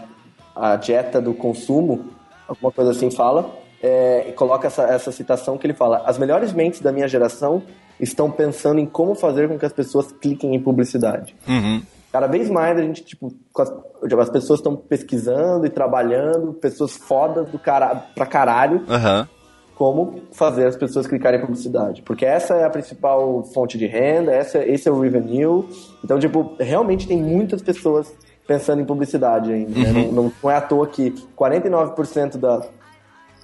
a 0.55 0.75
Dieta 0.75 1.21
do 1.21 1.33
Consumo, 1.33 2.05
alguma 2.51 2.71
coisa 2.71 2.91
assim 2.91 3.09
fala, 3.09 3.49
é, 3.81 4.27
e 4.29 4.33
coloca 4.33 4.67
essa, 4.67 4.83
essa 4.83 5.11
citação 5.11 5.57
que 5.57 5.65
ele 5.65 5.73
fala: 5.73 6.03
As 6.05 6.17
melhores 6.17 6.53
mentes 6.53 6.81
da 6.81 6.91
minha 6.91 7.07
geração 7.07 7.63
estão 7.99 8.29
pensando 8.29 8.79
em 8.79 8.85
como 8.85 9.15
fazer 9.15 9.47
com 9.47 9.57
que 9.57 9.65
as 9.65 9.73
pessoas 9.73 10.11
cliquem 10.11 10.55
em 10.55 10.59
publicidade. 10.59 11.35
Uhum. 11.47 11.81
Cada 12.11 12.27
vez 12.27 12.49
mais 12.49 12.77
a 12.77 12.81
gente, 12.81 13.03
tipo, 13.03 13.33
as, 13.57 13.71
as 14.19 14.29
pessoas 14.29 14.59
estão 14.59 14.75
pesquisando 14.75 15.65
e 15.65 15.69
trabalhando, 15.69 16.53
pessoas 16.53 16.93
fodas 16.93 17.49
do 17.49 17.57
cara, 17.57 17.95
pra 17.95 18.25
caralho, 18.25 18.83
Aham. 18.89 19.29
como 19.75 20.21
fazer 20.33 20.65
as 20.65 20.75
pessoas 20.75 21.07
clicarem 21.07 21.39
em 21.39 21.41
publicidade. 21.41 22.01
Porque 22.01 22.25
essa 22.25 22.55
é 22.55 22.65
a 22.65 22.69
principal 22.69 23.43
fonte 23.53 23.77
de 23.77 23.87
renda, 23.87 24.31
essa, 24.33 24.59
esse 24.59 24.89
é 24.89 24.91
o 24.91 24.99
revenue. 24.99 25.63
Então, 26.03 26.19
tipo, 26.19 26.55
realmente 26.59 27.07
tem 27.07 27.17
muitas 27.17 27.61
pessoas 27.61 28.13
pensando 28.51 28.81
em 28.81 28.85
publicidade 28.85 29.53
ainda. 29.53 29.79
né? 29.79 29.91
Não, 29.93 30.11
não, 30.11 30.33
não 30.43 30.51
é 30.51 30.55
à 30.55 30.61
toa 30.61 30.85
que 30.87 31.11
49% 31.37 32.37
da, 32.37 32.61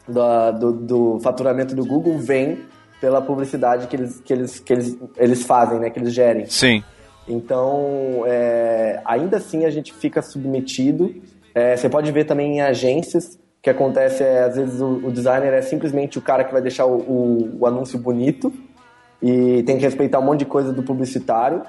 do, 0.05 0.51
do, 0.51 0.71
do 0.73 1.19
faturamento 1.21 1.73
do 1.73 1.85
Google 1.85 2.17
vem 2.17 2.59
pela 2.99 3.21
publicidade 3.21 3.87
que 3.87 3.95
eles, 3.95 4.19
que 4.19 4.33
eles, 4.33 4.59
que 4.59 4.73
eles, 4.73 4.97
eles 5.15 5.43
fazem, 5.43 5.79
né? 5.79 5.89
Que 5.89 5.99
eles 5.99 6.13
gerem. 6.13 6.45
Sim. 6.47 6.83
Então, 7.25 8.23
é, 8.25 9.01
ainda 9.05 9.37
assim 9.37 9.63
a 9.63 9.69
gente 9.69 9.93
fica 9.93 10.21
submetido. 10.21 11.15
É, 11.55 11.77
você 11.77 11.87
pode 11.87 12.11
ver 12.11 12.25
também 12.25 12.57
em 12.57 12.61
agências 12.61 13.39
que 13.61 13.69
acontece 13.69 14.23
é, 14.23 14.43
às 14.43 14.57
vezes 14.57 14.81
o, 14.81 15.07
o, 15.07 15.11
designer 15.11 15.53
é 15.53 15.61
simplesmente 15.61 16.17
o 16.17 16.21
cara 16.21 16.43
que 16.43 16.51
vai 16.51 16.61
deixar 16.61 16.85
o, 16.85 16.97
o, 16.97 17.57
o, 17.59 17.65
anúncio 17.65 17.97
bonito 17.97 18.53
e 19.21 19.63
tem 19.63 19.77
que 19.77 19.83
respeitar 19.83 20.19
um 20.19 20.23
monte 20.23 20.39
de 20.39 20.45
coisa 20.45 20.71
do 20.71 20.83
publicitário. 20.83 21.63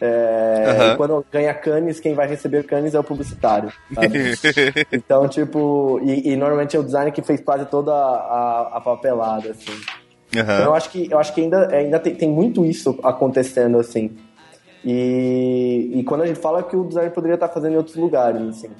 É, 0.00 0.90
uhum. 0.90 0.96
Quando 0.96 1.26
ganha 1.30 1.54
canes, 1.54 2.00
quem 2.00 2.14
vai 2.14 2.26
receber 2.26 2.64
canes 2.64 2.94
é 2.94 2.98
o 2.98 3.04
publicitário. 3.04 3.72
então, 4.92 5.28
tipo, 5.28 6.00
e, 6.02 6.32
e, 6.32 6.36
normalmente 6.36 6.76
é 6.76 6.78
o 6.78 6.82
designer 6.82 7.12
que 7.12 7.22
fez 7.22 7.40
quase 7.40 7.64
toda 7.66 7.92
a, 7.92 8.70
a 8.74 8.80
papelada, 8.80 9.50
assim. 9.50 9.72
Uhum. 9.72 10.42
Então, 10.42 10.64
eu 10.64 10.74
acho 10.74 10.90
que, 10.90 11.10
eu 11.10 11.18
acho 11.18 11.32
que 11.32 11.40
ainda, 11.40 11.68
ainda 11.68 11.98
tem, 11.98 12.14
tem 12.14 12.28
muito 12.28 12.64
isso 12.64 12.98
acontecendo, 13.02 13.78
assim. 13.78 14.10
E, 14.84 15.92
e 15.94 16.04
quando 16.04 16.22
a 16.22 16.26
gente 16.26 16.38
fala 16.38 16.62
que 16.62 16.76
o 16.76 16.84
designer 16.84 17.10
poderia 17.10 17.34
estar 17.34 17.48
fazendo 17.48 17.74
em 17.74 17.76
outros 17.76 17.96
lugares, 17.96 18.42
assim. 18.42 18.70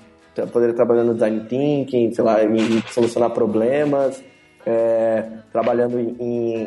Poderia 0.52 0.74
trabalhar 0.74 1.04
no 1.04 1.14
design 1.14 1.46
thinking, 1.48 2.12
sei 2.12 2.24
lá, 2.24 2.42
em, 2.44 2.56
em 2.56 2.82
solucionar 2.88 3.30
problemas, 3.30 4.22
é, 4.66 5.24
trabalhando 5.52 5.98
em, 5.98 6.16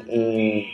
em, 0.07 0.65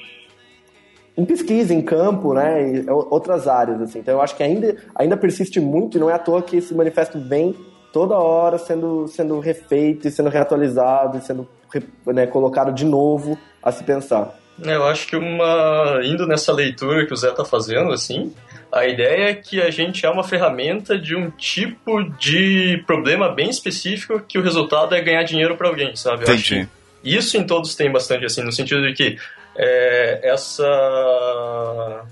em, 1.18 1.26
pesquisa, 1.26 1.74
em 1.74 1.82
campo, 1.82 2.34
né, 2.34 2.72
e 2.72 2.89
outras 2.89 3.47
áreas, 3.47 3.82
assim. 3.82 3.99
Então 3.99 4.16
eu 4.16 4.22
acho 4.22 4.36
que 4.36 4.43
ainda, 4.43 4.76
ainda 4.95 5.18
persiste 5.18 5.59
muito 5.59 5.97
e 5.97 5.99
não 5.99 6.09
é 6.09 6.14
à 6.14 6.20
toa 6.20 6.41
que 6.41 6.57
esse 6.57 6.74
manifesto 6.74 7.20
vem 7.20 7.55
toda 7.91 8.16
hora 8.16 8.57
sendo, 8.57 9.07
sendo 9.07 9.39
refeito 9.39 10.07
e 10.07 10.11
sendo 10.11 10.30
reatualizado 10.30 11.18
e 11.18 11.22
sendo 11.22 11.47
né, 12.07 12.26
colocado 12.26 12.74
de 12.74 12.86
novo 12.86 13.38
a 13.61 13.72
se 13.72 13.84
pensar. 13.84 14.36
É, 14.64 14.76
eu 14.76 14.84
acho 14.86 15.07
que 15.07 15.16
uma 15.16 15.99
indo 16.03 16.28
nessa 16.28 16.51
leitura 16.51 17.05
que 17.05 17.14
o 17.14 17.18
Zé 17.18 17.30
está 17.30 17.43
fazendo, 17.43 17.91
assim, 17.91 18.32
a 18.72 18.88
ideia 18.88 19.30
é 19.30 19.34
que 19.34 19.61
a 19.61 19.70
gente 19.72 20.05
é 20.05 20.09
uma 20.09 20.24
ferramenta 20.24 20.97
de 20.97 21.16
um 21.16 21.30
tipo 21.32 22.03
de 22.20 22.84
problema 22.86 23.30
bem 23.30 23.49
específico 23.49 24.20
que 24.20 24.38
o 24.38 24.43
resultado 24.43 24.93
é 24.95 25.01
ganhar 25.01 25.24
dinheiro 25.24 25.55
para 25.55 25.68
alguém, 25.68 25.95
sabe? 25.95 26.24
Entendi. 26.24 26.68
isso 27.03 27.38
em 27.38 27.43
todos 27.43 27.76
tem 27.76 27.91
bastante, 27.91 28.26
assim, 28.26 28.41
no 28.43 28.51
sentido 28.51 28.82
de 28.82 28.93
que 28.93 29.18
é, 29.56 30.20
essa. 30.24 30.64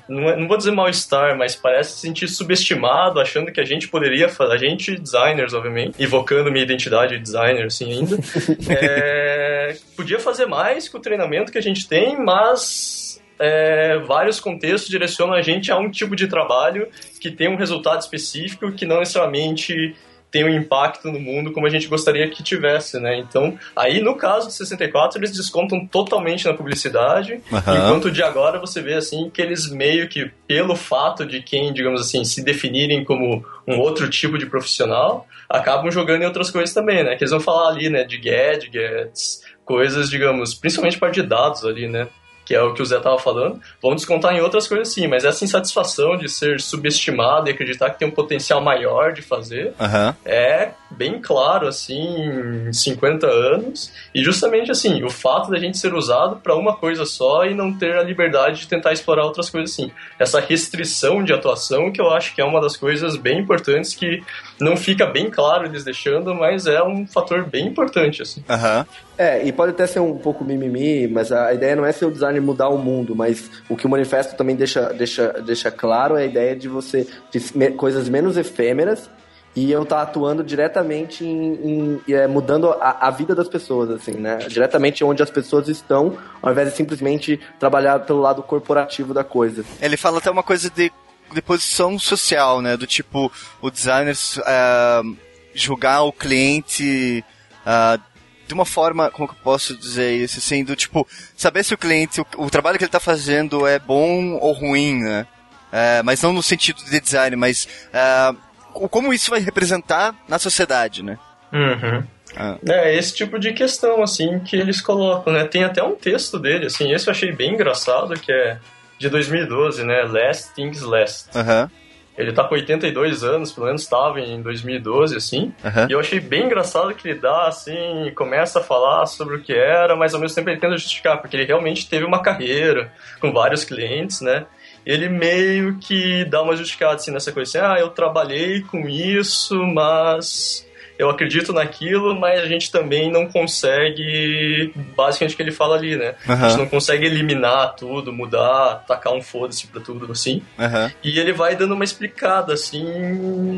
Não, 0.08 0.30
é, 0.30 0.36
não, 0.36 0.48
vou 0.48 0.58
dizer 0.58 0.72
mal-estar, 0.72 1.38
mas 1.38 1.56
parece 1.56 1.94
se 1.94 2.00
sentir 2.00 2.28
subestimado, 2.28 3.20
achando 3.20 3.52
que 3.52 3.60
a 3.60 3.66
gente 3.66 3.88
poderia 3.88 4.30
fazer. 4.30 4.54
A 4.54 4.58
gente, 4.58 4.96
designers, 4.98 5.54
obviamente, 5.54 6.02
evocando 6.02 6.52
minha 6.52 6.64
identidade 6.64 7.18
de 7.18 7.24
designer, 7.24 7.66
assim, 7.66 7.92
ainda. 7.92 8.18
é, 8.70 9.76
podia 9.96 10.20
fazer 10.20 10.46
mais 10.46 10.88
com 10.88 10.98
o 10.98 11.02
treinamento 11.02 11.52
que 11.52 11.58
a 11.58 11.62
gente 11.62 11.88
tem, 11.88 12.18
mas 12.18 13.22
é, 13.40 13.98
vários 14.00 14.40
contextos 14.40 14.90
direcionam 14.90 15.34
a 15.34 15.42
gente 15.42 15.72
a 15.72 15.78
um 15.78 15.90
tipo 15.90 16.16
de 16.16 16.28
trabalho 16.28 16.88
que 17.20 17.32
tem 17.32 17.50
um 17.50 17.56
resultado 17.56 18.00
específico 18.00 18.72
que 18.72 18.86
não 18.86 19.00
necessariamente 19.00 19.96
tem 20.32 20.46
um 20.46 20.50
impacto 20.50 21.12
no 21.12 21.20
mundo 21.20 21.52
como 21.52 21.68
a 21.68 21.70
gente 21.70 21.88
gostaria 21.88 22.30
que 22.30 22.42
tivesse, 22.42 23.00
né? 23.00 23.18
Então, 23.18 23.58
aí 23.76 24.02
no 24.02 24.16
caso 24.16 24.48
do 24.48 24.54
64, 24.54 25.20
eles 25.20 25.32
descontam 25.32 25.86
totalmente 25.86 26.46
na 26.46 26.54
publicidade, 26.54 27.42
uhum. 27.52 27.58
enquanto 27.60 28.10
de 28.10 28.24
agora 28.24 28.58
você 28.58 28.82
vê 28.82 28.94
assim 28.94 29.30
que 29.30 29.42
eles 29.42 29.70
meio 29.70 30.08
que 30.08 30.32
pelo 30.48 30.76
fato 30.76 31.26
de 31.26 31.42
quem, 31.42 31.74
digamos 31.74 32.00
assim, 32.00 32.24
se 32.24 32.44
definirem 32.44 33.04
como 33.04 33.46
um 33.68 33.78
outro 33.80 34.10
tipo 34.10 34.38
de 34.38 34.46
profissional, 34.46 35.28
acabam 35.50 35.92
jogando 35.92 36.24
em 36.24 36.26
outras 36.26 36.50
coisas 36.50 36.74
também, 36.74 37.04
né? 37.04 37.16
Que 37.16 37.24
eles 37.24 37.32
vão 37.32 37.42
falar 37.42 37.70
ali, 37.70 37.90
né, 37.90 38.06
de 38.06 38.18
gadgets, 38.18 39.44
coisas, 39.66 40.10
digamos, 40.10 40.54
principalmente 40.54 40.98
parte 40.98 41.22
de 41.22 41.28
dados 41.28 41.66
ali, 41.66 41.88
né? 41.88 42.08
Que 42.52 42.56
é 42.56 42.62
o 42.62 42.74
que 42.74 42.82
o 42.82 42.86
Zé 42.86 42.98
estava 42.98 43.18
falando, 43.18 43.62
vão 43.82 43.96
descontar 43.96 44.36
em 44.36 44.42
outras 44.42 44.68
coisas 44.68 44.94
sim, 44.94 45.08
mas 45.08 45.24
essa 45.24 45.46
insatisfação 45.46 46.18
de 46.18 46.28
ser 46.28 46.60
subestimado 46.60 47.48
e 47.48 47.54
acreditar 47.54 47.90
que 47.92 48.00
tem 48.00 48.06
um 48.06 48.12
potencial 48.12 48.62
maior 48.62 49.14
de 49.14 49.22
fazer 49.22 49.74
uhum. 49.80 50.14
é 50.26 50.72
bem 50.92 51.20
claro, 51.20 51.68
assim, 51.68 52.30
em 52.68 52.74
50 52.74 53.28
anos, 53.28 53.92
e 54.14 54.24
justamente 54.24 54.72
assim, 54.72 55.04
o 55.04 55.10
fato 55.10 55.50
da 55.50 55.58
gente 55.58 55.78
ser 55.78 55.94
usado 55.94 56.38
para 56.38 56.56
uma 56.56 56.76
coisa 56.76 57.06
só 57.06 57.46
e 57.46 57.54
não 57.54 57.74
ter 57.74 57.98
a 57.98 58.04
liberdade 58.04 58.62
de 58.62 58.68
tentar 58.68 58.94
explorar 58.94 59.26
outras 59.26 59.50
coisas 59.50 59.72
assim. 59.72 59.92
Essa 60.20 60.40
restrição 60.40 61.24
de 61.24 61.34
atuação 61.34 61.92
que 61.92 62.02
eu 62.02 62.10
acho 62.12 62.36
que 62.36 62.42
é 62.42 62.46
uma 62.46 62.62
das 62.62 62.76
coisas 62.76 63.16
bem 63.16 63.40
importantes 63.40 63.94
que 63.94 64.24
não 64.60 64.78
fica 64.78 65.06
bem 65.06 65.30
claro 65.30 65.66
eles 65.66 65.84
deixando, 65.84 66.34
mas 66.36 66.68
é 66.68 66.84
um 66.84 67.08
fator 67.08 67.46
bem 67.46 67.68
importante, 67.68 68.22
assim. 68.22 68.44
Uhum. 68.50 68.86
É, 69.18 69.46
e 69.46 69.52
pode 69.52 69.72
até 69.72 69.86
ser 69.86 70.00
um 70.00 70.18
pouco 70.18 70.44
mimimi, 70.44 71.08
mas 71.08 71.32
a 71.32 71.54
ideia 71.54 71.76
não 71.76 71.86
é 71.86 71.92
ser 71.92 72.06
o 72.06 72.12
design 72.12 72.40
mudar 72.40 72.70
o 72.70 72.78
mundo, 72.78 73.16
mas 73.16 73.52
o 73.70 73.76
que 73.76 73.86
o 73.86 73.90
manifesto 73.90 74.36
também 74.36 74.56
deixa, 74.56 74.92
deixa, 74.94 75.34
deixa 75.46 75.70
claro 75.70 76.18
é 76.18 76.24
a 76.24 76.26
ideia 76.26 76.56
de 76.56 76.68
você 76.68 77.08
de 77.32 77.72
coisas 77.72 78.10
menos 78.10 78.38
efêmeras 78.38 79.10
e 79.56 79.72
eu 79.72 79.86
tá 79.86 80.02
atuando 80.02 80.44
diretamente 80.44 81.26
em, 81.26 82.00
em 82.08 82.14
é, 82.14 82.26
mudando 82.26 82.72
a, 82.72 83.08
a, 83.08 83.12
vida 83.12 83.36
das 83.36 83.50
pessoas, 83.50 83.90
assim, 83.90 84.14
né? 84.14 84.38
Diretamente 84.48 85.04
onde 85.04 85.22
as 85.22 85.30
pessoas 85.30 85.68
estão, 85.68 86.18
ao 86.42 86.52
invés 86.52 86.70
de 86.70 86.76
simplesmente 86.76 87.40
trabalhar 87.60 88.00
pelo 88.00 88.22
lado 88.22 88.42
corporativo 88.42 89.14
da 89.14 89.24
coisa. 89.24 89.66
Ele 89.82 89.98
fala 89.98 90.20
até 90.20 90.32
uma 90.32 90.44
coisa 90.44 90.70
de, 90.70 90.92
de 91.34 91.42
posição 91.42 92.00
social, 92.00 92.62
né? 92.62 92.78
Do 92.78 92.88
tipo, 92.88 93.32
o 93.62 93.70
designer 93.70 94.16
uh, 94.16 95.18
julgar 95.54 96.04
o 96.04 96.14
cliente 96.14 97.24
uh, 97.66 98.02
de 98.48 98.54
uma 98.54 98.66
forma, 98.66 99.12
como 99.12 99.28
que 99.28 99.34
eu 99.34 99.44
posso 99.44 99.76
dizer 99.76 100.16
isso, 100.16 100.40
sendo 100.40 100.76
tipo, 100.78 101.06
saber 101.36 101.64
se 101.64 101.74
o 101.74 101.78
cliente, 101.78 102.22
o, 102.22 102.26
o 102.38 102.50
trabalho 102.50 102.78
que 102.78 102.86
ele 102.86 102.90
está 102.90 103.00
fazendo 103.00 103.68
é 103.68 103.80
bom 103.80 104.34
ou 104.36 104.54
ruim, 104.54 105.02
né? 105.02 105.28
É, 105.72 106.04
mas 106.04 106.22
não 106.22 106.34
no 106.34 106.44
sentido 106.44 106.84
de 106.84 107.00
design, 107.00 107.36
mas 107.38 107.66
é, 107.94 108.36
como 108.72 109.14
isso 109.14 109.30
vai 109.30 109.40
representar 109.40 110.16
na 110.28 110.40
sociedade, 110.40 111.04
né? 111.04 111.18
Uhum. 111.54 112.04
Ah. 112.36 112.58
É, 112.68 112.96
esse 112.96 113.14
tipo 113.14 113.38
de 113.38 113.52
questão, 113.54 114.02
assim, 114.02 114.40
que 114.40 114.56
eles 114.56 114.82
colocam, 114.82 115.34
né? 115.34 115.46
Tem 115.46 115.64
até 115.64 115.84
um 115.84 115.96
texto 115.96 116.40
dele, 116.40 116.68
assim, 116.68 116.92
esse 116.92 117.08
eu 117.08 117.12
achei 117.12 117.32
bem 117.32 117.54
engraçado, 117.54 118.14
que 118.20 118.32
é 118.32 118.58
de 118.98 119.10
2012, 119.10 119.84
né? 119.84 120.04
Last 120.04 120.54
Things 120.54 120.82
Last. 120.82 121.30
Uhum. 121.36 121.70
Ele 122.18 122.34
tá 122.34 122.44
com 122.44 122.56
82 122.56 123.24
anos, 123.24 123.52
pelo 123.52 123.68
menos 123.68 123.82
estava 123.82 124.20
em 124.20 124.42
2012, 124.42 125.16
assim. 125.16 125.54
Uhum. 125.64 125.88
E 125.90 125.92
eu 125.92 126.00
achei 126.00 126.20
bem 126.20 126.46
engraçado 126.46 126.94
que 126.94 127.08
ele 127.08 127.20
dá, 127.20 127.48
assim, 127.48 128.12
começa 128.16 128.60
a 128.60 128.64
falar 128.64 129.06
sobre 129.06 129.38
o 129.38 129.42
que 129.42 129.54
era, 129.54 129.96
mas 129.96 130.14
ao 130.14 130.20
mesmo 130.20 130.36
tempo 130.36 130.50
ele 130.50 130.60
tenta 130.60 130.78
justificar, 130.78 131.20
porque 131.20 131.36
ele 131.36 131.46
realmente 131.46 131.90
teve 131.90 132.06
uma 132.06 132.22
carreira 132.22 132.92
com 133.20 133.32
vários 133.32 133.64
clientes, 133.64 134.22
né? 134.22 134.46
Ele 134.86 135.10
meio 135.10 135.78
que 135.78 136.26
dá 136.26 136.42
uma 136.42 136.56
justificada, 136.56 136.96
assim, 136.96 137.12
nessa 137.12 137.32
coisa 137.32 137.60
assim, 137.60 137.68
ah, 137.68 137.80
eu 137.80 137.90
trabalhei 137.90 138.62
com 138.62 138.88
isso, 138.88 139.56
mas 139.66 140.66
eu 141.02 141.10
acredito 141.10 141.52
naquilo, 141.52 142.20
mas 142.20 142.40
a 142.42 142.46
gente 142.46 142.72
também 142.72 143.12
não 143.12 143.26
consegue, 143.26 144.72
basicamente 144.96 145.34
o 145.34 145.36
que 145.36 145.42
ele 145.42 145.52
fala 145.52 145.76
ali, 145.76 145.96
né? 145.96 146.14
Uhum. 146.30 146.36
A 146.36 146.50
gente 146.50 146.60
não 146.60 146.68
consegue 146.68 147.08
eliminar 147.08 147.76
tudo, 147.76 148.14
mudar, 148.14 148.84
tacar 148.88 149.12
um 149.12 149.22
foda-se 149.22 149.66
pra 149.66 149.82
tudo, 149.82 150.12
assim. 150.12 150.44
Uhum. 150.60 150.92
E 151.04 151.20
ele 151.20 151.34
vai 151.34 151.56
dando 151.56 151.74
uma 151.74 151.84
explicada, 151.84 152.54
assim, 152.54 152.84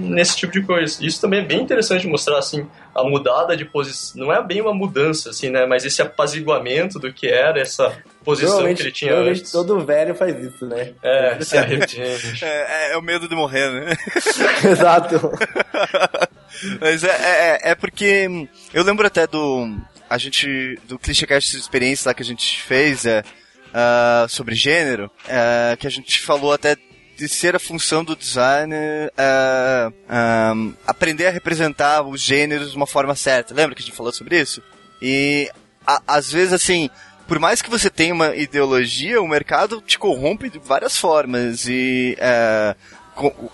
nesse 0.09 0.37
tipo 0.37 0.53
de 0.53 0.61
coisa. 0.61 1.05
Isso 1.05 1.19
também 1.19 1.41
é 1.41 1.43
bem 1.43 1.61
interessante 1.61 2.07
mostrar, 2.07 2.37
assim, 2.37 2.65
a 2.95 3.03
mudada 3.03 3.57
de 3.57 3.65
posição. 3.65 4.25
Não 4.25 4.33
é 4.33 4.41
bem 4.41 4.61
uma 4.61 4.73
mudança, 4.73 5.31
assim, 5.31 5.49
né? 5.49 5.65
Mas 5.65 5.83
esse 5.83 6.01
apaziguamento 6.01 6.97
do 6.97 7.11
que 7.11 7.27
era 7.27 7.59
essa 7.59 7.93
posição 8.23 8.73
que 8.73 8.81
ele 8.81 8.91
tinha 8.91 9.15
antes. 9.15 9.51
todo 9.51 9.85
velho 9.85 10.15
faz 10.15 10.35
isso, 10.43 10.65
né? 10.65 10.93
É, 11.01 11.39
se 11.41 11.57
arrepende. 11.57 12.01
É, 12.41 12.47
é, 12.47 12.91
é, 12.93 12.97
o 12.97 13.01
medo 13.01 13.27
de 13.27 13.35
morrer, 13.35 13.69
né? 13.71 13.95
Exato. 14.69 15.31
Mas 16.79 17.03
é, 17.03 17.09
é, 17.09 17.71
é, 17.71 17.75
porque 17.75 18.47
eu 18.73 18.83
lembro 18.83 19.05
até 19.05 19.27
do 19.27 19.75
a 20.09 20.17
gente 20.17 20.79
do 20.87 20.99
ClichêCast 20.99 21.57
experiência 21.57 22.09
lá 22.09 22.13
que 22.13 22.21
a 22.21 22.25
gente 22.25 22.61
fez 22.61 23.05
é, 23.05 23.23
uh, 23.73 24.29
sobre 24.29 24.55
gênero, 24.55 25.09
uh, 25.25 25.77
que 25.77 25.87
a 25.87 25.89
gente 25.89 26.19
falou 26.21 26.53
até 26.53 26.77
de 27.17 27.27
ser 27.27 27.55
a 27.55 27.59
função 27.59 28.03
do 28.03 28.15
designer 28.15 29.11
uh, 29.13 29.93
um, 30.55 30.73
aprender 30.85 31.27
a 31.27 31.31
representar 31.31 32.01
os 32.03 32.21
gêneros 32.21 32.71
de 32.71 32.77
uma 32.77 32.87
forma 32.87 33.15
certa. 33.15 33.53
Lembra 33.53 33.75
que 33.75 33.81
a 33.81 33.85
gente 33.85 33.95
falou 33.95 34.11
sobre 34.11 34.39
isso? 34.39 34.61
E 35.01 35.49
a, 35.85 36.01
às 36.07 36.31
vezes 36.31 36.53
assim, 36.53 36.89
por 37.27 37.39
mais 37.39 37.61
que 37.61 37.69
você 37.69 37.89
tenha 37.89 38.13
uma 38.13 38.35
ideologia, 38.35 39.21
o 39.21 39.27
mercado 39.27 39.81
te 39.81 39.97
corrompe 39.97 40.49
de 40.49 40.59
várias 40.59 40.97
formas 40.97 41.67
e 41.67 42.15
é, 42.19 42.75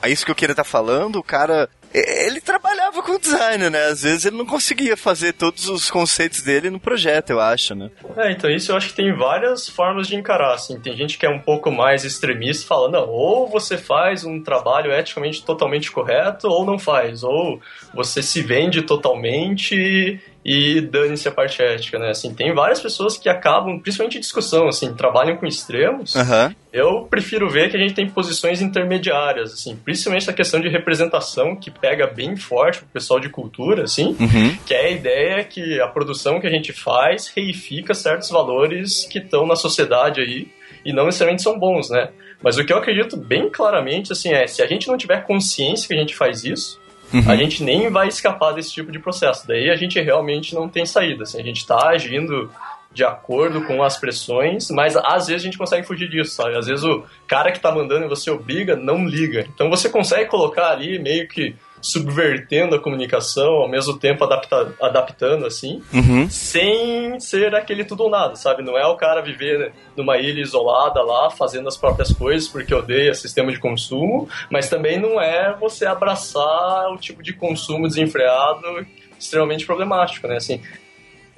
é 0.01 0.09
isso 0.09 0.25
que 0.25 0.31
eu 0.31 0.35
queria 0.35 0.53
estar 0.53 0.63
falando, 0.63 1.17
o 1.17 1.23
cara 1.23 1.69
ele 1.91 2.39
trabalhava 2.39 3.01
com 3.01 3.17
design, 3.17 3.69
né? 3.69 3.85
Às 3.85 4.03
vezes 4.03 4.25
ele 4.25 4.37
não 4.37 4.45
conseguia 4.45 4.95
fazer 4.95 5.33
todos 5.33 5.67
os 5.67 5.89
conceitos 5.89 6.41
dele 6.41 6.69
no 6.69 6.79
projeto, 6.79 7.31
eu 7.31 7.39
acho, 7.39 7.73
né? 7.73 7.89
É, 8.15 8.31
então 8.31 8.49
isso 8.49 8.71
eu 8.71 8.77
acho 8.77 8.89
que 8.89 8.95
tem 8.95 9.11
várias 9.13 9.67
formas 9.67 10.07
de 10.07 10.15
encarar, 10.15 10.53
assim. 10.53 10.79
Tem 10.79 10.95
gente 10.95 11.17
que 11.17 11.25
é 11.25 11.29
um 11.29 11.39
pouco 11.39 11.71
mais 11.71 12.05
extremista, 12.05 12.67
falando, 12.67 12.93
não, 12.93 13.09
ou 13.09 13.47
você 13.47 13.75
faz 13.75 14.23
um 14.23 14.41
trabalho 14.41 14.93
eticamente 14.93 15.43
totalmente 15.43 15.91
correto, 15.91 16.47
ou 16.47 16.63
não 16.63 16.77
faz. 16.77 17.23
Ou 17.23 17.59
você 17.93 18.21
se 18.21 18.41
vende 18.41 18.83
totalmente 18.83 20.21
e 20.51 20.81
dane-se 20.81 21.27
a 21.27 21.31
parte 21.31 21.61
ética, 21.61 21.99
né? 21.99 22.09
Assim, 22.09 22.33
tem 22.33 22.51
várias 22.55 22.81
pessoas 22.81 23.15
que 23.19 23.29
acabam, 23.29 23.79
principalmente 23.79 24.17
em 24.17 24.19
discussão, 24.19 24.67
assim, 24.67 24.95
trabalham 24.95 25.37
com 25.37 25.45
extremos. 25.45 26.15
Uhum. 26.15 26.55
Eu 26.73 27.07
prefiro 27.07 27.47
ver 27.47 27.69
que 27.69 27.77
a 27.77 27.79
gente 27.79 27.93
tem 27.93 28.09
posições 28.09 28.59
intermediárias, 28.59 29.53
assim, 29.53 29.75
principalmente 29.75 30.27
a 30.27 30.33
questão 30.33 30.59
de 30.59 30.67
representação 30.67 31.55
que 31.55 31.69
pega 31.69 32.07
bem 32.07 32.35
forte 32.35 32.79
pro 32.79 32.87
pessoal 32.87 33.19
de 33.19 33.29
cultura, 33.29 33.83
assim, 33.83 34.17
uhum. 34.19 34.57
que 34.65 34.73
é 34.73 34.87
a 34.87 34.89
ideia 34.89 35.43
que 35.43 35.79
a 35.79 35.87
produção 35.87 36.39
que 36.39 36.47
a 36.47 36.51
gente 36.51 36.73
faz 36.73 37.27
reifica 37.27 37.93
certos 37.93 38.31
valores 38.31 39.05
que 39.05 39.19
estão 39.19 39.45
na 39.45 39.55
sociedade 39.55 40.19
aí 40.19 40.47
e 40.83 40.91
não 40.91 41.05
necessariamente 41.05 41.43
são 41.43 41.59
bons, 41.59 41.91
né? 41.91 42.09
Mas 42.41 42.57
o 42.57 42.65
que 42.65 42.73
eu 42.73 42.77
acredito 42.77 43.15
bem 43.15 43.51
claramente, 43.51 44.11
assim, 44.11 44.33
é 44.33 44.47
se 44.47 44.63
a 44.63 44.65
gente 44.65 44.87
não 44.87 44.97
tiver 44.97 45.23
consciência 45.27 45.87
que 45.87 45.93
a 45.93 45.99
gente 45.99 46.15
faz 46.15 46.43
isso, 46.43 46.81
Uhum. 47.13 47.23
a 47.27 47.35
gente 47.35 47.63
nem 47.63 47.89
vai 47.89 48.07
escapar 48.07 48.51
desse 48.53 48.71
tipo 48.71 48.91
de 48.91 48.99
processo. 48.99 49.47
Daí 49.47 49.69
a 49.69 49.75
gente 49.75 49.99
realmente 49.99 50.53
não 50.53 50.69
tem 50.69 50.85
saída. 50.85 51.23
Assim, 51.23 51.39
a 51.39 51.43
gente 51.43 51.57
está 51.57 51.89
agindo 51.89 52.51
de 52.91 53.03
acordo 53.03 53.65
com 53.65 53.83
as 53.83 53.97
pressões, 53.97 54.69
mas 54.71 54.95
às 54.95 55.27
vezes 55.27 55.43
a 55.43 55.45
gente 55.45 55.57
consegue 55.57 55.85
fugir 55.85 56.09
disso, 56.09 56.31
sabe? 56.31 56.57
Às 56.57 56.65
vezes 56.65 56.83
o 56.83 57.03
cara 57.27 57.51
que 57.51 57.57
está 57.57 57.71
mandando 57.71 58.05
e 58.05 58.09
você 58.09 58.31
obriga, 58.31 58.75
não 58.75 59.05
liga. 59.05 59.45
Então 59.53 59.69
você 59.69 59.89
consegue 59.89 60.29
colocar 60.29 60.71
ali 60.71 60.97
meio 60.97 61.27
que 61.27 61.55
subvertendo 61.81 62.75
a 62.75 62.79
comunicação, 62.79 63.53
ao 63.53 63.69
mesmo 63.69 63.97
tempo 63.97 64.23
adapta, 64.23 64.73
adaptando, 64.81 65.45
assim, 65.45 65.81
uhum. 65.93 66.29
sem 66.29 67.19
ser 67.19 67.55
aquele 67.55 67.83
tudo 67.83 68.03
ou 68.03 68.09
nada, 68.09 68.35
sabe? 68.35 68.63
Não 68.63 68.77
é 68.77 68.85
o 68.85 68.95
cara 68.95 69.21
viver 69.21 69.73
numa 69.95 70.17
ilha 70.17 70.41
isolada 70.41 71.01
lá, 71.01 71.29
fazendo 71.29 71.67
as 71.67 71.77
próprias 71.77 72.11
coisas 72.11 72.47
porque 72.47 72.73
odeia 72.73 73.13
sistema 73.13 73.51
de 73.51 73.59
consumo, 73.59 74.27
mas 74.49 74.69
também 74.69 74.99
não 74.99 75.21
é 75.21 75.55
você 75.59 75.85
abraçar 75.85 76.91
o 76.91 76.97
tipo 76.97 77.23
de 77.23 77.33
consumo 77.33 77.87
desenfreado 77.87 78.85
extremamente 79.19 79.65
problemático, 79.65 80.27
né? 80.27 80.37
Assim, 80.37 80.61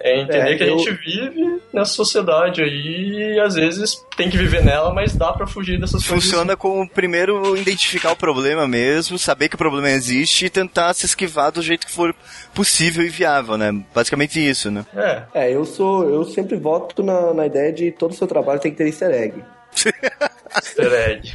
é 0.04 0.20
entender 0.20 0.54
é, 0.54 0.58
que 0.58 0.64
a 0.64 0.68
eu... 0.68 0.80
gente 0.80 0.92
vive 0.94 1.62
nessa 1.74 1.94
sociedade 1.94 2.62
aí 2.62 3.36
e 3.36 3.40
às 3.40 3.56
vezes 3.56 4.06
tem 4.18 4.30
que 4.30 4.38
viver 4.38 4.64
nela, 4.64 4.94
mas 4.94 5.16
dá 5.16 5.32
para 5.32 5.48
fugir 5.48 5.80
dessas 5.80 6.04
Funciona 6.04 6.14
coisas. 6.14 6.32
Funciona 6.32 6.58
com 6.58 6.88
primeiro 6.88 7.56
identificar 7.58 8.12
o 8.12 8.16
problema 8.16 8.68
mesmo, 8.68 9.18
saber 9.18 9.50
que 9.50 9.56
o 9.56 9.58
problema 9.58 9.90
existe 9.90 10.46
e 10.46 10.50
tentar 10.50 10.94
se 10.94 11.06
esquivar 11.06 11.52
do 11.52 11.62
jeito 11.62 11.86
que 11.86 11.92
for 11.92 12.14
possível 12.54 13.06
e 13.06 13.10
viável, 13.10 13.58
né? 13.58 13.72
Basicamente 13.94 14.40
isso, 14.40 14.70
né? 14.70 14.86
É. 14.96 15.24
É, 15.34 15.52
eu 15.52 15.66
sou. 15.66 16.10
Eu 16.10 16.24
sempre 16.26 16.58
voto 16.58 17.04
na, 17.04 17.34
na 17.34 17.46
ideia 17.46 17.72
de 17.72 17.92
todo 17.92 18.12
o 18.12 18.16
seu 18.16 18.28
trabalho 18.28 18.60
tem 18.60 18.72
que 18.72 18.78
ter 18.78 18.88
easter 18.88 19.12
egg. 19.12 19.44
easter 20.56 20.94
egg. 20.94 21.34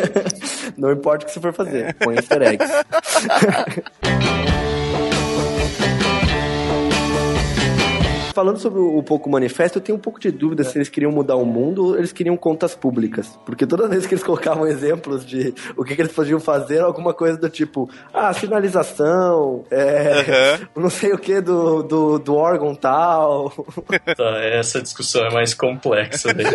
Não 0.76 0.90
importa 0.92 1.24
o 1.24 1.28
que 1.28 1.34
você 1.34 1.40
for 1.40 1.52
fazer, 1.52 1.94
põe 1.94 2.16
easter 2.16 2.42
eggs. 2.42 2.70
Falando 8.32 8.58
sobre 8.58 8.80
o 8.80 9.02
pouco 9.02 9.28
manifesto, 9.28 9.78
eu 9.78 9.82
tenho 9.82 9.98
um 9.98 10.00
pouco 10.00 10.20
de 10.20 10.30
dúvida 10.30 10.62
é. 10.62 10.64
se 10.64 10.78
eles 10.78 10.88
queriam 10.88 11.10
mudar 11.10 11.36
o 11.36 11.44
mundo 11.44 11.86
ou 11.86 11.98
eles 11.98 12.12
queriam 12.12 12.36
contas 12.36 12.74
públicas. 12.74 13.38
Porque 13.44 13.66
toda 13.66 13.88
vez 13.88 14.06
que 14.06 14.14
eles 14.14 14.24
colocavam 14.24 14.66
exemplos 14.66 15.24
de 15.24 15.54
o 15.76 15.84
que, 15.84 15.94
que 15.94 16.02
eles 16.02 16.12
podiam 16.12 16.40
fazer, 16.40 16.80
alguma 16.80 17.12
coisa 17.12 17.36
do 17.36 17.48
tipo, 17.48 17.90
ah, 18.12 18.32
sinalização, 18.32 19.64
é, 19.70 20.58
uhum. 20.76 20.82
não 20.82 20.90
sei 20.90 21.12
o 21.12 21.18
que 21.18 21.40
do, 21.40 21.82
do, 21.82 22.18
do 22.18 22.34
órgão 22.34 22.74
tal. 22.74 23.52
Tá, 24.16 24.38
essa 24.42 24.80
discussão 24.80 25.24
é 25.24 25.32
mais 25.32 25.54
complexa. 25.54 26.32
Daí. 26.34 26.46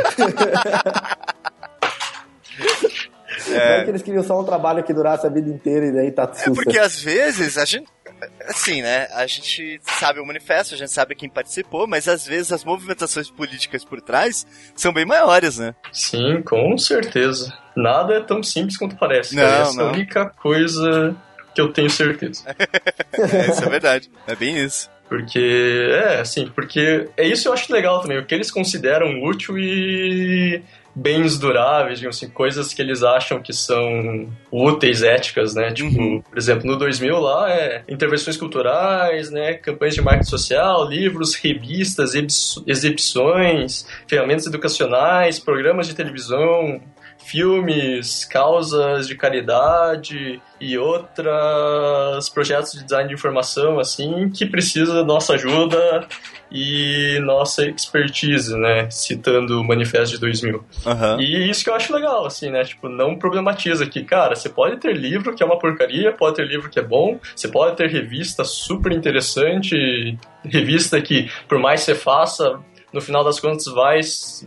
É. 3.51 3.79
é 3.79 3.83
que 3.83 3.89
eles 3.89 4.01
queriam 4.01 4.23
só 4.23 4.39
um 4.39 4.43
trabalho 4.43 4.83
que 4.83 4.93
durasse 4.93 5.25
a 5.25 5.29
vida 5.29 5.49
inteira 5.49 5.85
e 5.85 5.91
daí 5.91 6.11
tá 6.11 6.31
É 6.45 6.49
porque 6.49 6.77
às 6.77 6.99
vezes 7.01 7.57
a 7.57 7.65
gente. 7.65 7.87
Assim, 8.47 8.81
né? 8.81 9.07
A 9.13 9.27
gente 9.27 9.79
sabe 9.83 10.19
o 10.19 10.25
manifesto, 10.25 10.75
a 10.75 10.77
gente 10.77 10.91
sabe 10.91 11.15
quem 11.15 11.29
participou, 11.29 11.87
mas 11.87 12.07
às 12.07 12.25
vezes 12.25 12.51
as 12.51 12.63
movimentações 12.63 13.29
políticas 13.29 13.83
por 13.83 14.01
trás 14.01 14.45
são 14.75 14.93
bem 14.93 15.05
maiores, 15.05 15.57
né? 15.57 15.75
Sim, 15.91 16.41
com 16.41 16.77
certeza. 16.77 17.53
Nada 17.75 18.15
é 18.15 18.19
tão 18.21 18.41
simples 18.41 18.77
quanto 18.77 18.95
parece. 18.95 19.35
Não, 19.35 19.43
Essa 19.43 19.73
não. 19.73 19.85
é 19.85 19.89
a 19.89 19.91
única 19.91 20.29
coisa 20.29 21.15
que 21.53 21.61
eu 21.61 21.71
tenho 21.71 21.89
certeza. 21.89 22.43
é, 23.13 23.49
isso 23.49 23.63
é 23.63 23.69
verdade. 23.69 24.09
É 24.27 24.35
bem 24.35 24.57
isso. 24.57 24.89
Porque, 25.07 25.89
é, 25.91 26.19
assim, 26.19 26.47
porque 26.47 27.07
é 27.15 27.27
isso 27.27 27.43
que 27.43 27.47
eu 27.47 27.53
acho 27.53 27.71
legal 27.71 28.01
também, 28.01 28.17
o 28.17 28.25
que 28.25 28.33
eles 28.33 28.49
consideram 28.49 29.23
útil 29.23 29.57
e 29.57 30.63
bens 30.95 31.37
duráveis, 31.37 31.99
digamos 31.99 32.15
assim, 32.17 32.29
coisas 32.29 32.73
que 32.73 32.81
eles 32.81 33.03
acham 33.03 33.41
que 33.41 33.51
são 33.51 34.29
úteis, 34.49 35.03
éticas, 35.03 35.53
né? 35.53 35.71
Tipo, 35.71 35.89
Uhum. 35.99 36.21
por 36.21 36.37
exemplo, 36.37 36.65
no 36.65 36.77
2000 36.77 37.19
lá 37.19 37.51
é 37.51 37.83
intervenções 37.89 38.37
culturais, 38.37 39.29
né? 39.29 39.55
Campanhas 39.55 39.95
de 39.95 40.01
marketing 40.01 40.29
social, 40.29 40.87
livros, 40.87 41.35
revistas, 41.35 42.15
exibi- 42.15 42.63
exibições, 42.65 43.85
ferramentas 44.07 44.45
educacionais, 44.47 45.37
programas 45.39 45.87
de 45.87 45.93
televisão, 45.95 46.79
filmes, 47.25 48.23
causas 48.25 49.07
de 49.07 49.15
caridade 49.15 50.39
e 50.61 50.77
outros 50.77 52.29
projetos 52.33 52.71
de 52.73 52.83
design 52.83 53.07
de 53.09 53.15
informação, 53.15 53.79
assim, 53.79 54.29
que 54.29 54.45
precisa 54.45 54.93
da 54.93 55.03
nossa 55.03 55.33
ajuda 55.33 56.07
e 56.51 57.19
nossa 57.21 57.65
expertise, 57.65 58.55
né? 58.57 58.89
Citando 58.89 59.59
o 59.59 59.63
manifesto 59.63 60.15
de 60.15 60.21
2000. 60.21 60.63
Aham. 60.85 61.19
E 61.19 61.49
isso 61.49 61.63
que 61.63 61.69
eu 61.69 61.75
acho 61.75 61.93
legal, 61.93 62.25
assim, 62.25 62.49
né? 62.49 62.63
Tipo, 62.63 62.87
não 62.87 63.17
problematiza 63.17 63.85
que, 63.85 64.03
cara, 64.03 64.35
você 64.35 64.49
pode 64.49 64.77
ter 64.77 64.95
livro 64.95 65.35
que 65.35 65.43
é 65.43 65.45
uma 65.45 65.59
porcaria, 65.59 66.11
pode 66.11 66.35
ter 66.35 66.47
livro 66.47 66.69
que 66.69 66.79
é 66.79 66.83
bom, 66.83 67.19
você 67.35 67.47
pode 67.47 67.75
ter 67.75 67.89
revista 67.89 68.43
super 68.43 68.91
interessante, 68.91 70.17
revista 70.43 71.01
que, 71.01 71.29
por 71.47 71.59
mais 71.59 71.81
que 71.81 71.85
você 71.87 71.95
faça, 71.95 72.59
no 72.93 73.01
final 73.01 73.23
das 73.23 73.39
contas 73.39 73.65
vai, 73.65 73.99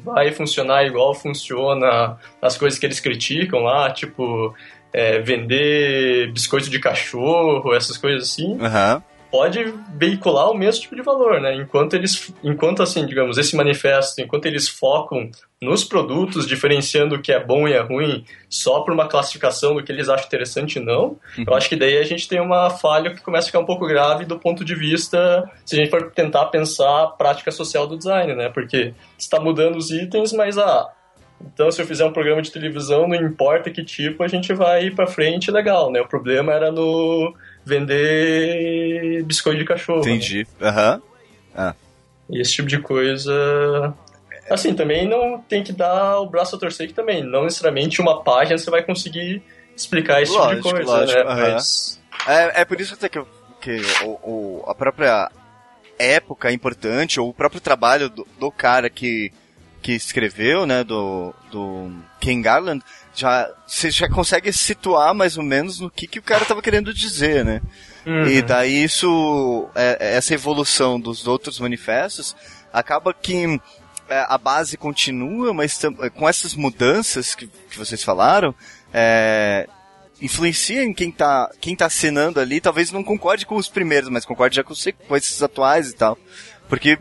vai 0.03 0.33
funcionar 0.33 0.85
igual 0.87 1.15
funciona 1.15 2.17
as 2.41 2.57
coisas 2.57 2.79
que 2.79 2.87
eles 2.87 3.01
criticam 3.01 3.61
lá, 3.61 3.91
tipo, 3.91 4.55
é, 4.93 5.19
vender 5.21 6.33
biscoito 6.33 6.71
de 6.71 6.79
cachorro, 6.79 7.75
essas 7.75 7.99
coisas 7.99 8.31
assim 8.31 8.59
Aham. 8.61 9.03
Pode 9.31 9.75
veicular 9.95 10.51
o 10.51 10.57
mesmo 10.57 10.83
tipo 10.83 10.97
de 10.97 11.03
valor, 11.03 11.41
né? 11.41 11.55
Enquanto 11.55 11.95
eles, 11.95 12.33
enquanto 12.43 12.83
assim, 12.83 13.05
digamos, 13.07 13.37
esse 13.37 13.55
manifesto, 13.57 14.21
enquanto 14.21 14.47
eles 14.47 14.69
focam 14.69 15.31
nos 15.61 15.85
produtos, 15.85 16.47
diferenciando 16.47 17.17
o 17.17 17.23
que 17.23 17.33
é 17.33 17.45
bom 17.45 17.69
e 17.69 17.73
é 17.73 17.81
ruim, 17.81 18.25
só 18.49 18.81
por 18.81 18.95
uma 18.95 19.09
classificação 19.09 19.75
do 19.75 19.83
que 19.83 19.93
eles 19.93 20.09
acham 20.09 20.27
interessante 20.27 20.81
não, 20.81 21.17
eu 21.47 21.55
acho 21.55 21.69
que 21.69 21.77
daí 21.77 21.99
a 21.99 22.05
gente 22.05 22.29
tem 22.29 22.41
uma 22.41 22.71
falha 22.71 23.15
que 23.15 23.23
começa 23.23 23.47
a 23.47 23.49
ficar 23.49 23.61
um 23.61 23.67
pouco 23.67 23.87
grave 23.87 24.25
do 24.25 24.39
ponto 24.39 24.65
de 24.65 24.75
vista, 24.75 25.45
se 25.65 25.77
a 25.77 25.79
gente 25.79 25.91
for 25.91 26.11
tentar 26.13 26.47
pensar 26.47 27.03
a 27.03 27.07
prática 27.09 27.51
social 27.51 27.87
do 27.87 27.99
design, 27.99 28.35
né? 28.35 28.49
Porque 28.49 28.95
está 29.19 29.41
mudando 29.41 29.77
os 29.77 29.91
itens, 29.91 30.33
mas 30.33 30.57
ah, 30.57 30.89
então, 31.41 31.71
se 31.71 31.81
eu 31.81 31.87
fizer 31.87 32.05
um 32.05 32.13
programa 32.13 32.43
de 32.43 32.51
televisão, 32.51 33.07
não 33.07 33.15
importa 33.15 33.71
que 33.71 33.85
tipo, 33.85 34.23
a 34.23 34.29
gente 34.29 34.53
vai 34.53 34.87
ir 34.87 34.95
pra 34.95 35.07
frente 35.07 35.51
legal, 35.51 35.91
né? 35.91 36.01
O 36.01 36.09
problema 36.09 36.53
era 36.53 36.73
no 36.73 37.35
vender 37.69 39.23
biscoito 39.25 39.59
de 39.59 39.65
cachorro. 39.65 40.05
né? 40.05 40.11
Entendi. 40.13 40.47
Aham. 40.61 41.01
E 42.31 42.41
esse 42.41 42.53
tipo 42.53 42.69
de 42.69 42.79
coisa. 42.81 43.95
Assim, 44.51 44.75
também 44.75 45.07
não 45.07 45.39
tem 45.41 45.63
que 45.63 45.73
dar 45.73 46.21
o 46.21 46.27
braço 46.29 46.57
a 46.57 46.59
torcer 46.59 46.87
que 46.89 46.95
também, 46.95 47.23
não 47.23 47.45
necessariamente 47.45 48.01
uma 48.01 48.23
página 48.23 48.57
você 48.57 48.71
vai 48.71 48.83
conseguir 48.83 49.43
explicar 49.77 50.23
esse 50.23 50.33
Lógico, 50.33 50.63
tipo 50.69 50.79
de 50.79 50.85
coisa, 50.85 50.93
lógico, 51.01 51.19
né? 51.19 51.25
aham. 51.45 51.53
Mas. 51.55 52.01
É, 52.27 52.61
é 52.63 52.65
por 52.65 52.81
isso 52.81 52.95
até 52.95 53.09
que, 53.09 53.23
que 53.61 53.77
o, 54.05 54.09
o- 54.23 54.65
a 54.67 54.75
própria 54.75 55.31
época 55.99 56.49
é 56.49 56.53
importante, 56.53 57.21
ou 57.21 57.29
o 57.29 57.35
próprio 57.35 57.61
trabalho 57.61 58.09
do, 58.09 58.27
do 58.39 58.51
cara 58.51 58.89
que, 58.89 59.31
que 59.83 59.93
escreveu, 59.93 60.65
né, 60.67 60.83
do, 60.85 61.35
do 61.51 61.91
Ken 62.21 62.41
Garland, 62.41 62.83
já, 63.19 63.51
você 63.67 63.91
já 63.91 64.09
consegue 64.09 64.53
situar 64.53 65.15
mais 65.15 65.37
ou 65.37 65.43
menos 65.43 65.81
no 65.81 65.91
que, 65.91 66.07
que 66.07 66.19
o 66.19 66.23
cara 66.23 66.45
tava 66.45 66.63
querendo 66.63 66.95
dizer, 66.95 67.45
né? 67.45 67.61
Uhum. 68.07 68.27
E 68.27 68.41
daí 68.43 68.85
isso, 68.85 69.69
é- 69.75 70.17
essa 70.17 70.35
evolução 70.35 71.01
dos 71.01 71.27
outros 71.27 71.59
manifestos, 71.59 72.37
acaba 72.73 73.13
que 73.13 73.61
é, 74.09 74.25
a 74.29 74.39
base 74.39 74.77
continua, 74.77 75.53
mas 75.53 75.81
com 76.15 76.29
essas 76.29 76.55
mudanças 76.55 77.35
que, 77.35 77.47
que 77.47 77.77
vocês 77.77 78.03
falaram, 78.03 78.55
é, 78.93 79.69
influencia 80.23 80.83
em 80.83 80.95
quem 80.95 81.11
tá, 81.11 81.51
quem 81.61 81.77
tá 81.77 81.87
assinando 81.87 82.41
ali, 82.41 82.61
talvez 82.61 82.91
não 82.93 83.05
concorde 83.05 83.45
com 83.45 83.57
os 83.57 83.69
primeiros, 83.69 84.09
mas 84.09 84.25
concorde 84.25 84.57
já 84.57 84.65
com, 84.65 84.75
com 85.07 85.17
esses 85.17 85.43
atuais 85.43 85.91
e 85.91 85.95
tal. 85.95 86.17
Porque 86.69 86.99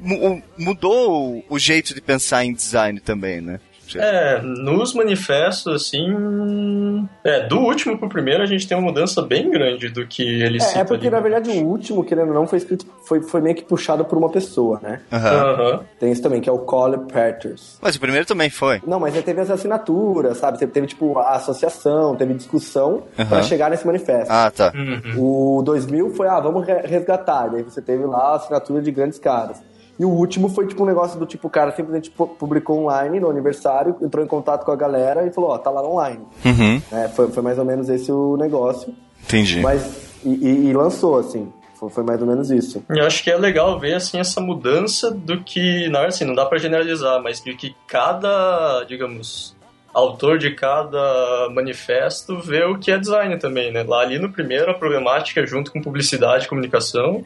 mudou 0.57 1.38
o, 1.38 1.43
o 1.49 1.59
jeito 1.59 1.93
de 1.93 2.01
pensar 2.01 2.45
em 2.45 2.53
design 2.53 2.99
também, 3.01 3.41
né? 3.41 3.59
É, 3.95 4.41
nos 4.41 4.93
manifestos, 4.93 5.73
assim. 5.73 7.07
É, 7.23 7.47
do 7.47 7.59
último 7.59 7.97
pro 7.97 8.09
primeiro 8.09 8.43
a 8.43 8.45
gente 8.45 8.67
tem 8.67 8.77
uma 8.77 8.88
mudança 8.88 9.21
bem 9.21 9.49
grande 9.49 9.89
do 9.89 10.05
que 10.07 10.23
ele 10.23 10.57
é, 10.61 10.79
É 10.79 10.83
porque, 10.83 11.07
ali. 11.07 11.15
na 11.15 11.21
verdade, 11.21 11.49
o 11.51 11.65
último, 11.65 12.03
querendo 12.03 12.29
ou 12.29 12.33
não, 12.33 12.47
foi 12.47 12.57
escrito, 12.57 12.85
foi, 13.05 13.21
foi 13.21 13.41
meio 13.41 13.55
que 13.55 13.63
puxado 13.63 14.03
por 14.03 14.17
uma 14.17 14.29
pessoa, 14.29 14.79
né? 14.81 15.01
Aham. 15.11 15.73
Uhum. 15.73 15.79
Tem 15.99 16.11
isso 16.11 16.21
também, 16.21 16.41
que 16.41 16.49
é 16.49 16.51
o 16.51 16.59
Cole 16.59 16.97
Peters. 17.11 17.77
Mas 17.81 17.95
o 17.95 17.99
primeiro 17.99 18.25
também 18.25 18.49
foi. 18.49 18.81
Não, 18.85 18.99
mas 18.99 19.13
teve 19.23 19.41
as 19.41 19.49
assinaturas, 19.49 20.38
sabe? 20.38 20.57
Teve, 20.57 20.71
teve 20.71 20.88
tipo, 20.88 21.17
a 21.19 21.35
associação, 21.35 22.15
teve 22.15 22.33
discussão 22.33 23.03
uhum. 23.17 23.25
para 23.25 23.41
chegar 23.43 23.69
nesse 23.69 23.85
manifesto. 23.85 24.31
Ah, 24.31 24.51
tá. 24.51 24.73
Uhum. 24.75 25.57
O 25.59 25.63
2000 25.63 26.13
foi, 26.15 26.27
ah, 26.27 26.39
vamos 26.39 26.65
resgatar. 26.65 27.47
Daí 27.47 27.63
você 27.63 27.81
teve 27.81 28.05
lá 28.05 28.33
a 28.33 28.35
assinatura 28.35 28.81
de 28.81 28.91
grandes 28.91 29.19
caras. 29.19 29.61
E 29.99 30.05
o 30.05 30.09
último 30.09 30.49
foi 30.49 30.67
tipo 30.67 30.83
um 30.83 30.85
negócio 30.85 31.19
do 31.19 31.25
tipo, 31.25 31.47
o 31.47 31.49
cara 31.49 31.71
simplesmente 31.71 32.11
publicou 32.11 32.83
online 32.83 33.19
no 33.19 33.29
aniversário, 33.29 33.95
entrou 34.01 34.23
em 34.23 34.27
contato 34.27 34.63
com 34.63 34.71
a 34.71 34.75
galera 34.75 35.25
e 35.25 35.31
falou, 35.31 35.51
ó, 35.51 35.57
tá 35.57 35.71
lá 35.71 35.81
online. 35.83 36.23
Uhum. 36.45 36.81
É, 36.91 37.07
foi, 37.07 37.29
foi 37.29 37.43
mais 37.43 37.57
ou 37.57 37.65
menos 37.65 37.89
esse 37.89 38.11
o 38.11 38.37
negócio. 38.37 38.93
Entendi. 39.23 39.59
Mas, 39.59 40.13
e, 40.23 40.29
e, 40.29 40.69
e 40.69 40.73
lançou, 40.73 41.17
assim. 41.17 41.51
Foi, 41.79 41.89
foi, 41.89 42.03
mais 42.03 42.21
ou 42.21 42.27
menos 42.27 42.49
isso. 42.49 42.83
Eu 42.89 43.05
acho 43.05 43.23
que 43.23 43.29
é 43.29 43.37
legal 43.37 43.79
ver, 43.79 43.95
assim, 43.95 44.19
essa 44.19 44.41
mudança 44.41 45.11
do 45.11 45.43
que, 45.43 45.87
na 45.89 45.99
verdade, 45.99 46.07
assim, 46.07 46.25
não 46.25 46.33
dá 46.33 46.45
para 46.45 46.57
generalizar, 46.57 47.21
mas 47.21 47.41
de 47.41 47.55
que 47.55 47.75
cada, 47.87 48.83
digamos, 48.87 49.55
autor 49.93 50.37
de 50.37 50.51
cada 50.51 51.49
manifesto 51.51 52.39
vê 52.39 52.63
o 52.63 52.77
que 52.77 52.91
é 52.91 52.97
design 52.97 53.37
também, 53.37 53.71
né? 53.71 53.83
Lá 53.83 54.01
ali 54.01 54.19
no 54.19 54.31
primeiro, 54.31 54.69
a 54.69 54.73
problemática 54.73 55.45
junto 55.45 55.71
com 55.71 55.81
publicidade 55.81 56.45
e 56.45 56.47
comunicação, 56.47 57.23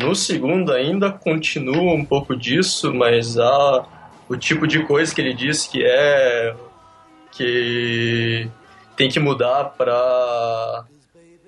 no 0.00 0.14
segundo 0.14 0.72
ainda 0.72 1.10
continua 1.10 1.92
um 1.92 2.04
pouco 2.04 2.34
disso, 2.34 2.92
mas 2.92 3.38
há 3.38 3.84
o 4.28 4.36
tipo 4.36 4.66
de 4.66 4.82
coisa 4.84 5.14
que 5.14 5.20
ele 5.20 5.34
diz 5.34 5.66
que 5.66 5.84
é 5.84 6.54
que 7.32 8.48
tem 8.96 9.08
que 9.08 9.20
mudar 9.20 9.64
para 9.76 10.84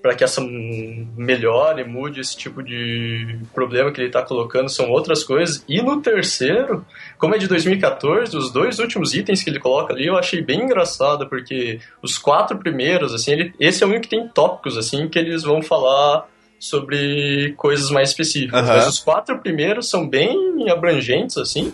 para 0.03 0.17
que 0.17 0.25
essa 0.25 0.41
melhore, 0.41 1.85
mude 1.85 2.21
esse 2.21 2.37
tipo 2.37 2.61
de 2.61 3.39
problema 3.55 3.93
que 3.93 4.01
ele 4.01 4.09
está 4.09 4.21
colocando, 4.21 4.69
são 4.69 4.91
outras 4.91 5.23
coisas. 5.23 5.65
E 5.69 5.81
no 5.81 6.03
terceiro, 6.03 6.85
como 7.17 7.37
é 7.37 7.39
de 7.39 7.47
2014, 7.47 8.37
os 8.37 8.51
dois 8.51 8.81
últimos 8.81 9.15
itens 9.15 9.45
que 9.45 9.49
ele 9.49 9.61
coloca 9.61 9.95
ali 9.95 10.07
eu 10.07 10.19
achei 10.19 10.43
bem 10.43 10.63
engraçado, 10.63 11.29
porque 11.29 11.79
os 12.03 12.19
quatro 12.19 12.59
primeiros, 12.59 13.15
assim, 13.15 13.31
ele, 13.31 13.55
esse 13.61 13.85
é 13.85 13.87
o 13.87 13.91
único 13.91 14.03
que 14.03 14.17
tem 14.17 14.27
tópicos, 14.27 14.77
assim, 14.77 15.09
que 15.09 15.21
eles 15.21 15.45
vão 15.45 15.63
falar 15.63 16.27
sobre 16.63 17.55
coisas 17.57 17.91
mais 17.91 18.11
específicas. 18.11 18.69
Mas 18.69 18.87
os 18.87 18.99
quatro 19.01 19.37
primeiros 19.41 19.91
são 19.91 20.09
bem 20.09 20.71
abrangentes, 20.71 21.37
assim. 21.37 21.73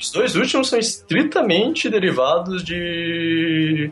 Os 0.00 0.10
dois 0.10 0.34
últimos 0.34 0.68
são 0.68 0.80
estritamente 0.80 1.88
derivados 1.88 2.64
de 2.64 3.88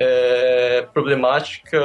é, 0.00 0.86
problemática 0.94 1.76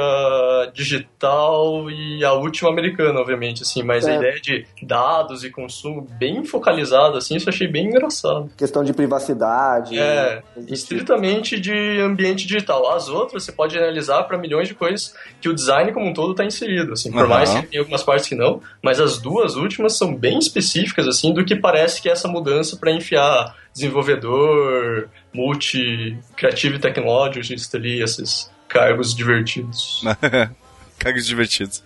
digital 0.72 1.90
e 1.90 2.24
a 2.24 2.32
última 2.32 2.70
americana, 2.70 3.18
obviamente, 3.18 3.62
assim, 3.62 3.82
mas 3.82 4.06
é. 4.06 4.12
a 4.12 4.16
ideia 4.16 4.40
de 4.40 4.64
dados 4.80 5.42
e 5.42 5.50
consumo 5.50 6.06
bem 6.16 6.44
focalizado, 6.44 7.18
assim, 7.18 7.34
isso 7.34 7.48
eu 7.48 7.52
achei 7.52 7.66
bem 7.66 7.86
engraçado. 7.86 8.48
Questão 8.56 8.84
de 8.84 8.92
privacidade. 8.92 9.98
É, 9.98 10.42
estritamente 10.68 11.58
de 11.58 12.00
ambiente 12.00 12.46
digital. 12.46 12.88
As 12.92 13.08
outras 13.08 13.42
você 13.42 13.50
pode 13.50 13.76
analisar 13.76 14.22
para 14.22 14.38
milhões 14.38 14.68
de 14.68 14.74
coisas 14.74 15.12
que 15.40 15.48
o 15.48 15.54
design 15.54 15.92
como 15.92 16.06
um 16.06 16.14
todo 16.14 16.30
está 16.30 16.44
inserido, 16.44 16.92
assim, 16.92 17.10
por 17.10 17.22
uhum. 17.22 17.28
mais 17.28 17.52
que 17.52 17.66
tenha 17.66 17.80
algumas 17.80 18.04
partes 18.04 18.28
que 18.28 18.36
não, 18.36 18.60
mas 18.80 19.00
as 19.00 19.18
duas 19.18 19.56
últimas 19.56 19.98
são 19.98 20.14
bem 20.14 20.38
específicas, 20.38 21.08
assim, 21.08 21.34
do 21.34 21.44
que 21.44 21.56
parece 21.56 22.00
que 22.00 22.08
é 22.08 22.12
essa 22.12 22.28
mudança 22.28 22.76
para 22.76 22.92
enfiar 22.92 23.56
desenvolvedor, 23.74 25.08
multi, 25.34 26.16
creative 26.36 26.78
technologist 26.78 27.74
ali, 27.74 28.02
esses 28.02 28.50
cargos 28.68 29.14
divertidos. 29.14 30.02
cargos 30.98 31.26
divertidos. 31.26 31.82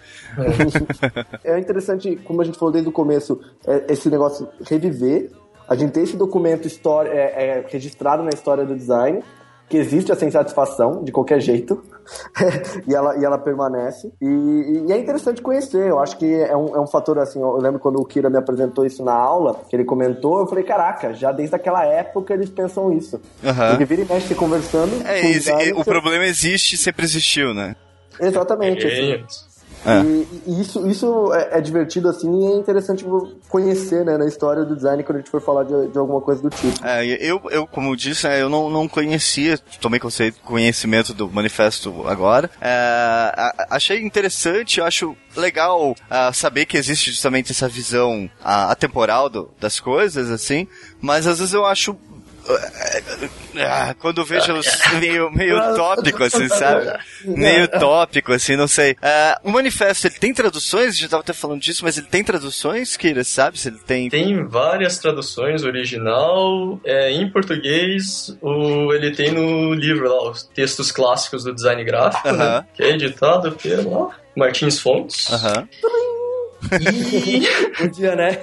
É. 1.44 1.52
é 1.54 1.58
interessante, 1.58 2.16
como 2.24 2.42
a 2.42 2.44
gente 2.44 2.58
falou 2.58 2.72
desde 2.72 2.88
o 2.88 2.92
começo, 2.92 3.40
é, 3.66 3.92
esse 3.92 4.08
negócio 4.08 4.48
reviver. 4.64 5.30
A 5.68 5.74
gente 5.74 5.92
tem 5.92 6.02
esse 6.02 6.16
documento 6.16 6.66
história, 6.66 7.10
é, 7.10 7.58
é, 7.58 7.66
registrado 7.68 8.22
na 8.22 8.30
história 8.30 8.64
do 8.64 8.74
design, 8.74 9.22
que 9.68 9.76
existe 9.76 10.10
essa 10.10 10.24
insatisfação 10.24 11.04
de 11.04 11.12
qualquer 11.12 11.40
jeito 11.40 11.82
e, 12.88 12.94
ela, 12.94 13.16
e 13.18 13.24
ela 13.24 13.36
permanece. 13.36 14.10
E, 14.20 14.26
e, 14.88 14.92
é 14.92 14.98
interessante 14.98 15.42
conhecer, 15.42 15.88
eu 15.88 15.98
acho 15.98 16.16
que 16.16 16.34
é 16.34 16.56
um, 16.56 16.76
é 16.76 16.80
um 16.80 16.86
fator 16.86 17.18
assim. 17.18 17.40
Eu 17.40 17.58
lembro 17.58 17.78
quando 17.78 17.96
o 18.00 18.04
Kira 18.04 18.30
me 18.30 18.38
apresentou 18.38 18.86
isso 18.86 19.04
na 19.04 19.12
aula, 19.12 19.60
que 19.68 19.76
ele 19.76 19.84
comentou, 19.84 20.40
eu 20.40 20.46
falei: 20.46 20.64
caraca, 20.64 21.12
já 21.12 21.32
desde 21.32 21.54
aquela 21.54 21.84
época 21.84 22.32
eles 22.32 22.48
pensam 22.48 22.92
isso. 22.92 23.20
Uhum. 23.42 23.74
Ele 23.74 23.84
vira 23.84 24.02
e 24.02 24.04
mexe 24.06 24.34
conversando. 24.34 24.92
É, 25.06 25.72
o 25.74 25.84
problema 25.84 26.24
existe 26.24 26.76
sempre 26.76 27.04
existiu, 27.04 27.52
né? 27.52 27.76
Exatamente. 28.20 28.86
Assim. 28.86 29.24
É. 29.84 30.02
E, 30.02 30.42
e, 30.46 30.60
isso, 30.60 30.86
isso 30.86 31.32
é, 31.32 31.58
é, 31.58 31.60
divertido 31.60 32.08
assim 32.08 32.28
e 32.42 32.52
é 32.52 32.56
interessante 32.56 33.04
conhecer 33.48 34.04
né, 34.04 34.16
na 34.16 34.26
história 34.26 34.64
do 34.64 34.74
design 34.74 35.02
quando 35.02 35.16
a 35.16 35.20
gente 35.20 35.30
for 35.30 35.40
falar 35.40 35.64
de, 35.64 35.88
de 35.88 35.98
alguma 35.98 36.20
coisa 36.20 36.42
do 36.42 36.50
tipo. 36.50 36.86
É, 36.86 37.04
eu, 37.04 37.40
eu, 37.50 37.66
como 37.66 37.96
disse, 37.96 38.26
né, 38.26 38.40
eu 38.40 38.48
não, 38.48 38.68
não 38.68 38.88
conhecia, 38.88 39.58
tomei 39.80 40.00
conhecimento 40.44 41.14
do 41.14 41.28
manifesto 41.30 42.06
agora. 42.06 42.50
É, 42.60 43.32
achei 43.70 44.00
interessante, 44.02 44.80
eu 44.80 44.86
acho 44.86 45.16
legal 45.36 45.92
uh, 45.92 46.34
saber 46.34 46.66
que 46.66 46.76
existe 46.76 47.10
justamente 47.10 47.52
essa 47.52 47.68
visão 47.68 48.28
atemporal 48.42 49.28
do, 49.28 49.50
das 49.60 49.78
coisas, 49.78 50.30
assim, 50.30 50.66
mas 51.00 51.26
às 51.26 51.38
vezes 51.38 51.54
eu 51.54 51.64
acho 51.64 51.96
ah, 53.56 53.94
quando 53.98 54.24
vejo 54.24 54.52
meio, 55.00 55.30
meio 55.30 55.74
tópico, 55.74 56.22
assim, 56.24 56.48
sabe? 56.48 56.92
Meio 57.24 57.68
tópico, 57.68 58.32
assim, 58.32 58.56
não 58.56 58.68
sei. 58.68 58.92
Uh, 58.92 59.48
o 59.48 59.50
manifesto, 59.50 60.06
ele 60.06 60.16
tem 60.16 60.32
traduções? 60.32 60.88
A 60.88 60.92
gente 60.92 61.08
tava 61.08 61.22
até 61.22 61.32
falando 61.32 61.60
disso, 61.60 61.84
mas 61.84 61.98
ele 61.98 62.06
tem 62.06 62.24
traduções, 62.24 62.96
Kira, 62.96 63.24
sabe? 63.24 63.58
Se 63.58 63.68
ele 63.68 63.78
tem... 63.78 64.08
Tem 64.08 64.44
várias 64.46 64.98
traduções, 64.98 65.64
original, 65.64 66.80
é, 66.84 67.10
em 67.10 67.28
português, 67.30 68.36
o, 68.40 68.92
ele 68.92 69.12
tem 69.12 69.30
no 69.30 69.74
livro 69.74 70.08
lá, 70.08 70.30
os 70.30 70.42
textos 70.42 70.92
clássicos 70.92 71.44
do 71.44 71.54
design 71.54 71.82
gráfico, 71.84 72.28
uh 72.28 72.32
-huh. 72.32 72.36
né? 72.36 72.66
Que 72.74 72.82
é 72.82 72.90
editado 72.90 73.52
pelo 73.52 74.12
Martins 74.36 74.78
Fontes. 74.78 75.28
Uh 75.28 75.34
-huh. 75.34 75.68
E... 76.80 77.82
um 77.82 77.88
dia, 77.88 78.16
né? 78.16 78.36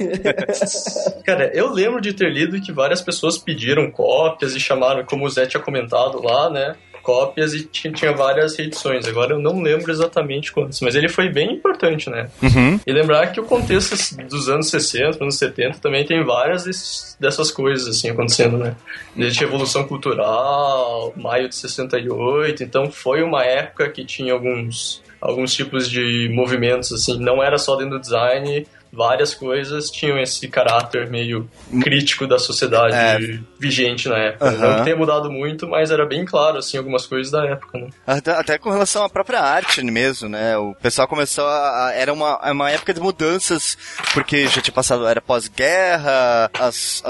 Cara, 1.25 1.51
eu 1.53 1.71
lembro 1.71 1.99
de 2.01 2.13
ter 2.13 2.31
lido 2.31 2.61
que 2.61 2.71
várias 2.71 3.01
pessoas 3.01 3.37
pediram 3.37 3.91
cópias 3.91 4.55
e 4.55 4.59
chamaram, 4.59 5.05
como 5.05 5.25
o 5.25 5.29
Zé 5.29 5.45
tinha 5.45 5.61
comentado 5.61 6.21
lá, 6.21 6.49
né? 6.49 6.75
Cópias 7.05 7.53
e 7.53 7.63
tinha 7.65 8.11
várias 8.11 8.57
reedições. 8.57 9.07
Agora 9.07 9.33
eu 9.33 9.39
não 9.39 9.61
lembro 9.61 9.91
exatamente 9.91 10.51
quantas, 10.51 10.81
mas 10.81 10.95
ele 10.95 11.07
foi 11.07 11.29
bem 11.29 11.53
importante, 11.53 12.09
né? 12.09 12.27
Uhum. 12.41 12.79
E 12.85 12.91
lembrar 12.91 13.27
que 13.27 13.39
o 13.39 13.43
contexto 13.43 13.95
dos 14.27 14.49
anos 14.49 14.69
60, 14.71 15.23
anos 15.23 15.37
70 15.37 15.77
também 15.77 16.03
tem 16.03 16.23
várias 16.23 16.63
desses, 16.63 17.15
dessas 17.19 17.51
coisas 17.51 17.87
assim 17.87 18.09
acontecendo, 18.09 18.57
né? 18.57 18.75
Desde 19.15 19.43
a 19.43 19.47
Evolução 19.47 19.87
Cultural, 19.87 21.13
maio 21.15 21.47
de 21.47 21.55
68, 21.55 22.63
então 22.63 22.91
foi 22.91 23.21
uma 23.21 23.43
época 23.43 23.87
que 23.89 24.03
tinha 24.03 24.33
alguns 24.33 25.03
alguns 25.21 25.53
tipos 25.53 25.89
de 25.89 26.29
movimentos, 26.31 26.91
assim, 26.91 27.19
não 27.19 27.41
era 27.41 27.57
só 27.57 27.75
dentro 27.75 27.97
do 27.97 27.99
design, 27.99 28.67
várias 28.91 29.33
coisas 29.33 29.89
tinham 29.89 30.17
esse 30.17 30.47
caráter 30.47 31.09
meio 31.09 31.49
crítico 31.81 32.25
da 32.25 32.39
sociedade 32.39 32.95
é. 32.95 33.39
vigente 33.59 34.07
na 34.07 34.17
época. 34.17 34.51
Uhum. 34.51 34.59
Não 34.59 34.83
tenha 34.83 34.95
mudado 34.95 35.31
muito, 35.31 35.67
mas 35.67 35.91
era 35.91 36.05
bem 36.05 36.25
claro, 36.25 36.57
assim, 36.57 36.77
algumas 36.77 37.05
coisas 37.05 37.31
da 37.31 37.45
época, 37.45 37.77
né? 37.77 37.89
Até, 38.05 38.31
até 38.31 38.57
com 38.57 38.69
relação 38.69 39.03
à 39.03 39.09
própria 39.09 39.41
arte 39.41 39.83
mesmo, 39.83 40.29
né? 40.29 40.57
O 40.57 40.73
pessoal 40.75 41.07
começou 41.07 41.45
a... 41.45 41.91
Era 41.93 42.13
uma, 42.13 42.51
uma 42.51 42.71
época 42.71 42.93
de 42.93 42.99
mudanças, 42.99 43.77
porque 44.13 44.47
já 44.47 44.61
tinha 44.61 44.73
passado, 44.73 45.07
era 45.07 45.21
pós-guerra, 45.21 46.49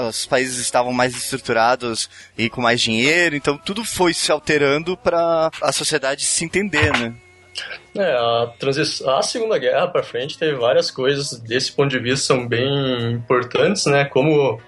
os 0.08 0.26
países 0.26 0.58
estavam 0.58 0.92
mais 0.92 1.16
estruturados 1.16 2.10
e 2.36 2.50
com 2.50 2.60
mais 2.60 2.80
dinheiro, 2.80 3.36
então 3.36 3.56
tudo 3.56 3.84
foi 3.84 4.12
se 4.12 4.30
alterando 4.32 4.96
para 4.96 5.50
a 5.62 5.72
sociedade 5.72 6.24
se 6.24 6.44
entender, 6.44 6.92
né? 6.98 7.14
É, 7.94 8.12
a, 8.12 8.52
transição, 8.58 9.16
a 9.16 9.22
Segunda 9.22 9.58
Guerra 9.58 9.88
para 9.88 10.02
frente 10.02 10.38
teve 10.38 10.54
várias 10.56 10.90
coisas 10.90 11.38
desse 11.40 11.72
ponto 11.72 11.90
de 11.90 11.98
vista 11.98 12.26
são 12.26 12.46
bem 12.46 13.12
importantes, 13.12 13.86
né? 13.86 14.04
Como 14.04 14.60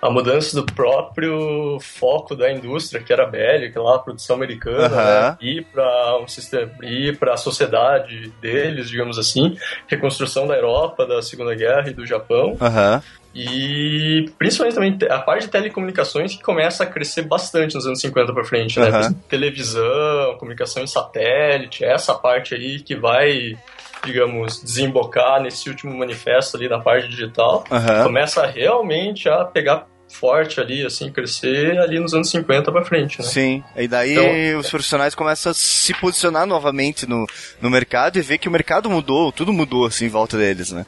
a 0.00 0.10
mudança 0.10 0.56
do 0.56 0.64
próprio 0.64 1.78
foco 1.80 2.34
da 2.34 2.50
indústria, 2.50 3.02
que 3.02 3.12
era 3.12 3.26
bélica, 3.26 3.82
lá, 3.82 3.96
a 3.96 3.98
produção 3.98 4.36
americana, 4.36 4.88
uhum. 4.88 4.96
né? 4.96 5.36
ir 5.40 5.66
para 5.66 6.18
um 6.18 6.26
sistema, 6.26 6.72
ir 6.82 7.18
para 7.18 7.34
a 7.34 7.36
sociedade 7.36 8.32
deles, 8.40 8.88
digamos 8.88 9.18
assim, 9.18 9.58
reconstrução 9.86 10.46
da 10.46 10.54
Europa 10.54 11.06
da 11.06 11.20
Segunda 11.20 11.54
Guerra 11.54 11.90
e 11.90 11.94
do 11.94 12.06
Japão. 12.06 12.52
Uhum. 12.52 13.02
E 13.34 14.28
principalmente 14.38 14.74
também 14.74 14.98
a 15.08 15.20
parte 15.20 15.42
de 15.42 15.48
telecomunicações 15.52 16.34
que 16.34 16.42
começa 16.42 16.82
a 16.82 16.86
crescer 16.86 17.22
bastante 17.22 17.76
nos 17.76 17.86
anos 17.86 18.00
50 18.00 18.32
para 18.32 18.44
frente, 18.44 18.80
né? 18.80 18.88
Uhum. 18.88 19.12
Televisão, 19.28 20.36
comunicação 20.38 20.82
em 20.82 20.86
satélite, 20.86 21.84
essa 21.84 22.14
parte 22.14 22.54
aí 22.54 22.80
que 22.80 22.96
vai, 22.96 23.56
digamos, 24.04 24.60
desembocar 24.60 25.40
nesse 25.40 25.68
último 25.68 25.96
manifesto 25.96 26.56
ali 26.56 26.68
na 26.68 26.80
parte 26.80 27.08
digital, 27.08 27.64
uhum. 27.70 28.04
começa 28.04 28.44
realmente 28.46 29.28
a 29.28 29.44
pegar 29.44 29.86
forte 30.08 30.60
ali, 30.60 30.84
assim, 30.84 31.12
crescer 31.12 31.78
ali 31.78 32.00
nos 32.00 32.12
anos 32.12 32.28
50 32.30 32.72
para 32.72 32.84
frente, 32.84 33.20
né? 33.20 33.28
Sim, 33.28 33.62
e 33.76 33.86
daí 33.86 34.12
então, 34.12 34.58
os 34.58 34.68
profissionais 34.68 35.14
começam 35.14 35.52
a 35.52 35.54
se 35.54 35.94
posicionar 35.94 36.46
novamente 36.46 37.08
no, 37.08 37.26
no 37.60 37.70
mercado 37.70 38.18
e 38.18 38.22
ver 38.22 38.38
que 38.38 38.48
o 38.48 38.50
mercado 38.50 38.90
mudou, 38.90 39.30
tudo 39.30 39.52
mudou, 39.52 39.86
assim, 39.86 40.06
em 40.06 40.08
volta 40.08 40.36
deles, 40.36 40.72
né? 40.72 40.84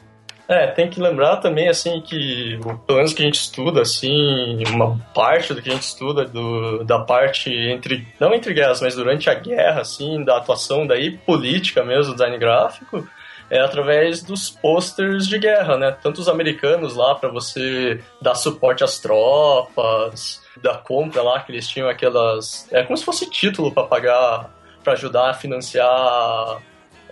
É, 0.47 0.67
tem 0.67 0.89
que 0.89 0.99
lembrar 0.99 1.37
também, 1.37 1.69
assim, 1.69 2.01
que 2.01 2.59
pelo 2.85 2.97
menos 2.97 3.13
que 3.13 3.21
a 3.21 3.25
gente 3.25 3.39
estuda, 3.39 3.81
assim, 3.81 4.61
uma 4.67 4.99
parte 5.13 5.53
do 5.53 5.61
que 5.61 5.69
a 5.69 5.73
gente 5.73 5.83
estuda, 5.83 6.25
do, 6.25 6.83
da 6.83 6.99
parte 6.99 7.49
entre, 7.49 8.05
não 8.19 8.33
entre 8.33 8.53
guerras, 8.53 8.81
mas 8.81 8.95
durante 8.95 9.29
a 9.29 9.33
guerra, 9.33 9.81
assim, 9.81 10.23
da 10.23 10.37
atuação 10.37 10.85
daí 10.85 11.11
política 11.11 11.83
mesmo, 11.83 12.11
do 12.11 12.17
design 12.17 12.37
gráfico, 12.37 13.07
é 13.49 13.59
através 13.59 14.21
dos 14.21 14.49
posters 14.49 15.27
de 15.27 15.37
guerra, 15.37 15.77
né? 15.77 15.95
Tanto 16.01 16.19
os 16.19 16.27
americanos 16.27 16.95
lá 16.95 17.15
para 17.15 17.29
você 17.29 18.01
dar 18.21 18.35
suporte 18.35 18.83
às 18.83 18.99
tropas, 18.99 20.41
da 20.61 20.75
compra 20.75 21.21
lá 21.21 21.39
que 21.39 21.51
eles 21.51 21.67
tinham 21.67 21.87
aquelas, 21.87 22.67
é 22.71 22.83
como 22.83 22.97
se 22.97 23.05
fosse 23.05 23.29
título 23.29 23.71
para 23.71 23.83
pagar, 23.83 24.49
para 24.83 24.93
ajudar 24.93 25.29
a 25.29 25.33
financiar 25.33 26.61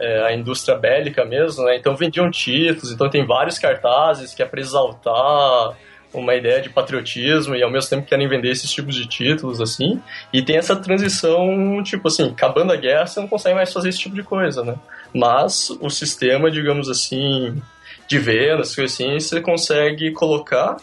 é, 0.01 0.25
a 0.25 0.33
indústria 0.33 0.77
bélica 0.77 1.23
mesmo, 1.23 1.63
né? 1.65 1.77
Então 1.77 1.95
vendiam 1.95 2.29
títulos, 2.29 2.91
então 2.91 3.09
tem 3.09 3.25
vários 3.25 3.59
cartazes 3.59 4.33
que 4.33 4.41
é 4.41 4.45
para 4.45 4.59
exaltar 4.59 5.77
uma 6.13 6.35
ideia 6.35 6.61
de 6.61 6.69
patriotismo 6.69 7.55
e 7.55 7.63
ao 7.63 7.71
mesmo 7.71 7.89
tempo 7.89 8.05
querem 8.05 8.27
vender 8.27 8.51
esses 8.51 8.69
tipos 8.71 8.95
de 8.95 9.07
títulos, 9.07 9.61
assim. 9.61 10.01
E 10.33 10.41
tem 10.41 10.57
essa 10.57 10.75
transição, 10.75 11.81
tipo 11.83 12.07
assim, 12.07 12.29
acabando 12.31 12.73
a 12.73 12.75
guerra, 12.75 13.07
você 13.07 13.19
não 13.19 13.27
consegue 13.27 13.55
mais 13.55 13.71
fazer 13.71 13.89
esse 13.89 13.99
tipo 13.99 14.15
de 14.15 14.23
coisa, 14.23 14.63
né? 14.63 14.75
Mas 15.13 15.69
o 15.79 15.89
sistema, 15.89 16.51
digamos 16.51 16.89
assim, 16.89 17.61
de 18.07 18.19
vendas, 18.19 18.77
assim, 18.77 19.19
você 19.19 19.39
consegue 19.39 20.11
colocar. 20.11 20.77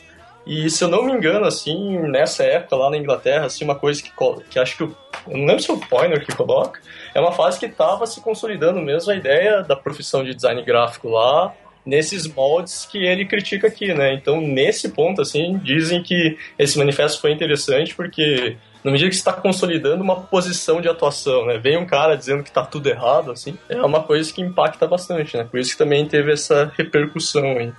E 0.46 0.70
se 0.70 0.82
eu 0.82 0.88
não 0.88 1.04
me 1.04 1.12
engano, 1.12 1.44
assim, 1.44 1.98
nessa 2.08 2.42
época 2.42 2.76
lá 2.76 2.90
na 2.90 2.96
Inglaterra, 2.96 3.46
assim, 3.46 3.64
uma 3.64 3.74
coisa 3.74 4.02
que, 4.02 4.10
que 4.48 4.58
acho 4.58 4.76
que 4.78 4.82
eu, 4.82 4.96
eu 5.28 5.36
não 5.36 5.44
lembro 5.44 5.62
se 5.62 5.70
é 5.70 5.74
o 5.74 5.78
Poiner 5.78 6.24
que 6.24 6.34
coloca, 6.34 6.80
é 7.18 7.20
uma 7.20 7.32
fase 7.32 7.58
que 7.58 7.66
estava 7.66 8.06
se 8.06 8.20
consolidando 8.20 8.80
mesmo 8.80 9.12
a 9.12 9.16
ideia 9.16 9.62
da 9.62 9.76
profissão 9.76 10.24
de 10.24 10.34
design 10.34 10.62
gráfico 10.62 11.08
lá, 11.08 11.52
nesses 11.84 12.26
moldes 12.26 12.86
que 12.86 12.98
ele 12.98 13.24
critica 13.24 13.66
aqui, 13.66 13.94
né? 13.94 14.12
Então, 14.12 14.40
nesse 14.40 14.90
ponto, 14.90 15.22
assim, 15.22 15.58
dizem 15.58 16.02
que 16.02 16.36
esse 16.58 16.78
manifesto 16.78 17.20
foi 17.20 17.32
interessante 17.32 17.94
porque 17.94 18.56
na 18.84 18.92
medida 18.92 19.10
que 19.10 19.16
está 19.16 19.32
consolidando 19.32 20.02
uma 20.02 20.16
posição 20.16 20.80
de 20.80 20.88
atuação, 20.88 21.46
né? 21.46 21.58
Vem 21.58 21.76
um 21.76 21.86
cara 21.86 22.14
dizendo 22.16 22.42
que 22.42 22.50
está 22.50 22.64
tudo 22.64 22.88
errado, 22.88 23.32
assim, 23.32 23.58
é 23.68 23.82
uma 23.82 24.02
coisa 24.02 24.32
que 24.32 24.40
impacta 24.40 24.86
bastante, 24.86 25.36
né? 25.36 25.44
Por 25.44 25.58
isso 25.58 25.72
que 25.72 25.78
também 25.78 26.06
teve 26.06 26.32
essa 26.32 26.70
repercussão 26.76 27.58
aí. 27.58 27.72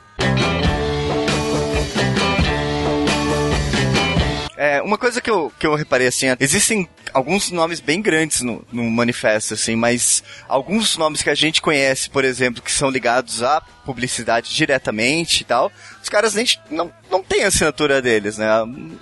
É, 4.62 4.82
uma 4.82 4.97
coisa 4.97 5.22
que 5.22 5.32
eu, 5.32 5.49
que 5.57 5.66
eu 5.66 5.74
reparei, 5.74 6.07
assim, 6.07 6.26
existem 6.38 6.86
alguns 7.14 7.49
nomes 7.49 7.80
bem 7.80 8.01
grandes 8.01 8.41
no, 8.41 8.62
no 8.74 8.84
manifesto, 8.91 9.53
assim, 9.53 9.74
mas 9.74 10.22
alguns 10.49 10.97
nomes 10.97 11.22
que 11.22 11.30
a 11.30 11.34
gente 11.34 11.62
conhece, 11.62 12.10
por 12.10 12.26
exemplo, 12.26 12.62
que 12.62 12.70
são 12.70 12.89
ligados 12.89 13.41
à 13.41 13.62
publicidade 13.86 14.53
diretamente 14.53 15.43
e 15.43 15.45
tal, 15.45 15.72
os 16.03 16.10
caras 16.10 16.34
nem 16.34 16.45
não, 16.70 16.91
não 17.10 17.24
tem 17.24 17.45
a 17.45 17.47
assinatura 17.47 18.01
deles, 18.01 18.38
né? 18.38 18.47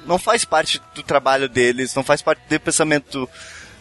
Não 0.05 0.19
faz 0.19 0.45
parte 0.45 0.79
do 0.93 1.01
trabalho 1.01 1.49
deles, 1.49 1.95
não 1.95 2.03
faz 2.03 2.21
parte 2.21 2.39
do 2.47 2.59
pensamento 2.59 3.27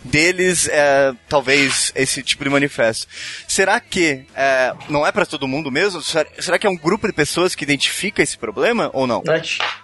deles 0.06 0.68
é 0.68 1.12
talvez 1.28 1.92
esse 1.94 2.22
tipo 2.22 2.44
de 2.44 2.50
manifesto. 2.50 3.06
Será 3.46 3.80
que 3.80 4.24
é, 4.34 4.72
não 4.88 5.06
é 5.06 5.12
para 5.12 5.26
todo 5.26 5.46
mundo 5.46 5.70
mesmo? 5.70 6.00
Será 6.02 6.58
que 6.58 6.66
é 6.66 6.70
um 6.70 6.76
grupo 6.76 7.06
de 7.06 7.12
pessoas 7.12 7.54
que 7.54 7.64
identifica 7.64 8.22
esse 8.22 8.38
problema 8.38 8.90
ou 8.92 9.06
não? 9.06 9.22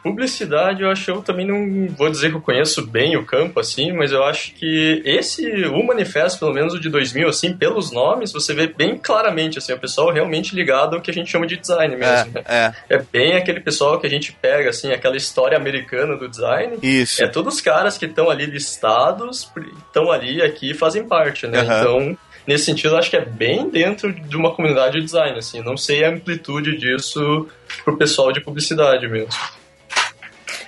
Publicidade, 0.02 0.82
eu 0.82 0.90
acho, 0.90 1.10
eu 1.10 1.22
também 1.22 1.46
não 1.46 1.94
vou 1.94 2.10
dizer 2.10 2.30
que 2.30 2.36
eu 2.36 2.40
conheço 2.40 2.86
bem 2.86 3.16
o 3.16 3.24
campo 3.24 3.60
assim, 3.60 3.92
mas 3.92 4.12
eu 4.12 4.22
acho 4.24 4.52
que 4.54 5.02
esse, 5.04 5.46
o 5.66 5.84
manifesto, 5.84 6.38
pelo 6.38 6.52
menos 6.52 6.74
o 6.74 6.80
de 6.80 6.88
2000, 6.88 7.28
assim, 7.28 7.56
pelos 7.56 7.90
nomes, 7.90 8.32
você 8.32 8.54
vê 8.54 8.66
bem 8.66 8.96
claramente, 8.96 9.58
assim, 9.58 9.72
o 9.72 9.78
pessoal 9.78 10.12
realmente 10.12 10.54
ligado 10.54 10.96
ao 10.96 11.02
que 11.02 11.10
a 11.10 11.14
gente 11.14 11.30
chama 11.30 11.46
de 11.46 11.56
design 11.56 11.96
mesmo. 11.96 12.38
É, 12.46 12.72
é. 12.88 12.96
é 12.96 12.98
bem 12.98 13.34
aquele 13.34 13.60
pessoal 13.60 13.98
que 13.98 14.06
a 14.06 14.10
gente 14.10 14.32
pega, 14.32 14.70
assim, 14.70 14.92
aquela 14.92 15.16
história 15.16 15.56
americana 15.56 16.16
do 16.16 16.28
design. 16.28 16.78
Isso. 16.82 17.22
É 17.22 17.26
todos 17.26 17.54
os 17.54 17.60
caras 17.60 17.98
que 17.98 18.06
estão 18.06 18.30
ali 18.30 18.46
listados, 18.46 19.50
estão 19.86 20.10
ali 20.12 20.42
aqui 20.42 20.74
fazem 20.74 21.04
parte, 21.04 21.46
né? 21.46 21.62
Uhum. 21.62 21.64
Então, 21.64 22.18
nesse 22.46 22.64
sentido, 22.64 22.96
acho 22.96 23.10
que 23.10 23.16
é 23.16 23.24
bem 23.24 23.68
dentro 23.68 24.12
de 24.12 24.36
uma 24.36 24.54
comunidade 24.54 24.98
de 24.98 25.04
design, 25.04 25.38
assim. 25.38 25.62
Não 25.62 25.76
sei 25.76 26.04
a 26.04 26.10
amplitude 26.10 26.76
disso 26.76 27.46
pro 27.84 27.96
pessoal 27.96 28.32
de 28.32 28.40
publicidade 28.40 29.08
mesmo. 29.08 29.32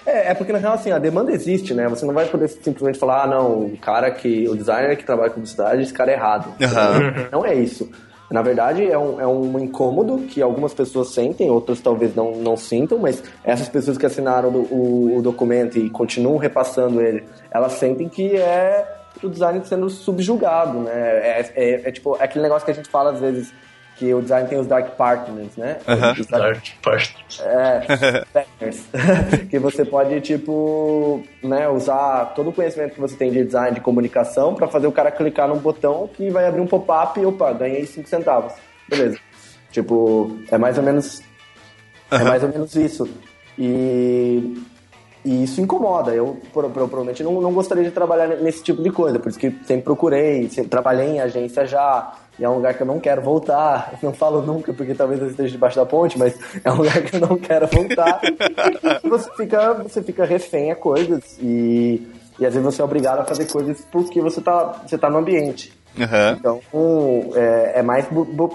É, 0.07 0.31
é 0.31 0.35
porque 0.35 0.53
na 0.53 0.59
real, 0.59 0.75
assim, 0.75 0.93
a 0.93 0.99
demanda 0.99 1.33
existe, 1.33 1.73
né? 1.73 1.89
Você 1.89 2.05
não 2.05 2.13
vai 2.13 2.27
poder 2.27 2.49
simplesmente 2.49 2.99
falar, 2.99 3.25
ah, 3.25 3.27
não, 3.27 3.67
o 3.67 3.79
cara 3.79 4.11
que, 4.11 4.47
o 4.49 4.55
designer 4.55 4.97
que 4.97 5.05
trabalha 5.05 5.31
com 5.31 5.37
publicidade, 5.37 5.83
esse 5.83 5.93
cara 5.93 6.11
é 6.11 6.15
errado. 6.15 6.49
Uhum. 6.61 7.29
Não 7.33 7.47
é 7.47 7.55
isso. 7.55 7.91
Na 8.31 8.43
verdade, 8.43 8.85
é 8.85 8.99
um, 8.99 9.21
é 9.21 9.27
um 9.27 9.59
incômodo 9.59 10.19
que 10.27 10.43
algumas 10.43 10.75
pessoas 10.75 11.09
sentem, 11.11 11.51
outras 11.51 11.81
talvez 11.81 12.15
não, 12.15 12.33
não 12.33 12.57
sintam, 12.57 12.99
mas 12.99 13.23
essas 13.45 13.69
pessoas 13.69 13.97
que 13.97 14.07
assinaram 14.07 14.49
o, 14.49 14.63
o, 14.71 15.19
o 15.19 15.23
documento 15.23 15.79
e 15.79 15.91
continuam 15.91 16.37
repassando 16.39 17.01
ele, 17.01 17.25
elas 17.51 17.75
sentem 17.75 18.09
que 18.09 18.35
é 18.37 19.04
o 19.23 19.29
design 19.29 19.65
sendo 19.65 19.89
subjugado, 19.89 20.81
né? 20.81 20.93
É, 20.93 21.53
é, 21.55 21.89
é, 21.89 21.93
tipo 21.93 22.17
é 22.17 22.25
aquele 22.25 22.43
negócio 22.43 22.65
que 22.65 22.71
a 22.71 22.75
gente 22.75 22.89
fala 22.89 23.13
às 23.13 23.21
vezes 23.21 23.53
que 23.97 24.13
o 24.13 24.21
design 24.21 24.49
tem 24.49 24.59
os 24.59 24.67
dark 24.67 24.97
partners, 24.97 25.57
né? 25.57 25.79
Uh 25.87 25.93
-huh. 25.93 26.31
Dark 26.31 26.67
partners. 26.83 27.41
É, 27.41 28.25
partners. 28.33 28.85
que 29.49 29.59
você 29.59 29.85
pode, 29.85 30.21
tipo, 30.21 31.23
né, 31.43 31.69
usar 31.69 32.33
todo 32.35 32.51
o 32.51 32.53
conhecimento 32.53 32.95
que 32.95 33.01
você 33.01 33.17
tem 33.17 33.31
de 33.31 33.45
design, 33.45 33.75
de 33.75 33.81
comunicação, 33.81 34.55
para 34.55 34.67
fazer 34.67 34.89
o 34.89 34.93
cara 34.93 35.13
clicar 35.13 35.49
num 35.49 35.59
botão 35.59 36.09
que 36.13 36.29
vai 36.31 36.47
abrir 36.47 36.61
um 36.61 36.67
pop-up 36.67 37.21
e, 37.21 37.25
opa, 37.25 37.53
ganhei 37.53 37.87
5 37.87 38.09
centavos. 38.09 38.53
Beleza. 38.89 39.19
Tipo, 39.71 40.39
é 40.51 40.59
mais 40.59 40.77
ou 40.77 40.83
menos... 40.83 41.19
Uh 41.19 42.17
-huh. 42.17 42.21
É 42.21 42.25
mais 42.25 42.43
ou 42.43 42.49
menos 42.49 42.75
isso. 42.75 43.09
E 43.57 44.61
e 45.25 45.45
isso 45.45 45.61
incomoda. 45.61 46.15
Eu, 46.15 46.37
provavelmente, 46.53 47.23
não, 47.23 47.41
não 47.41 47.53
gostaria 47.53 47.83
de 47.83 47.91
trabalhar 47.91 48.29
nesse 48.29 48.63
tipo 48.63 48.83
de 48.83 48.91
coisa. 48.91 49.19
Por 49.19 49.31
isso 49.31 49.39
que 49.39 49.51
sempre 49.65 49.85
procurei, 49.85 50.49
sempre 50.51 50.71
trabalhei 50.71 51.09
em 51.09 51.21
agência 51.21 51.67
já. 51.67 52.13
E 52.39 52.45
é 52.45 52.49
um 52.49 52.57
lugar 52.57 52.75
que 52.75 52.83
eu 52.83 52.87
não 52.87 53.01
quero 53.01 53.23
voltar. 53.23 53.95
Não 54.03 54.13
falo 54.13 54.43
nunca, 54.43 54.73
porque 54.75 54.93
talvez 54.93 55.21
eu 55.23 55.29
esteja 55.29 55.53
debaixo 55.53 55.77
da 55.77 55.87
ponte, 55.87 56.19
mas 56.19 56.37
é 56.63 56.71
um 56.71 56.77
lugar 56.83 57.01
que 57.03 57.17
eu 57.17 57.21
não 57.21 57.39
quero 57.39 57.67
voltar. 57.69 58.21
você 59.03 59.31
fica, 59.37 59.75
você 59.75 60.03
fica 60.03 60.25
refém 60.25 60.71
a 60.71 60.77
coisas. 60.77 61.39
E, 61.41 62.07
e 62.39 62.45
às 62.45 62.53
vezes 62.53 62.63
você 62.63 62.83
é 62.83 62.85
obrigado 62.85 63.21
a 63.21 63.25
fazer 63.25 63.47
coisas 63.47 63.87
porque 63.91 64.21
você 64.21 64.41
tá, 64.41 64.83
você 64.85 64.99
tá 64.99 65.09
no 65.09 65.19
ambiente. 65.19 65.73
Uhum. 65.97 66.37
Então, 66.37 66.61
um, 66.75 67.31
é, 67.37 67.79
é, 67.79 67.83
mais 67.83 68.07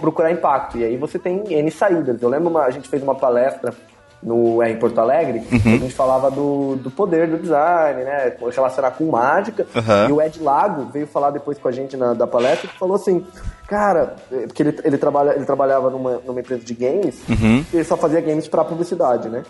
procurar 0.02 0.32
impacto. 0.32 0.78
E 0.78 0.84
aí 0.84 0.98
você 0.98 1.18
tem 1.18 1.42
N 1.52 1.72
saídas. 1.72 2.22
Eu 2.22 2.30
lembro, 2.30 2.50
uma, 2.50 2.66
a 2.66 2.72
gente 2.72 2.90
fez 2.90 3.02
uma 3.02 3.16
palestra 3.16 3.74
no 4.22 4.62
é, 4.62 4.70
em 4.70 4.78
Porto 4.78 5.00
Alegre, 5.00 5.40
uhum. 5.52 5.76
a 5.76 5.78
gente 5.78 5.94
falava 5.94 6.30
do, 6.30 6.76
do 6.76 6.92
poder 6.92 7.28
do 7.28 7.38
design, 7.38 8.04
né? 8.04 8.34
Relacionar 8.52 8.92
com 8.92 9.06
mágica. 9.06 9.66
Uhum. 9.74 10.10
E 10.10 10.12
o 10.12 10.22
Ed 10.22 10.42
Lago 10.42 10.90
veio 10.92 11.08
falar 11.08 11.32
depois 11.32 11.58
com 11.58 11.68
a 11.68 11.72
gente 11.72 11.96
na, 11.96 12.14
da 12.14 12.28
palestra 12.28 12.70
e 12.70 12.78
falou 12.78 12.96
assim, 12.96 13.26
cara, 13.68 14.16
é, 14.32 14.48
porque 14.48 14.64
ele, 14.64 14.80
ele, 14.84 14.98
trabalha, 14.98 15.36
ele 15.36 15.46
trabalhava 15.46 15.90
numa, 15.90 16.20
numa 16.26 16.40
empresa 16.40 16.64
de 16.64 16.74
games, 16.74 17.22
uhum. 17.30 17.66
e 17.72 17.78
ele 17.78 17.84
só 17.84 17.96
fazia 17.96 18.22
games 18.22 18.48
pra 18.48 18.64
publicidade, 18.66 19.30
né? 19.30 19.44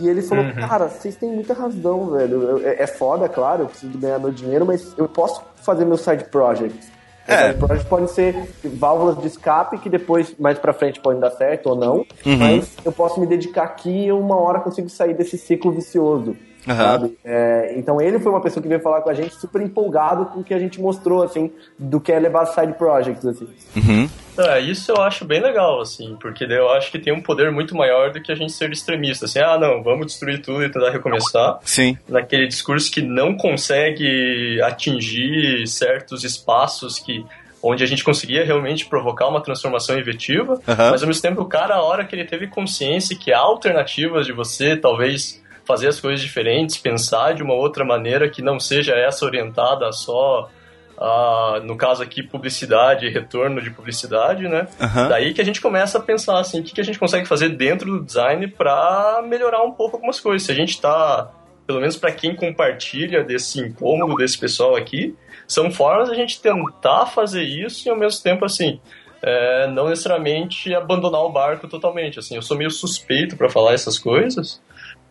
E 0.00 0.08
ele 0.08 0.22
falou, 0.22 0.44
uhum. 0.44 0.54
cara, 0.54 0.88
vocês 0.88 1.16
têm 1.16 1.30
muita 1.30 1.52
razão, 1.52 2.06
velho. 2.12 2.66
É, 2.66 2.82
é 2.82 2.86
foda, 2.86 3.28
claro, 3.28 3.62
eu 3.62 3.66
preciso 3.66 3.96
ganhar 3.98 4.18
meu 4.18 4.30
dinheiro, 4.30 4.64
mas 4.64 4.94
eu 4.96 5.06
posso 5.06 5.42
fazer 5.56 5.84
meu 5.84 5.98
side 5.98 6.24
project. 6.24 6.91
É. 7.26 7.52
Project 7.52 7.88
podem 7.88 8.08
ser 8.08 8.36
válvulas 8.64 9.18
de 9.18 9.26
escape 9.26 9.78
que 9.78 9.88
depois, 9.88 10.34
mais 10.38 10.58
pra 10.58 10.72
frente, 10.72 11.00
podem 11.00 11.20
dar 11.20 11.30
certo 11.30 11.70
ou 11.70 11.76
não. 11.76 12.04
Uhum. 12.26 12.36
Mas 12.36 12.72
eu 12.84 12.92
posso 12.92 13.20
me 13.20 13.26
dedicar 13.26 13.64
aqui 13.64 14.06
e 14.06 14.12
uma 14.12 14.36
hora 14.36 14.60
consigo 14.60 14.88
sair 14.88 15.14
desse 15.14 15.38
ciclo 15.38 15.70
vicioso. 15.70 16.36
Uhum. 16.66 16.76
Sabe? 16.76 17.18
É, 17.24 17.74
então 17.76 18.00
ele 18.00 18.18
foi 18.20 18.30
uma 18.30 18.40
pessoa 18.40 18.62
que 18.62 18.68
veio 18.68 18.80
falar 18.80 19.00
com 19.00 19.10
a 19.10 19.14
gente 19.14 19.34
super 19.34 19.60
empolgado 19.60 20.26
com 20.26 20.40
o 20.40 20.44
que 20.44 20.54
a 20.54 20.58
gente 20.58 20.80
mostrou, 20.80 21.22
assim, 21.22 21.50
do 21.78 22.00
que 22.00 22.12
é 22.12 22.18
levar 22.18 22.46
side 22.46 22.74
projects, 22.74 23.26
assim. 23.26 23.48
Uhum. 23.76 24.08
É, 24.38 24.60
isso 24.60 24.90
eu 24.90 25.02
acho 25.02 25.24
bem 25.24 25.42
legal, 25.42 25.80
assim, 25.80 26.16
porque 26.20 26.44
eu 26.44 26.70
acho 26.70 26.90
que 26.90 26.98
tem 26.98 27.12
um 27.12 27.20
poder 27.20 27.50
muito 27.50 27.76
maior 27.76 28.12
do 28.12 28.22
que 28.22 28.32
a 28.32 28.34
gente 28.34 28.52
ser 28.52 28.70
extremista, 28.70 29.26
assim, 29.26 29.40
ah, 29.40 29.58
não, 29.58 29.82
vamos 29.82 30.06
destruir 30.06 30.40
tudo 30.40 30.64
e 30.64 30.70
tentar 30.70 30.90
recomeçar. 30.90 31.58
Sim. 31.64 31.98
Naquele 32.08 32.46
discurso 32.46 32.90
que 32.90 33.02
não 33.02 33.36
consegue 33.36 34.60
atingir 34.62 35.66
certos 35.66 36.24
espaços 36.24 36.98
que 36.98 37.24
onde 37.62 37.84
a 37.84 37.86
gente 37.86 38.02
conseguia 38.02 38.44
realmente 38.44 38.86
provocar 38.86 39.28
uma 39.28 39.40
transformação 39.40 39.96
efetiva, 39.98 40.54
uhum. 40.54 40.60
mas 40.66 41.02
ao 41.02 41.06
mesmo 41.06 41.22
tempo 41.22 41.42
o 41.42 41.46
cara, 41.46 41.76
a 41.76 41.82
hora 41.82 42.04
que 42.04 42.16
ele 42.16 42.24
teve 42.24 42.48
consciência 42.48 43.16
que 43.16 43.32
há 43.32 43.38
alternativas 43.38 44.26
de 44.26 44.32
você, 44.32 44.76
talvez 44.76 45.41
fazer 45.64 45.88
as 45.88 46.00
coisas 46.00 46.20
diferentes, 46.20 46.76
pensar 46.76 47.34
de 47.34 47.42
uma 47.42 47.54
outra 47.54 47.84
maneira 47.84 48.28
que 48.28 48.42
não 48.42 48.58
seja 48.58 48.94
essa 48.94 49.24
orientada 49.24 49.90
só 49.92 50.48
Uh, 51.02 51.60
no 51.64 51.76
caso 51.76 52.00
aqui, 52.00 52.22
publicidade, 52.22 53.08
retorno 53.08 53.60
de 53.60 53.70
publicidade, 53.72 54.46
né? 54.46 54.68
Uhum. 54.80 55.08
Daí 55.08 55.34
que 55.34 55.40
a 55.40 55.44
gente 55.44 55.60
começa 55.60 55.98
a 55.98 56.00
pensar 56.00 56.38
assim, 56.38 56.60
o 56.60 56.62
que, 56.62 56.72
que 56.72 56.80
a 56.80 56.84
gente 56.84 56.96
consegue 56.96 57.26
fazer 57.26 57.48
dentro 57.48 57.90
do 57.90 58.04
design 58.04 58.46
para 58.46 59.20
melhorar 59.26 59.64
um 59.64 59.72
pouco 59.72 59.96
algumas 59.96 60.20
coisas. 60.20 60.46
Se 60.46 60.52
a 60.52 60.54
gente 60.54 60.70
está, 60.70 61.28
pelo 61.66 61.80
menos 61.80 61.96
para 61.96 62.12
quem 62.12 62.36
compartilha 62.36 63.24
desse 63.24 63.58
incômodo 63.58 64.14
desse 64.14 64.38
pessoal 64.38 64.76
aqui, 64.76 65.16
são 65.48 65.72
formas 65.72 66.08
de 66.08 66.14
a 66.14 66.16
gente 66.16 66.40
tentar 66.40 67.06
fazer 67.06 67.42
isso 67.42 67.88
e 67.88 67.90
ao 67.90 67.96
mesmo 67.96 68.22
tempo 68.22 68.44
assim, 68.44 68.78
é, 69.22 69.66
não 69.68 69.88
necessariamente 69.88 70.72
abandonar 70.72 71.22
o 71.22 71.30
barco 71.30 71.66
totalmente. 71.66 72.18
Assim, 72.20 72.36
eu 72.36 72.42
sou 72.42 72.56
meio 72.56 72.70
suspeito 72.70 73.36
para 73.36 73.48
falar 73.48 73.72
essas 73.72 73.98
coisas, 73.98 74.62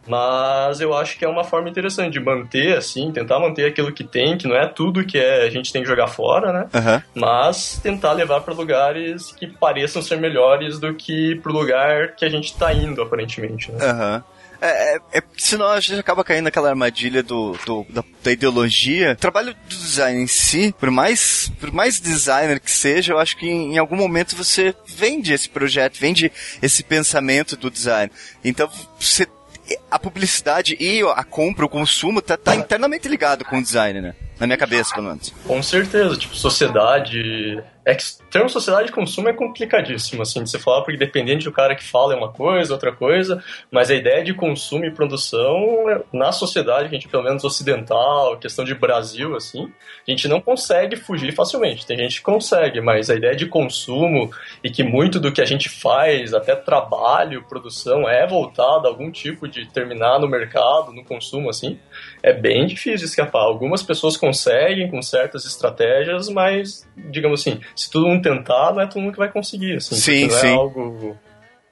mas 0.08 0.82
eu 0.82 0.94
acho 0.96 1.18
que 1.18 1.26
é 1.26 1.28
uma 1.28 1.44
forma 1.44 1.70
interessante 1.70 2.14
de 2.14 2.20
manter, 2.20 2.78
assim, 2.78 3.12
tentar 3.12 3.40
manter 3.40 3.66
aquilo 3.66 3.92
que 3.92 4.04
tem, 4.04 4.38
que 4.38 4.48
não 4.48 4.56
é 4.56 4.68
tudo 4.68 5.06
que 5.06 5.18
é, 5.18 5.44
a 5.44 5.50
gente 5.50 5.72
tem 5.72 5.84
que 5.84 5.88
jogar 5.88 6.08
fora, 6.08 6.52
né? 6.52 6.70
Uhum. 6.74 7.02
Mas 7.16 7.80
tentar 7.82 8.14
levar 8.14 8.42
para 8.42 8.54
lugares 8.54 9.32
que 9.32 9.48
pareçam 9.48 10.02
ser 10.02 10.20
melhores 10.20 10.80
do 10.80 10.94
que 10.94 11.36
pro 11.36 11.54
lugar 11.54 12.16
que 12.16 12.26
a 12.26 12.30
gente 12.30 12.56
tá 12.56 12.74
indo, 12.74 13.02
aparentemente, 13.02 13.72
né? 13.72 13.78
Uhum. 13.86 14.24
É, 14.62 14.96
é, 14.96 15.00
é, 15.14 15.24
senão 15.36 15.68
a 15.70 15.80
gente 15.80 16.00
acaba 16.00 16.24
caindo 16.24 16.44
naquela 16.44 16.70
armadilha 16.70 17.24
do, 17.24 17.58
do 17.66 17.84
da, 17.90 18.04
da, 18.24 18.32
ideologia. 18.32 19.14
O 19.14 19.16
trabalho 19.16 19.56
do 19.56 19.76
design 19.76 20.22
em 20.22 20.28
si, 20.28 20.74
por 20.80 20.92
mais, 20.92 21.52
por 21.60 21.72
mais 21.72 22.00
designer 22.00 22.60
que 22.60 22.70
seja, 22.70 23.14
eu 23.14 23.18
acho 23.18 23.36
que 23.38 23.48
em, 23.48 23.74
em 23.74 23.78
algum 23.80 23.96
momento 23.96 24.36
você 24.36 24.76
vende 24.86 25.34
esse 25.34 25.50
projeto, 25.50 25.98
vende 26.00 26.32
esse 26.62 26.84
pensamento 26.84 27.58
do 27.58 27.72
design. 27.72 28.12
Então 28.46 28.70
você 29.00 29.28
a 29.90 30.00
publicidade 30.00 30.76
e 30.80 31.02
a 31.02 31.24
compra, 31.24 31.66
o 31.66 31.70
consumo, 31.70 32.22
tá, 32.22 32.38
tá 32.38 32.56
internamente 32.56 33.08
ligado 33.08 33.46
com 33.46 33.58
o 33.58 33.62
design, 33.62 34.02
né? 34.02 34.16
Na 34.40 34.48
minha 34.48 34.58
cabeça, 34.58 34.94
pelo 34.94 35.08
menos. 35.08 35.34
Com 35.46 35.62
certeza, 35.62 36.18
tipo, 36.18 36.36
sociedade. 36.36 37.62
É 37.84 37.96
que 37.96 38.04
termo 38.30 38.48
sociedade 38.48 38.88
de 38.88 38.92
consumo 38.94 39.28
é 39.28 39.34
complicadíssimo, 39.34 40.22
assim, 40.22 40.44
de 40.44 40.50
você 40.50 40.60
falar, 40.60 40.84
porque 40.84 40.98
dependente 40.98 41.46
do 41.46 41.52
cara 41.52 41.76
que 41.76 41.84
fala 41.84 42.14
é 42.14 42.18
uma 42.18 42.32
coisa, 42.32 42.74
outra 42.74 42.92
coisa, 42.92 43.44
mas 43.72 43.90
a 43.90 43.96
ideia 43.96 44.24
de 44.24 44.36
consumo 44.36 44.86
e 44.86 44.92
produção, 44.92 45.58
na 46.14 46.32
sociedade, 46.32 46.90
que 46.90 46.96
a 46.96 47.00
gente, 47.00 47.10
pelo 47.10 47.24
menos 47.24 47.44
ocidental, 47.44 48.38
questão 48.38 48.64
de 48.64 48.76
Brasil, 48.76 49.36
assim, 49.36 49.72
a 50.08 50.12
gente 50.12 50.28
não 50.28 50.40
consegue 50.40 50.96
fugir 50.96 51.34
facilmente. 51.34 51.86
Tem 51.86 51.98
gente 51.98 52.18
que 52.18 52.24
consegue, 52.24 52.80
mas 52.82 53.10
a 53.10 53.16
ideia 53.16 53.36
de 53.36 53.48
consumo 53.48 54.30
e 54.64 54.70
que 54.70 54.84
muito 54.84 55.20
do 55.20 55.32
que 55.32 55.42
a 55.42 55.46
gente 55.46 55.68
faz, 55.68 56.36
até 56.36 56.56
trabalho, 56.56 57.44
produção, 57.50 58.08
é 58.08 58.28
voltado 58.28 58.86
a 58.86 58.90
algum 58.92 59.10
tipo 59.10 59.48
de 59.48 59.66
terminar 59.66 60.20
no 60.20 60.28
mercado, 60.28 60.94
no 60.94 61.04
consumo, 61.04 61.50
assim, 61.50 61.80
é 62.22 62.32
bem 62.32 62.68
difícil 62.68 63.08
escapar. 63.08 63.42
Algumas 63.42 63.82
pessoas 63.82 64.16
conseguem 64.16 64.90
com 64.90 65.02
certas 65.02 65.46
estratégias, 65.46 66.30
mas, 66.30 66.88
digamos 66.96 67.42
assim, 67.42 67.60
se 67.76 67.90
todo 67.90 68.08
mundo 68.08 68.22
tentar, 68.22 68.74
não 68.74 68.82
é 68.82 68.88
todo 68.88 69.02
mundo 69.02 69.14
que 69.14 69.20
vai 69.20 69.32
conseguir. 69.32 69.78
Assim, 69.78 69.96
sim, 69.96 70.28
não 70.28 70.36
é 70.36 70.40
sim. 70.40 70.48
é 70.48 70.54
algo 70.54 71.18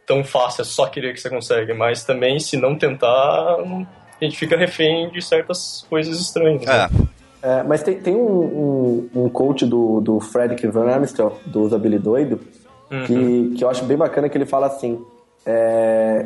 tão 0.06 0.24
fácil, 0.24 0.64
é 0.64 0.66
só 0.66 0.88
querer 0.88 1.14
que 1.14 1.22
você 1.22 1.30
consegue. 1.30 1.74
Mas 1.74 2.04
também, 2.04 2.40
se 2.40 2.58
não 2.58 2.76
tentar, 2.76 3.08
a 3.10 4.24
gente 4.24 4.38
fica 4.38 4.58
refém 4.58 5.10
de 5.12 5.22
certas 5.22 5.86
coisas 5.90 6.20
estranhas. 6.20 6.66
Né? 6.66 6.74
É. 6.76 6.78
Né? 6.78 7.08
É, 7.42 7.64
mas 7.64 7.82
tem, 7.82 8.00
tem 8.00 8.16
um, 8.16 9.10
um, 9.16 9.24
um, 9.24 9.30
coach 9.30 9.66
do, 9.66 10.02
do 10.02 10.20
Frederick 10.20 10.68
Van 10.68 10.94
Amstel, 10.94 11.38
do 11.46 11.62
Usabilidoido, 11.62 12.42
uhum. 12.92 13.06
que, 13.06 13.56
que 13.58 13.64
eu 13.64 13.70
acho 13.70 13.86
bem 13.86 13.96
bacana 13.96 14.28
que 14.28 14.38
ele 14.38 14.46
fala 14.46 14.68
assim, 14.68 15.02
é, 15.46 16.26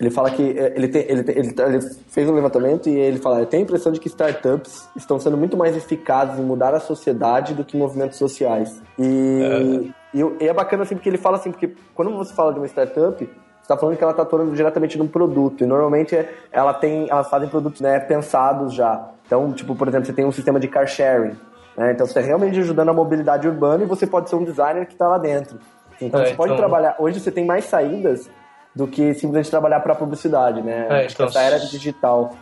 ele 0.00 0.10
fala 0.10 0.30
que 0.30 0.56
é, 0.56 0.72
ele, 0.76 0.88
tem, 0.88 1.02
ele, 1.08 1.24
ele, 1.28 1.54
ele, 1.58 1.80
fez 2.08 2.28
um 2.28 2.34
levantamento 2.34 2.88
e 2.88 2.96
ele 2.96 3.18
fala: 3.18 3.44
tem 3.44 3.60
a 3.60 3.62
impressão 3.64 3.90
de 3.90 3.98
que 3.98 4.06
startups 4.06 4.88
estão 4.94 5.18
sendo 5.18 5.36
muito 5.36 5.56
mais 5.56 5.76
eficazes 5.76 6.38
em 6.38 6.42
mudar 6.42 6.72
a 6.72 6.80
sociedade 6.80 7.52
do 7.54 7.64
que 7.64 7.76
movimentos 7.76 8.16
sociais. 8.16 8.80
E, 8.98 9.92
é. 10.14 10.18
e, 10.18 10.44
e 10.44 10.48
é 10.48 10.52
bacana 10.52 10.84
assim 10.84 10.94
porque 10.94 11.08
ele 11.08 11.18
fala 11.18 11.36
assim: 11.36 11.50
porque 11.50 11.74
quando 11.94 12.16
você 12.16 12.32
fala 12.32 12.52
de 12.52 12.60
uma 12.60 12.66
startup, 12.66 13.18
você 13.18 13.30
está 13.62 13.76
falando 13.76 13.96
que 13.96 14.02
ela 14.02 14.12
está 14.12 14.22
atuando 14.22 14.54
diretamente 14.54 14.96
num 14.96 15.08
produto. 15.08 15.64
E 15.64 15.66
normalmente 15.66 16.14
é, 16.14 16.32
ela 16.52 16.72
tem, 16.72 17.08
elas 17.10 17.28
fazem 17.28 17.48
produtos 17.48 17.80
né, 17.80 17.98
pensados 17.98 18.74
já. 18.74 19.10
Então, 19.26 19.52
tipo, 19.52 19.74
por 19.74 19.88
exemplo, 19.88 20.06
você 20.06 20.12
tem 20.12 20.24
um 20.24 20.32
sistema 20.32 20.60
de 20.60 20.68
car 20.68 20.86
sharing. 20.86 21.36
Né? 21.76 21.92
Então, 21.92 22.06
você 22.06 22.18
está 22.18 22.20
realmente 22.20 22.58
ajudando 22.58 22.88
a 22.88 22.92
mobilidade 22.92 23.46
urbana 23.48 23.82
e 23.82 23.86
você 23.86 24.06
pode 24.06 24.30
ser 24.30 24.36
um 24.36 24.44
designer 24.44 24.86
que 24.86 24.92
está 24.92 25.08
lá 25.08 25.18
dentro. 25.18 25.58
Então, 26.00 26.20
é, 26.20 26.26
você 26.26 26.34
pode 26.34 26.52
então... 26.52 26.56
trabalhar. 26.56 26.96
Hoje 26.98 27.20
você 27.20 27.30
tem 27.30 27.44
mais 27.44 27.64
saídas 27.64 28.30
do 28.74 28.86
que 28.86 29.14
simplesmente 29.14 29.50
trabalhar 29.50 29.80
para 29.80 29.94
publicidade, 29.94 30.62
né? 30.62 30.86
É, 30.90 31.06
então, 31.06 31.26
essa 31.26 31.40
era 31.40 31.58
digital. 31.58 32.36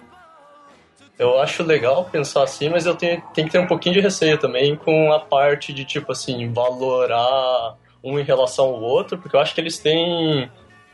Eu 1.19 1.41
acho 1.41 1.63
legal 1.63 2.05
pensar 2.05 2.43
assim, 2.43 2.69
mas 2.69 2.85
eu 2.85 2.95
tenho, 2.95 3.23
tenho 3.33 3.47
que 3.47 3.53
ter 3.53 3.59
um 3.59 3.67
pouquinho 3.67 3.95
de 3.95 4.01
receio 4.01 4.39
também 4.39 4.77
com 4.77 5.13
a 5.13 5.19
parte 5.19 5.73
de, 5.73 5.85
tipo 5.85 6.13
assim, 6.13 6.53
valorar 6.53 7.77
um 8.05 8.19
em 8.19 8.23
relação 8.23 8.67
ao 8.67 8.81
outro, 8.81 9.17
porque 9.19 9.35
eu 9.35 9.41
acho 9.41 9.55
que 9.55 9.61
eles 9.61 9.79
têm 9.79 10.51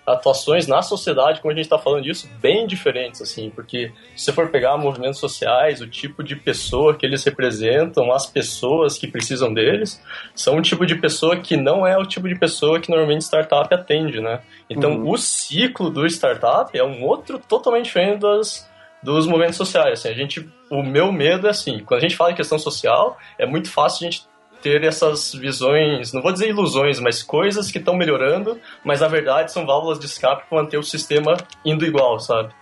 atuações 0.07 0.66
na 0.66 0.82
sociedade, 0.82 1.40
como 1.40 1.53
a 1.53 1.55
gente 1.55 1.64
está 1.64 1.78
falando 1.78 2.03
disso, 2.03 2.28
bem 2.40 2.66
diferentes, 2.66 3.22
assim, 3.22 3.50
porque 3.50 3.92
se 4.16 4.24
você 4.24 4.32
for 4.32 4.48
pegar 4.48 4.76
movimentos 4.76 5.20
sociais, 5.20 5.80
o 5.80 5.86
tipo 5.86 6.24
de 6.24 6.34
pessoa 6.34 6.96
que 6.96 7.07
eles 7.07 7.22
representam, 7.24 8.12
as 8.12 8.26
pessoas 8.26 8.98
que 8.98 9.07
precisam 9.07 9.55
deles, 9.55 10.03
são 10.34 10.57
um 10.57 10.62
tipo 10.62 10.84
de 10.84 10.96
pessoa 10.96 11.36
que 11.36 11.57
não 11.57 11.86
é 11.86 11.96
o 11.96 12.05
tipo 12.05 12.28
de 12.28 12.36
pessoa 12.36 12.80
que 12.80 12.90
normalmente 12.90 13.22
startup 13.22 13.72
atende, 13.72 14.20
né? 14.20 14.40
Então, 14.68 14.92
uhum. 14.92 15.11
o 15.11 15.16
ciclo 15.16 15.88
do 15.88 16.05
startup 16.07 16.76
é 16.76 16.82
um 16.82 17.05
outro 17.05 17.38
totalmente 17.38 17.84
diferente 17.84 18.20
das, 18.20 18.68
dos 19.03 19.26
movimentos 19.26 19.57
sociais. 19.57 20.00
Assim, 20.00 20.09
a 20.09 20.14
gente, 20.14 20.48
o 20.68 20.82
meu 20.82 21.12
medo 21.12 21.46
é 21.46 21.50
assim, 21.50 21.78
quando 21.78 21.98
a 21.98 22.03
gente 22.03 22.16
fala 22.16 22.32
em 22.32 22.36
questão 22.36 22.59
social, 22.59 23.16
é 23.38 23.46
muito 23.46 23.70
fácil 23.70 24.07
a 24.07 24.11
gente 24.11 24.31
ter 24.62 24.84
essas 24.84 25.34
visões, 25.34 26.12
não 26.12 26.22
vou 26.22 26.32
dizer 26.32 26.48
ilusões, 26.48 27.00
mas 27.00 27.22
coisas 27.22 27.70
que 27.70 27.78
estão 27.78 27.94
melhorando, 27.94 28.58
mas 28.84 29.00
na 29.00 29.08
verdade 29.08 29.52
são 29.52 29.66
válvulas 29.66 29.98
de 29.98 30.06
escape 30.06 30.44
para 30.48 30.62
manter 30.62 30.78
o 30.78 30.82
sistema 30.82 31.36
indo 31.64 31.84
igual, 31.84 32.18
sabe? 32.20 32.54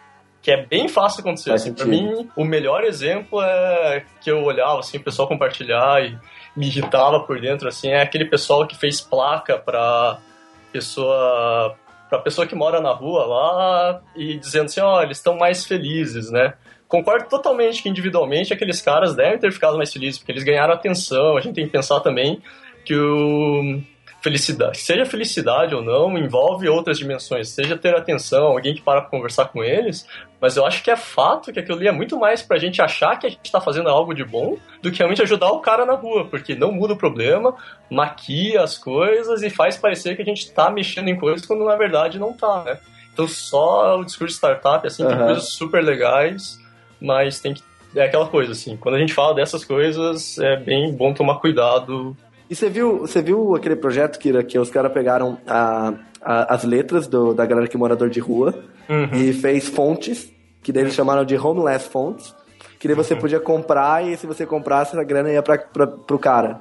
Que 0.43 0.51
é 0.51 0.65
bem 0.65 0.89
fácil 0.89 1.21
acontecer. 1.21 1.53
Assim, 1.53 1.75
para 1.75 1.85
mim, 1.85 2.29
o 2.35 2.45
melhor 2.45 2.83
exemplo 2.83 3.43
é 3.43 4.05
que 4.23 4.31
eu 4.31 4.43
olhava 4.43 4.81
assim, 4.81 4.97
o 4.97 5.03
pessoal 5.03 5.29
compartilhar 5.29 6.03
e 6.03 6.19
me 6.57 6.67
irritava 6.67 7.21
por 7.21 7.39
dentro, 7.39 7.69
assim, 7.69 7.89
é 7.89 8.01
aquele 8.01 8.25
pessoal 8.25 8.67
que 8.67 8.77
fez 8.77 9.01
placa 9.01 9.59
para 9.59 10.19
pessoa 10.73 11.77
para 12.09 12.19
pessoa 12.19 12.45
que 12.45 12.57
mora 12.57 12.81
na 12.81 12.91
rua 12.91 13.25
lá 13.25 14.01
e 14.17 14.37
dizendo 14.37 14.65
assim, 14.65 14.81
ó, 14.81 14.99
oh, 14.99 15.03
eles 15.03 15.19
estão 15.19 15.37
mais 15.37 15.65
felizes, 15.65 16.29
né? 16.31 16.55
Concordo 16.91 17.29
totalmente 17.29 17.85
que 17.85 17.89
individualmente 17.89 18.53
aqueles 18.53 18.83
caras 18.83 19.15
devem 19.15 19.39
ter 19.39 19.53
ficado 19.53 19.77
mais 19.77 19.93
felizes, 19.93 20.19
porque 20.19 20.33
eles 20.33 20.43
ganharam 20.43 20.75
atenção. 20.75 21.37
A 21.37 21.41
gente 21.41 21.55
tem 21.55 21.65
que 21.65 21.71
pensar 21.71 22.01
também 22.01 22.43
que 22.85 22.97
o 22.97 23.81
felicidade, 24.21 24.79
seja 24.79 25.07
felicidade 25.07 25.75
ou 25.75 25.83
não, 25.83 26.19
envolve 26.19 26.69
outras 26.69 26.99
dimensões, 26.99 27.49
seja 27.49 27.79
ter 27.79 27.97
atenção, 27.97 28.49
alguém 28.49 28.75
que 28.75 28.83
para 28.83 29.01
para 29.01 29.11
conversar 29.11 29.47
com 29.47 29.65
eles, 29.65 30.07
mas 30.39 30.57
eu 30.57 30.67
acho 30.67 30.83
que 30.83 30.91
é 30.91 30.97
fato 30.97 31.51
que 31.51 31.59
aquilo 31.59 31.79
ali 31.79 31.89
é 31.89 31.93
muito 31.93 32.19
mais 32.19 32.43
pra 32.43 32.59
gente 32.59 32.83
achar 32.83 33.19
que 33.19 33.27
a 33.27 33.31
gente 33.31 33.47
está 33.47 33.63
fazendo 33.63 33.89
algo 33.89 34.13
de 34.13 34.23
bom 34.23 34.59
do 34.83 34.91
que 34.91 34.99
realmente 34.99 35.23
ajudar 35.23 35.51
o 35.53 35.61
cara 35.61 35.87
na 35.87 35.95
rua, 35.95 36.27
porque 36.27 36.55
não 36.55 36.71
muda 36.71 36.93
o 36.93 36.99
problema, 36.99 37.55
maquia 37.91 38.63
as 38.63 38.77
coisas 38.77 39.43
e 39.43 39.49
faz 39.49 39.79
parecer 39.79 40.17
que 40.17 40.23
a 40.23 40.25
gente 40.25 40.41
está 40.41 40.71
mexendo 40.71 41.09
em 41.09 41.19
coisas 41.19 41.47
quando 41.47 41.65
na 41.65 41.77
verdade 41.77 42.19
não 42.19 42.35
tá, 42.35 42.63
né? 42.63 42.79
Então 43.15 43.27
só 43.27 43.99
o 43.99 44.05
discurso 44.05 44.35
de 44.35 44.39
startup, 44.39 44.87
assim, 44.87 45.03
uhum. 45.03 45.09
tem 45.09 45.19
coisas 45.19 45.49
super 45.49 45.83
legais, 45.83 46.60
mas 47.01 47.41
tem 47.41 47.55
que. 47.55 47.63
É 47.95 48.05
aquela 48.05 48.29
coisa, 48.29 48.53
assim, 48.53 48.77
quando 48.77 48.95
a 48.95 48.99
gente 48.99 49.13
fala 49.13 49.35
dessas 49.35 49.65
coisas, 49.65 50.39
é 50.39 50.57
bem 50.57 50.93
bom 50.93 51.13
tomar 51.13 51.41
cuidado. 51.41 52.17
E 52.49 52.55
você 52.55 52.69
viu, 52.69 52.99
você 52.99 53.21
viu 53.21 53.55
aquele 53.55 53.77
projeto, 53.77 54.19
Kira, 54.19 54.45
que 54.45 54.59
os 54.59 54.71
caras 54.71 54.93
pegaram 54.93 55.39
a, 55.47 55.95
a, 56.23 56.55
as 56.55 56.65
letras 56.65 57.09
do, 57.09 57.33
da 57.35 57.47
galera 57.47 57.67
que 57.67 57.77
é 57.77 57.79
morador 57.79 58.09
de 58.09 58.21
rua 58.21 58.55
uhum. 58.89 59.09
e 59.13 59.33
fez 59.33 59.69
fontes, 59.69 60.33
que 60.63 60.73
daí 60.73 60.83
eles 60.83 60.95
chamaram 60.95 61.25
de 61.25 61.37
homeless 61.37 61.89
fonts, 61.89 62.35
que 62.79 62.89
daí 62.89 62.97
você 62.97 63.15
uhum. 63.15 63.21
podia 63.21 63.41
comprar 63.41 64.07
e 64.07 64.17
se 64.17 64.27
você 64.27 64.47
comprasse, 64.47 64.99
a 64.99 65.05
grana 65.05 65.31
ia 65.31 65.43
pra, 65.43 65.59
pra, 65.59 65.87
pro 65.87 66.19
cara. 66.19 66.61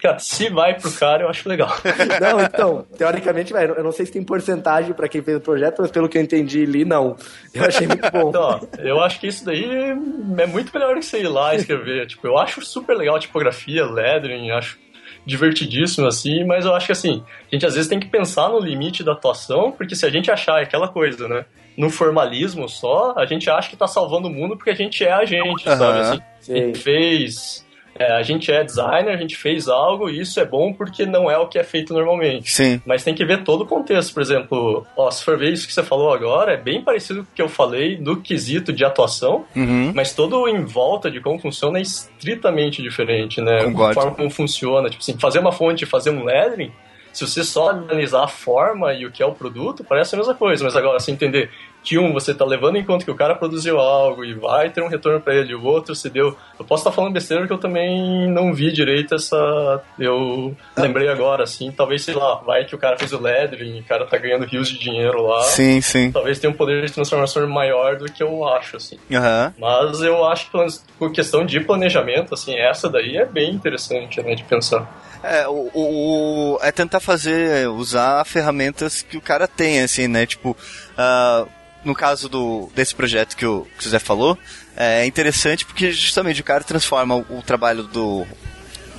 Cara, 0.02 0.18
se 0.18 0.48
vai 0.48 0.74
pro 0.74 0.90
cara, 0.92 1.24
eu 1.24 1.28
acho 1.28 1.48
legal. 1.48 1.68
Não, 2.20 2.40
então, 2.40 2.86
teoricamente, 2.96 3.52
velho, 3.52 3.74
eu 3.74 3.84
não 3.84 3.92
sei 3.92 4.06
se 4.06 4.12
tem 4.12 4.22
porcentagem 4.22 4.94
para 4.94 5.08
quem 5.08 5.22
fez 5.22 5.36
o 5.36 5.40
projeto, 5.40 5.82
mas 5.82 5.90
pelo 5.90 6.08
que 6.08 6.16
eu 6.16 6.22
entendi 6.22 6.62
ali, 6.62 6.84
não. 6.84 7.16
Eu 7.52 7.64
achei 7.64 7.86
muito 7.86 8.10
bom. 8.10 8.30
Então, 8.30 8.42
ó, 8.42 8.60
eu 8.78 9.00
acho 9.00 9.20
que 9.20 9.26
isso 9.26 9.44
daí 9.44 9.64
é 9.64 10.46
muito 10.46 10.72
melhor 10.72 10.94
que 10.94 11.04
você 11.04 11.20
ir 11.20 11.28
lá 11.28 11.54
escrever. 11.54 12.06
tipo, 12.06 12.26
eu 12.26 12.38
acho 12.38 12.64
super 12.64 12.96
legal 12.96 13.16
a 13.16 13.20
tipografia, 13.20 13.84
lettering, 13.84 14.50
acho 14.52 14.78
divertidíssimo, 15.24 16.06
assim, 16.06 16.44
mas 16.44 16.64
eu 16.64 16.74
acho 16.74 16.86
que, 16.86 16.92
assim, 16.92 17.22
a 17.50 17.54
gente 17.54 17.66
às 17.66 17.74
vezes 17.74 17.88
tem 17.88 18.00
que 18.00 18.08
pensar 18.08 18.48
no 18.48 18.58
limite 18.58 19.04
da 19.04 19.12
atuação, 19.12 19.70
porque 19.70 19.94
se 19.94 20.06
a 20.06 20.10
gente 20.10 20.30
achar 20.30 20.60
aquela 20.60 20.88
coisa, 20.88 21.28
né, 21.28 21.44
no 21.76 21.90
formalismo 21.90 22.68
só, 22.68 23.14
a 23.16 23.26
gente 23.26 23.48
acha 23.50 23.68
que 23.68 23.76
tá 23.76 23.86
salvando 23.86 24.28
o 24.28 24.30
mundo 24.30 24.56
porque 24.56 24.70
a 24.70 24.74
gente 24.74 25.04
é 25.04 25.12
a 25.12 25.24
gente, 25.24 25.68
uhum. 25.68 25.76
sabe? 25.76 26.22
Assim, 26.40 26.74
fez 26.74 27.66
é, 28.00 28.12
a 28.12 28.22
gente 28.22 28.50
é 28.50 28.64
designer, 28.64 29.12
a 29.12 29.16
gente 29.18 29.36
fez 29.36 29.68
algo 29.68 30.08
e 30.08 30.20
isso 30.20 30.40
é 30.40 30.44
bom 30.44 30.72
porque 30.72 31.04
não 31.04 31.30
é 31.30 31.36
o 31.36 31.46
que 31.46 31.58
é 31.58 31.62
feito 31.62 31.92
normalmente. 31.92 32.50
Sim. 32.50 32.80
Mas 32.86 33.04
tem 33.04 33.14
que 33.14 33.24
ver 33.26 33.44
todo 33.44 33.62
o 33.64 33.66
contexto. 33.66 34.14
Por 34.14 34.22
exemplo, 34.22 34.86
ó, 34.96 35.10
se 35.10 35.22
for 35.22 35.36
ver 35.38 35.52
isso 35.52 35.66
que 35.66 35.74
você 35.74 35.82
falou 35.82 36.12
agora, 36.12 36.54
é 36.54 36.56
bem 36.56 36.82
parecido 36.82 37.22
com 37.24 37.30
o 37.30 37.34
que 37.34 37.42
eu 37.42 37.48
falei 37.48 37.96
do 37.96 38.16
quesito 38.16 38.72
de 38.72 38.84
atuação, 38.84 39.44
Uhum. 39.54 39.92
mas 39.94 40.14
todo 40.14 40.48
em 40.48 40.64
volta 40.64 41.10
de 41.10 41.20
como 41.20 41.38
funciona 41.38 41.78
é 41.78 41.82
estritamente 41.82 42.82
diferente, 42.82 43.40
né? 43.40 43.64
Concordo. 43.64 43.90
A 43.90 44.02
forma 44.02 44.16
como 44.16 44.30
funciona. 44.30 44.88
Tipo 44.88 45.02
assim, 45.02 45.18
fazer 45.18 45.38
uma 45.38 45.52
fonte 45.52 45.84
e 45.84 45.86
fazer 45.86 46.10
um 46.10 46.24
lettering, 46.24 46.72
se 47.12 47.26
você 47.26 47.42
só 47.44 47.70
analisar 47.70 48.24
a 48.24 48.28
forma 48.28 48.94
e 48.94 49.04
o 49.04 49.10
que 49.10 49.22
é 49.22 49.26
o 49.26 49.32
produto, 49.32 49.84
parece 49.84 50.14
a 50.14 50.18
mesma 50.18 50.34
coisa. 50.34 50.64
Mas 50.64 50.76
agora, 50.76 50.98
se 51.00 51.10
entender 51.10 51.50
que 51.82 51.98
um, 51.98 52.12
você 52.12 52.34
tá 52.34 52.44
levando 52.44 52.76
em 52.76 52.84
conta 52.84 53.04
que 53.04 53.10
o 53.10 53.14
cara 53.16 53.34
produziu 53.34 53.78
algo 53.78 54.24
e 54.24 54.34
vai 54.34 54.68
ter 54.70 54.82
um 54.82 54.88
retorno 54.88 55.20
para 55.20 55.34
ele, 55.34 55.54
o 55.54 55.64
outro 55.64 55.94
se 55.94 56.10
deu. 56.10 56.36
Eu 56.58 56.64
posso 56.64 56.82
estar 56.82 56.92
falando 56.92 57.12
besteira 57.12 57.42
porque 57.42 57.54
eu 57.54 57.58
também 57.58 58.28
não 58.30 58.52
vi 58.52 58.70
direito 58.72 59.14
essa. 59.14 59.82
Eu 59.98 60.54
lembrei 60.76 61.08
agora, 61.08 61.44
assim, 61.44 61.70
talvez, 61.72 62.04
sei 62.04 62.14
lá, 62.14 62.34
vai 62.36 62.64
que 62.64 62.74
o 62.74 62.78
cara 62.78 62.98
fez 62.98 63.12
o 63.12 63.20
e 63.20 63.80
o 63.80 63.84
cara 63.84 64.04
tá 64.06 64.16
ganhando 64.18 64.44
rios 64.46 64.68
de 64.68 64.78
dinheiro 64.78 65.22
lá. 65.26 65.42
Sim, 65.42 65.80
sim. 65.80 66.10
Talvez 66.12 66.38
tenha 66.38 66.50
um 66.52 66.56
poder 66.56 66.84
de 66.84 66.92
transformação 66.92 67.46
maior 67.48 67.96
do 67.96 68.06
que 68.06 68.22
eu 68.22 68.46
acho, 68.48 68.76
assim. 68.76 68.98
Aham. 69.12 69.54
Mas 69.58 70.00
eu 70.02 70.24
acho 70.26 70.50
que, 70.50 70.58
por 70.98 71.12
questão 71.12 71.44
de 71.46 71.60
planejamento, 71.60 72.34
assim, 72.34 72.54
essa 72.56 72.88
daí 72.88 73.16
é 73.16 73.24
bem 73.24 73.50
interessante, 73.52 74.20
né, 74.22 74.34
de 74.34 74.44
pensar. 74.44 74.90
É, 75.22 75.46
o, 75.48 75.70
o- 75.74 76.58
é 76.62 76.72
tentar 76.72 77.00
fazer, 77.00 77.68
usar 77.68 78.24
ferramentas 78.24 79.02
que 79.02 79.16
o 79.16 79.20
cara 79.20 79.46
tem, 79.46 79.80
assim, 79.82 80.08
né? 80.08 80.24
Tipo, 80.26 80.56
ah, 80.96 81.46
no 81.84 81.94
caso 81.94 82.28
do, 82.28 82.70
desse 82.74 82.94
projeto 82.94 83.36
que 83.36 83.46
o, 83.46 83.66
Zé 83.82 83.98
falou, 83.98 84.38
é 84.76 85.06
interessante 85.06 85.64
porque 85.64 85.90
justamente 85.92 86.40
o 86.40 86.44
cara 86.44 86.64
transforma 86.64 87.16
o, 87.16 87.38
o 87.38 87.42
trabalho 87.42 87.84
do, 87.84 88.26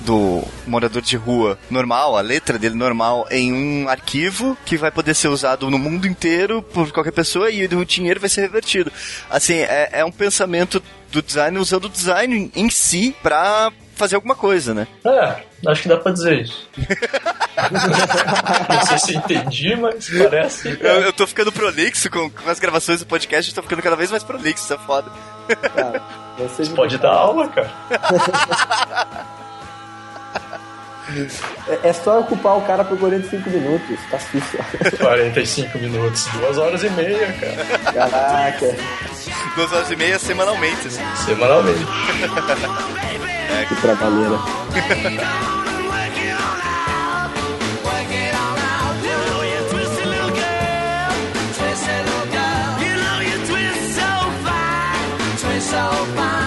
do 0.00 0.42
morador 0.66 1.02
de 1.02 1.16
rua 1.16 1.58
normal, 1.70 2.16
a 2.16 2.20
letra 2.20 2.58
dele 2.58 2.74
normal, 2.74 3.26
em 3.30 3.52
um 3.52 3.88
arquivo 3.88 4.56
que 4.64 4.76
vai 4.76 4.90
poder 4.90 5.14
ser 5.14 5.28
usado 5.28 5.70
no 5.70 5.78
mundo 5.78 6.06
inteiro 6.06 6.62
por 6.62 6.90
qualquer 6.92 7.12
pessoa 7.12 7.50
e 7.50 7.64
o 7.66 7.84
dinheiro 7.84 8.20
vai 8.20 8.28
ser 8.28 8.42
revertido. 8.42 8.92
Assim, 9.30 9.54
é, 9.54 9.88
é 9.92 10.04
um 10.04 10.12
pensamento 10.12 10.82
do 11.10 11.22
design 11.22 11.58
usando 11.58 11.84
o 11.86 11.90
design 11.90 12.50
em 12.54 12.70
si 12.70 13.14
pra 13.22 13.72
fazer 14.02 14.16
alguma 14.16 14.34
coisa, 14.34 14.74
né? 14.74 14.88
É, 15.04 15.70
acho 15.70 15.82
que 15.82 15.88
dá 15.88 15.96
pra 15.96 16.10
dizer 16.10 16.40
isso. 16.40 16.68
Não 18.68 18.86
sei 18.86 18.98
se 18.98 19.16
entendi, 19.16 19.76
mas 19.76 20.10
parece. 20.10 20.76
Eu, 20.80 21.02
eu 21.02 21.12
tô 21.12 21.24
ficando 21.24 21.52
prolixo 21.52 22.10
com, 22.10 22.28
com 22.28 22.50
as 22.50 22.58
gravações 22.58 22.98
do 22.98 23.06
podcast, 23.06 23.48
eu 23.48 23.54
tô 23.54 23.62
ficando 23.62 23.80
cada 23.80 23.94
vez 23.94 24.10
mais 24.10 24.24
prolixo, 24.24 24.64
isso 24.64 24.74
é 24.74 24.78
foda. 24.78 25.08
Cara, 25.74 26.02
você 26.36 26.66
Pode 26.70 26.98
dar 26.98 27.12
aula, 27.12 27.48
cara. 27.48 27.70
É, 31.68 31.88
é 31.88 31.92
só 31.92 32.20
ocupar 32.20 32.56
o 32.56 32.62
cara 32.62 32.84
por 32.84 32.98
45 32.98 33.50
minutos, 33.50 33.98
tá 34.10 34.18
sucio. 34.18 34.58
45 34.98 35.78
minutos, 35.78 36.26
duas 36.26 36.58
horas 36.58 36.82
e 36.82 36.90
meia, 36.90 37.32
cara. 37.34 38.08
Caraca, 38.08 38.66
Duas 39.54 39.72
horas 39.72 39.90
e 39.90 39.96
meia 39.96 40.18
semanalmente, 40.18 40.88
né? 40.88 41.14
Semanalmente. 41.24 41.86
É. 43.52 43.64
Que 43.66 43.74
trabalheira. 43.76 44.38
so 55.72 56.06
fine. 56.14 56.41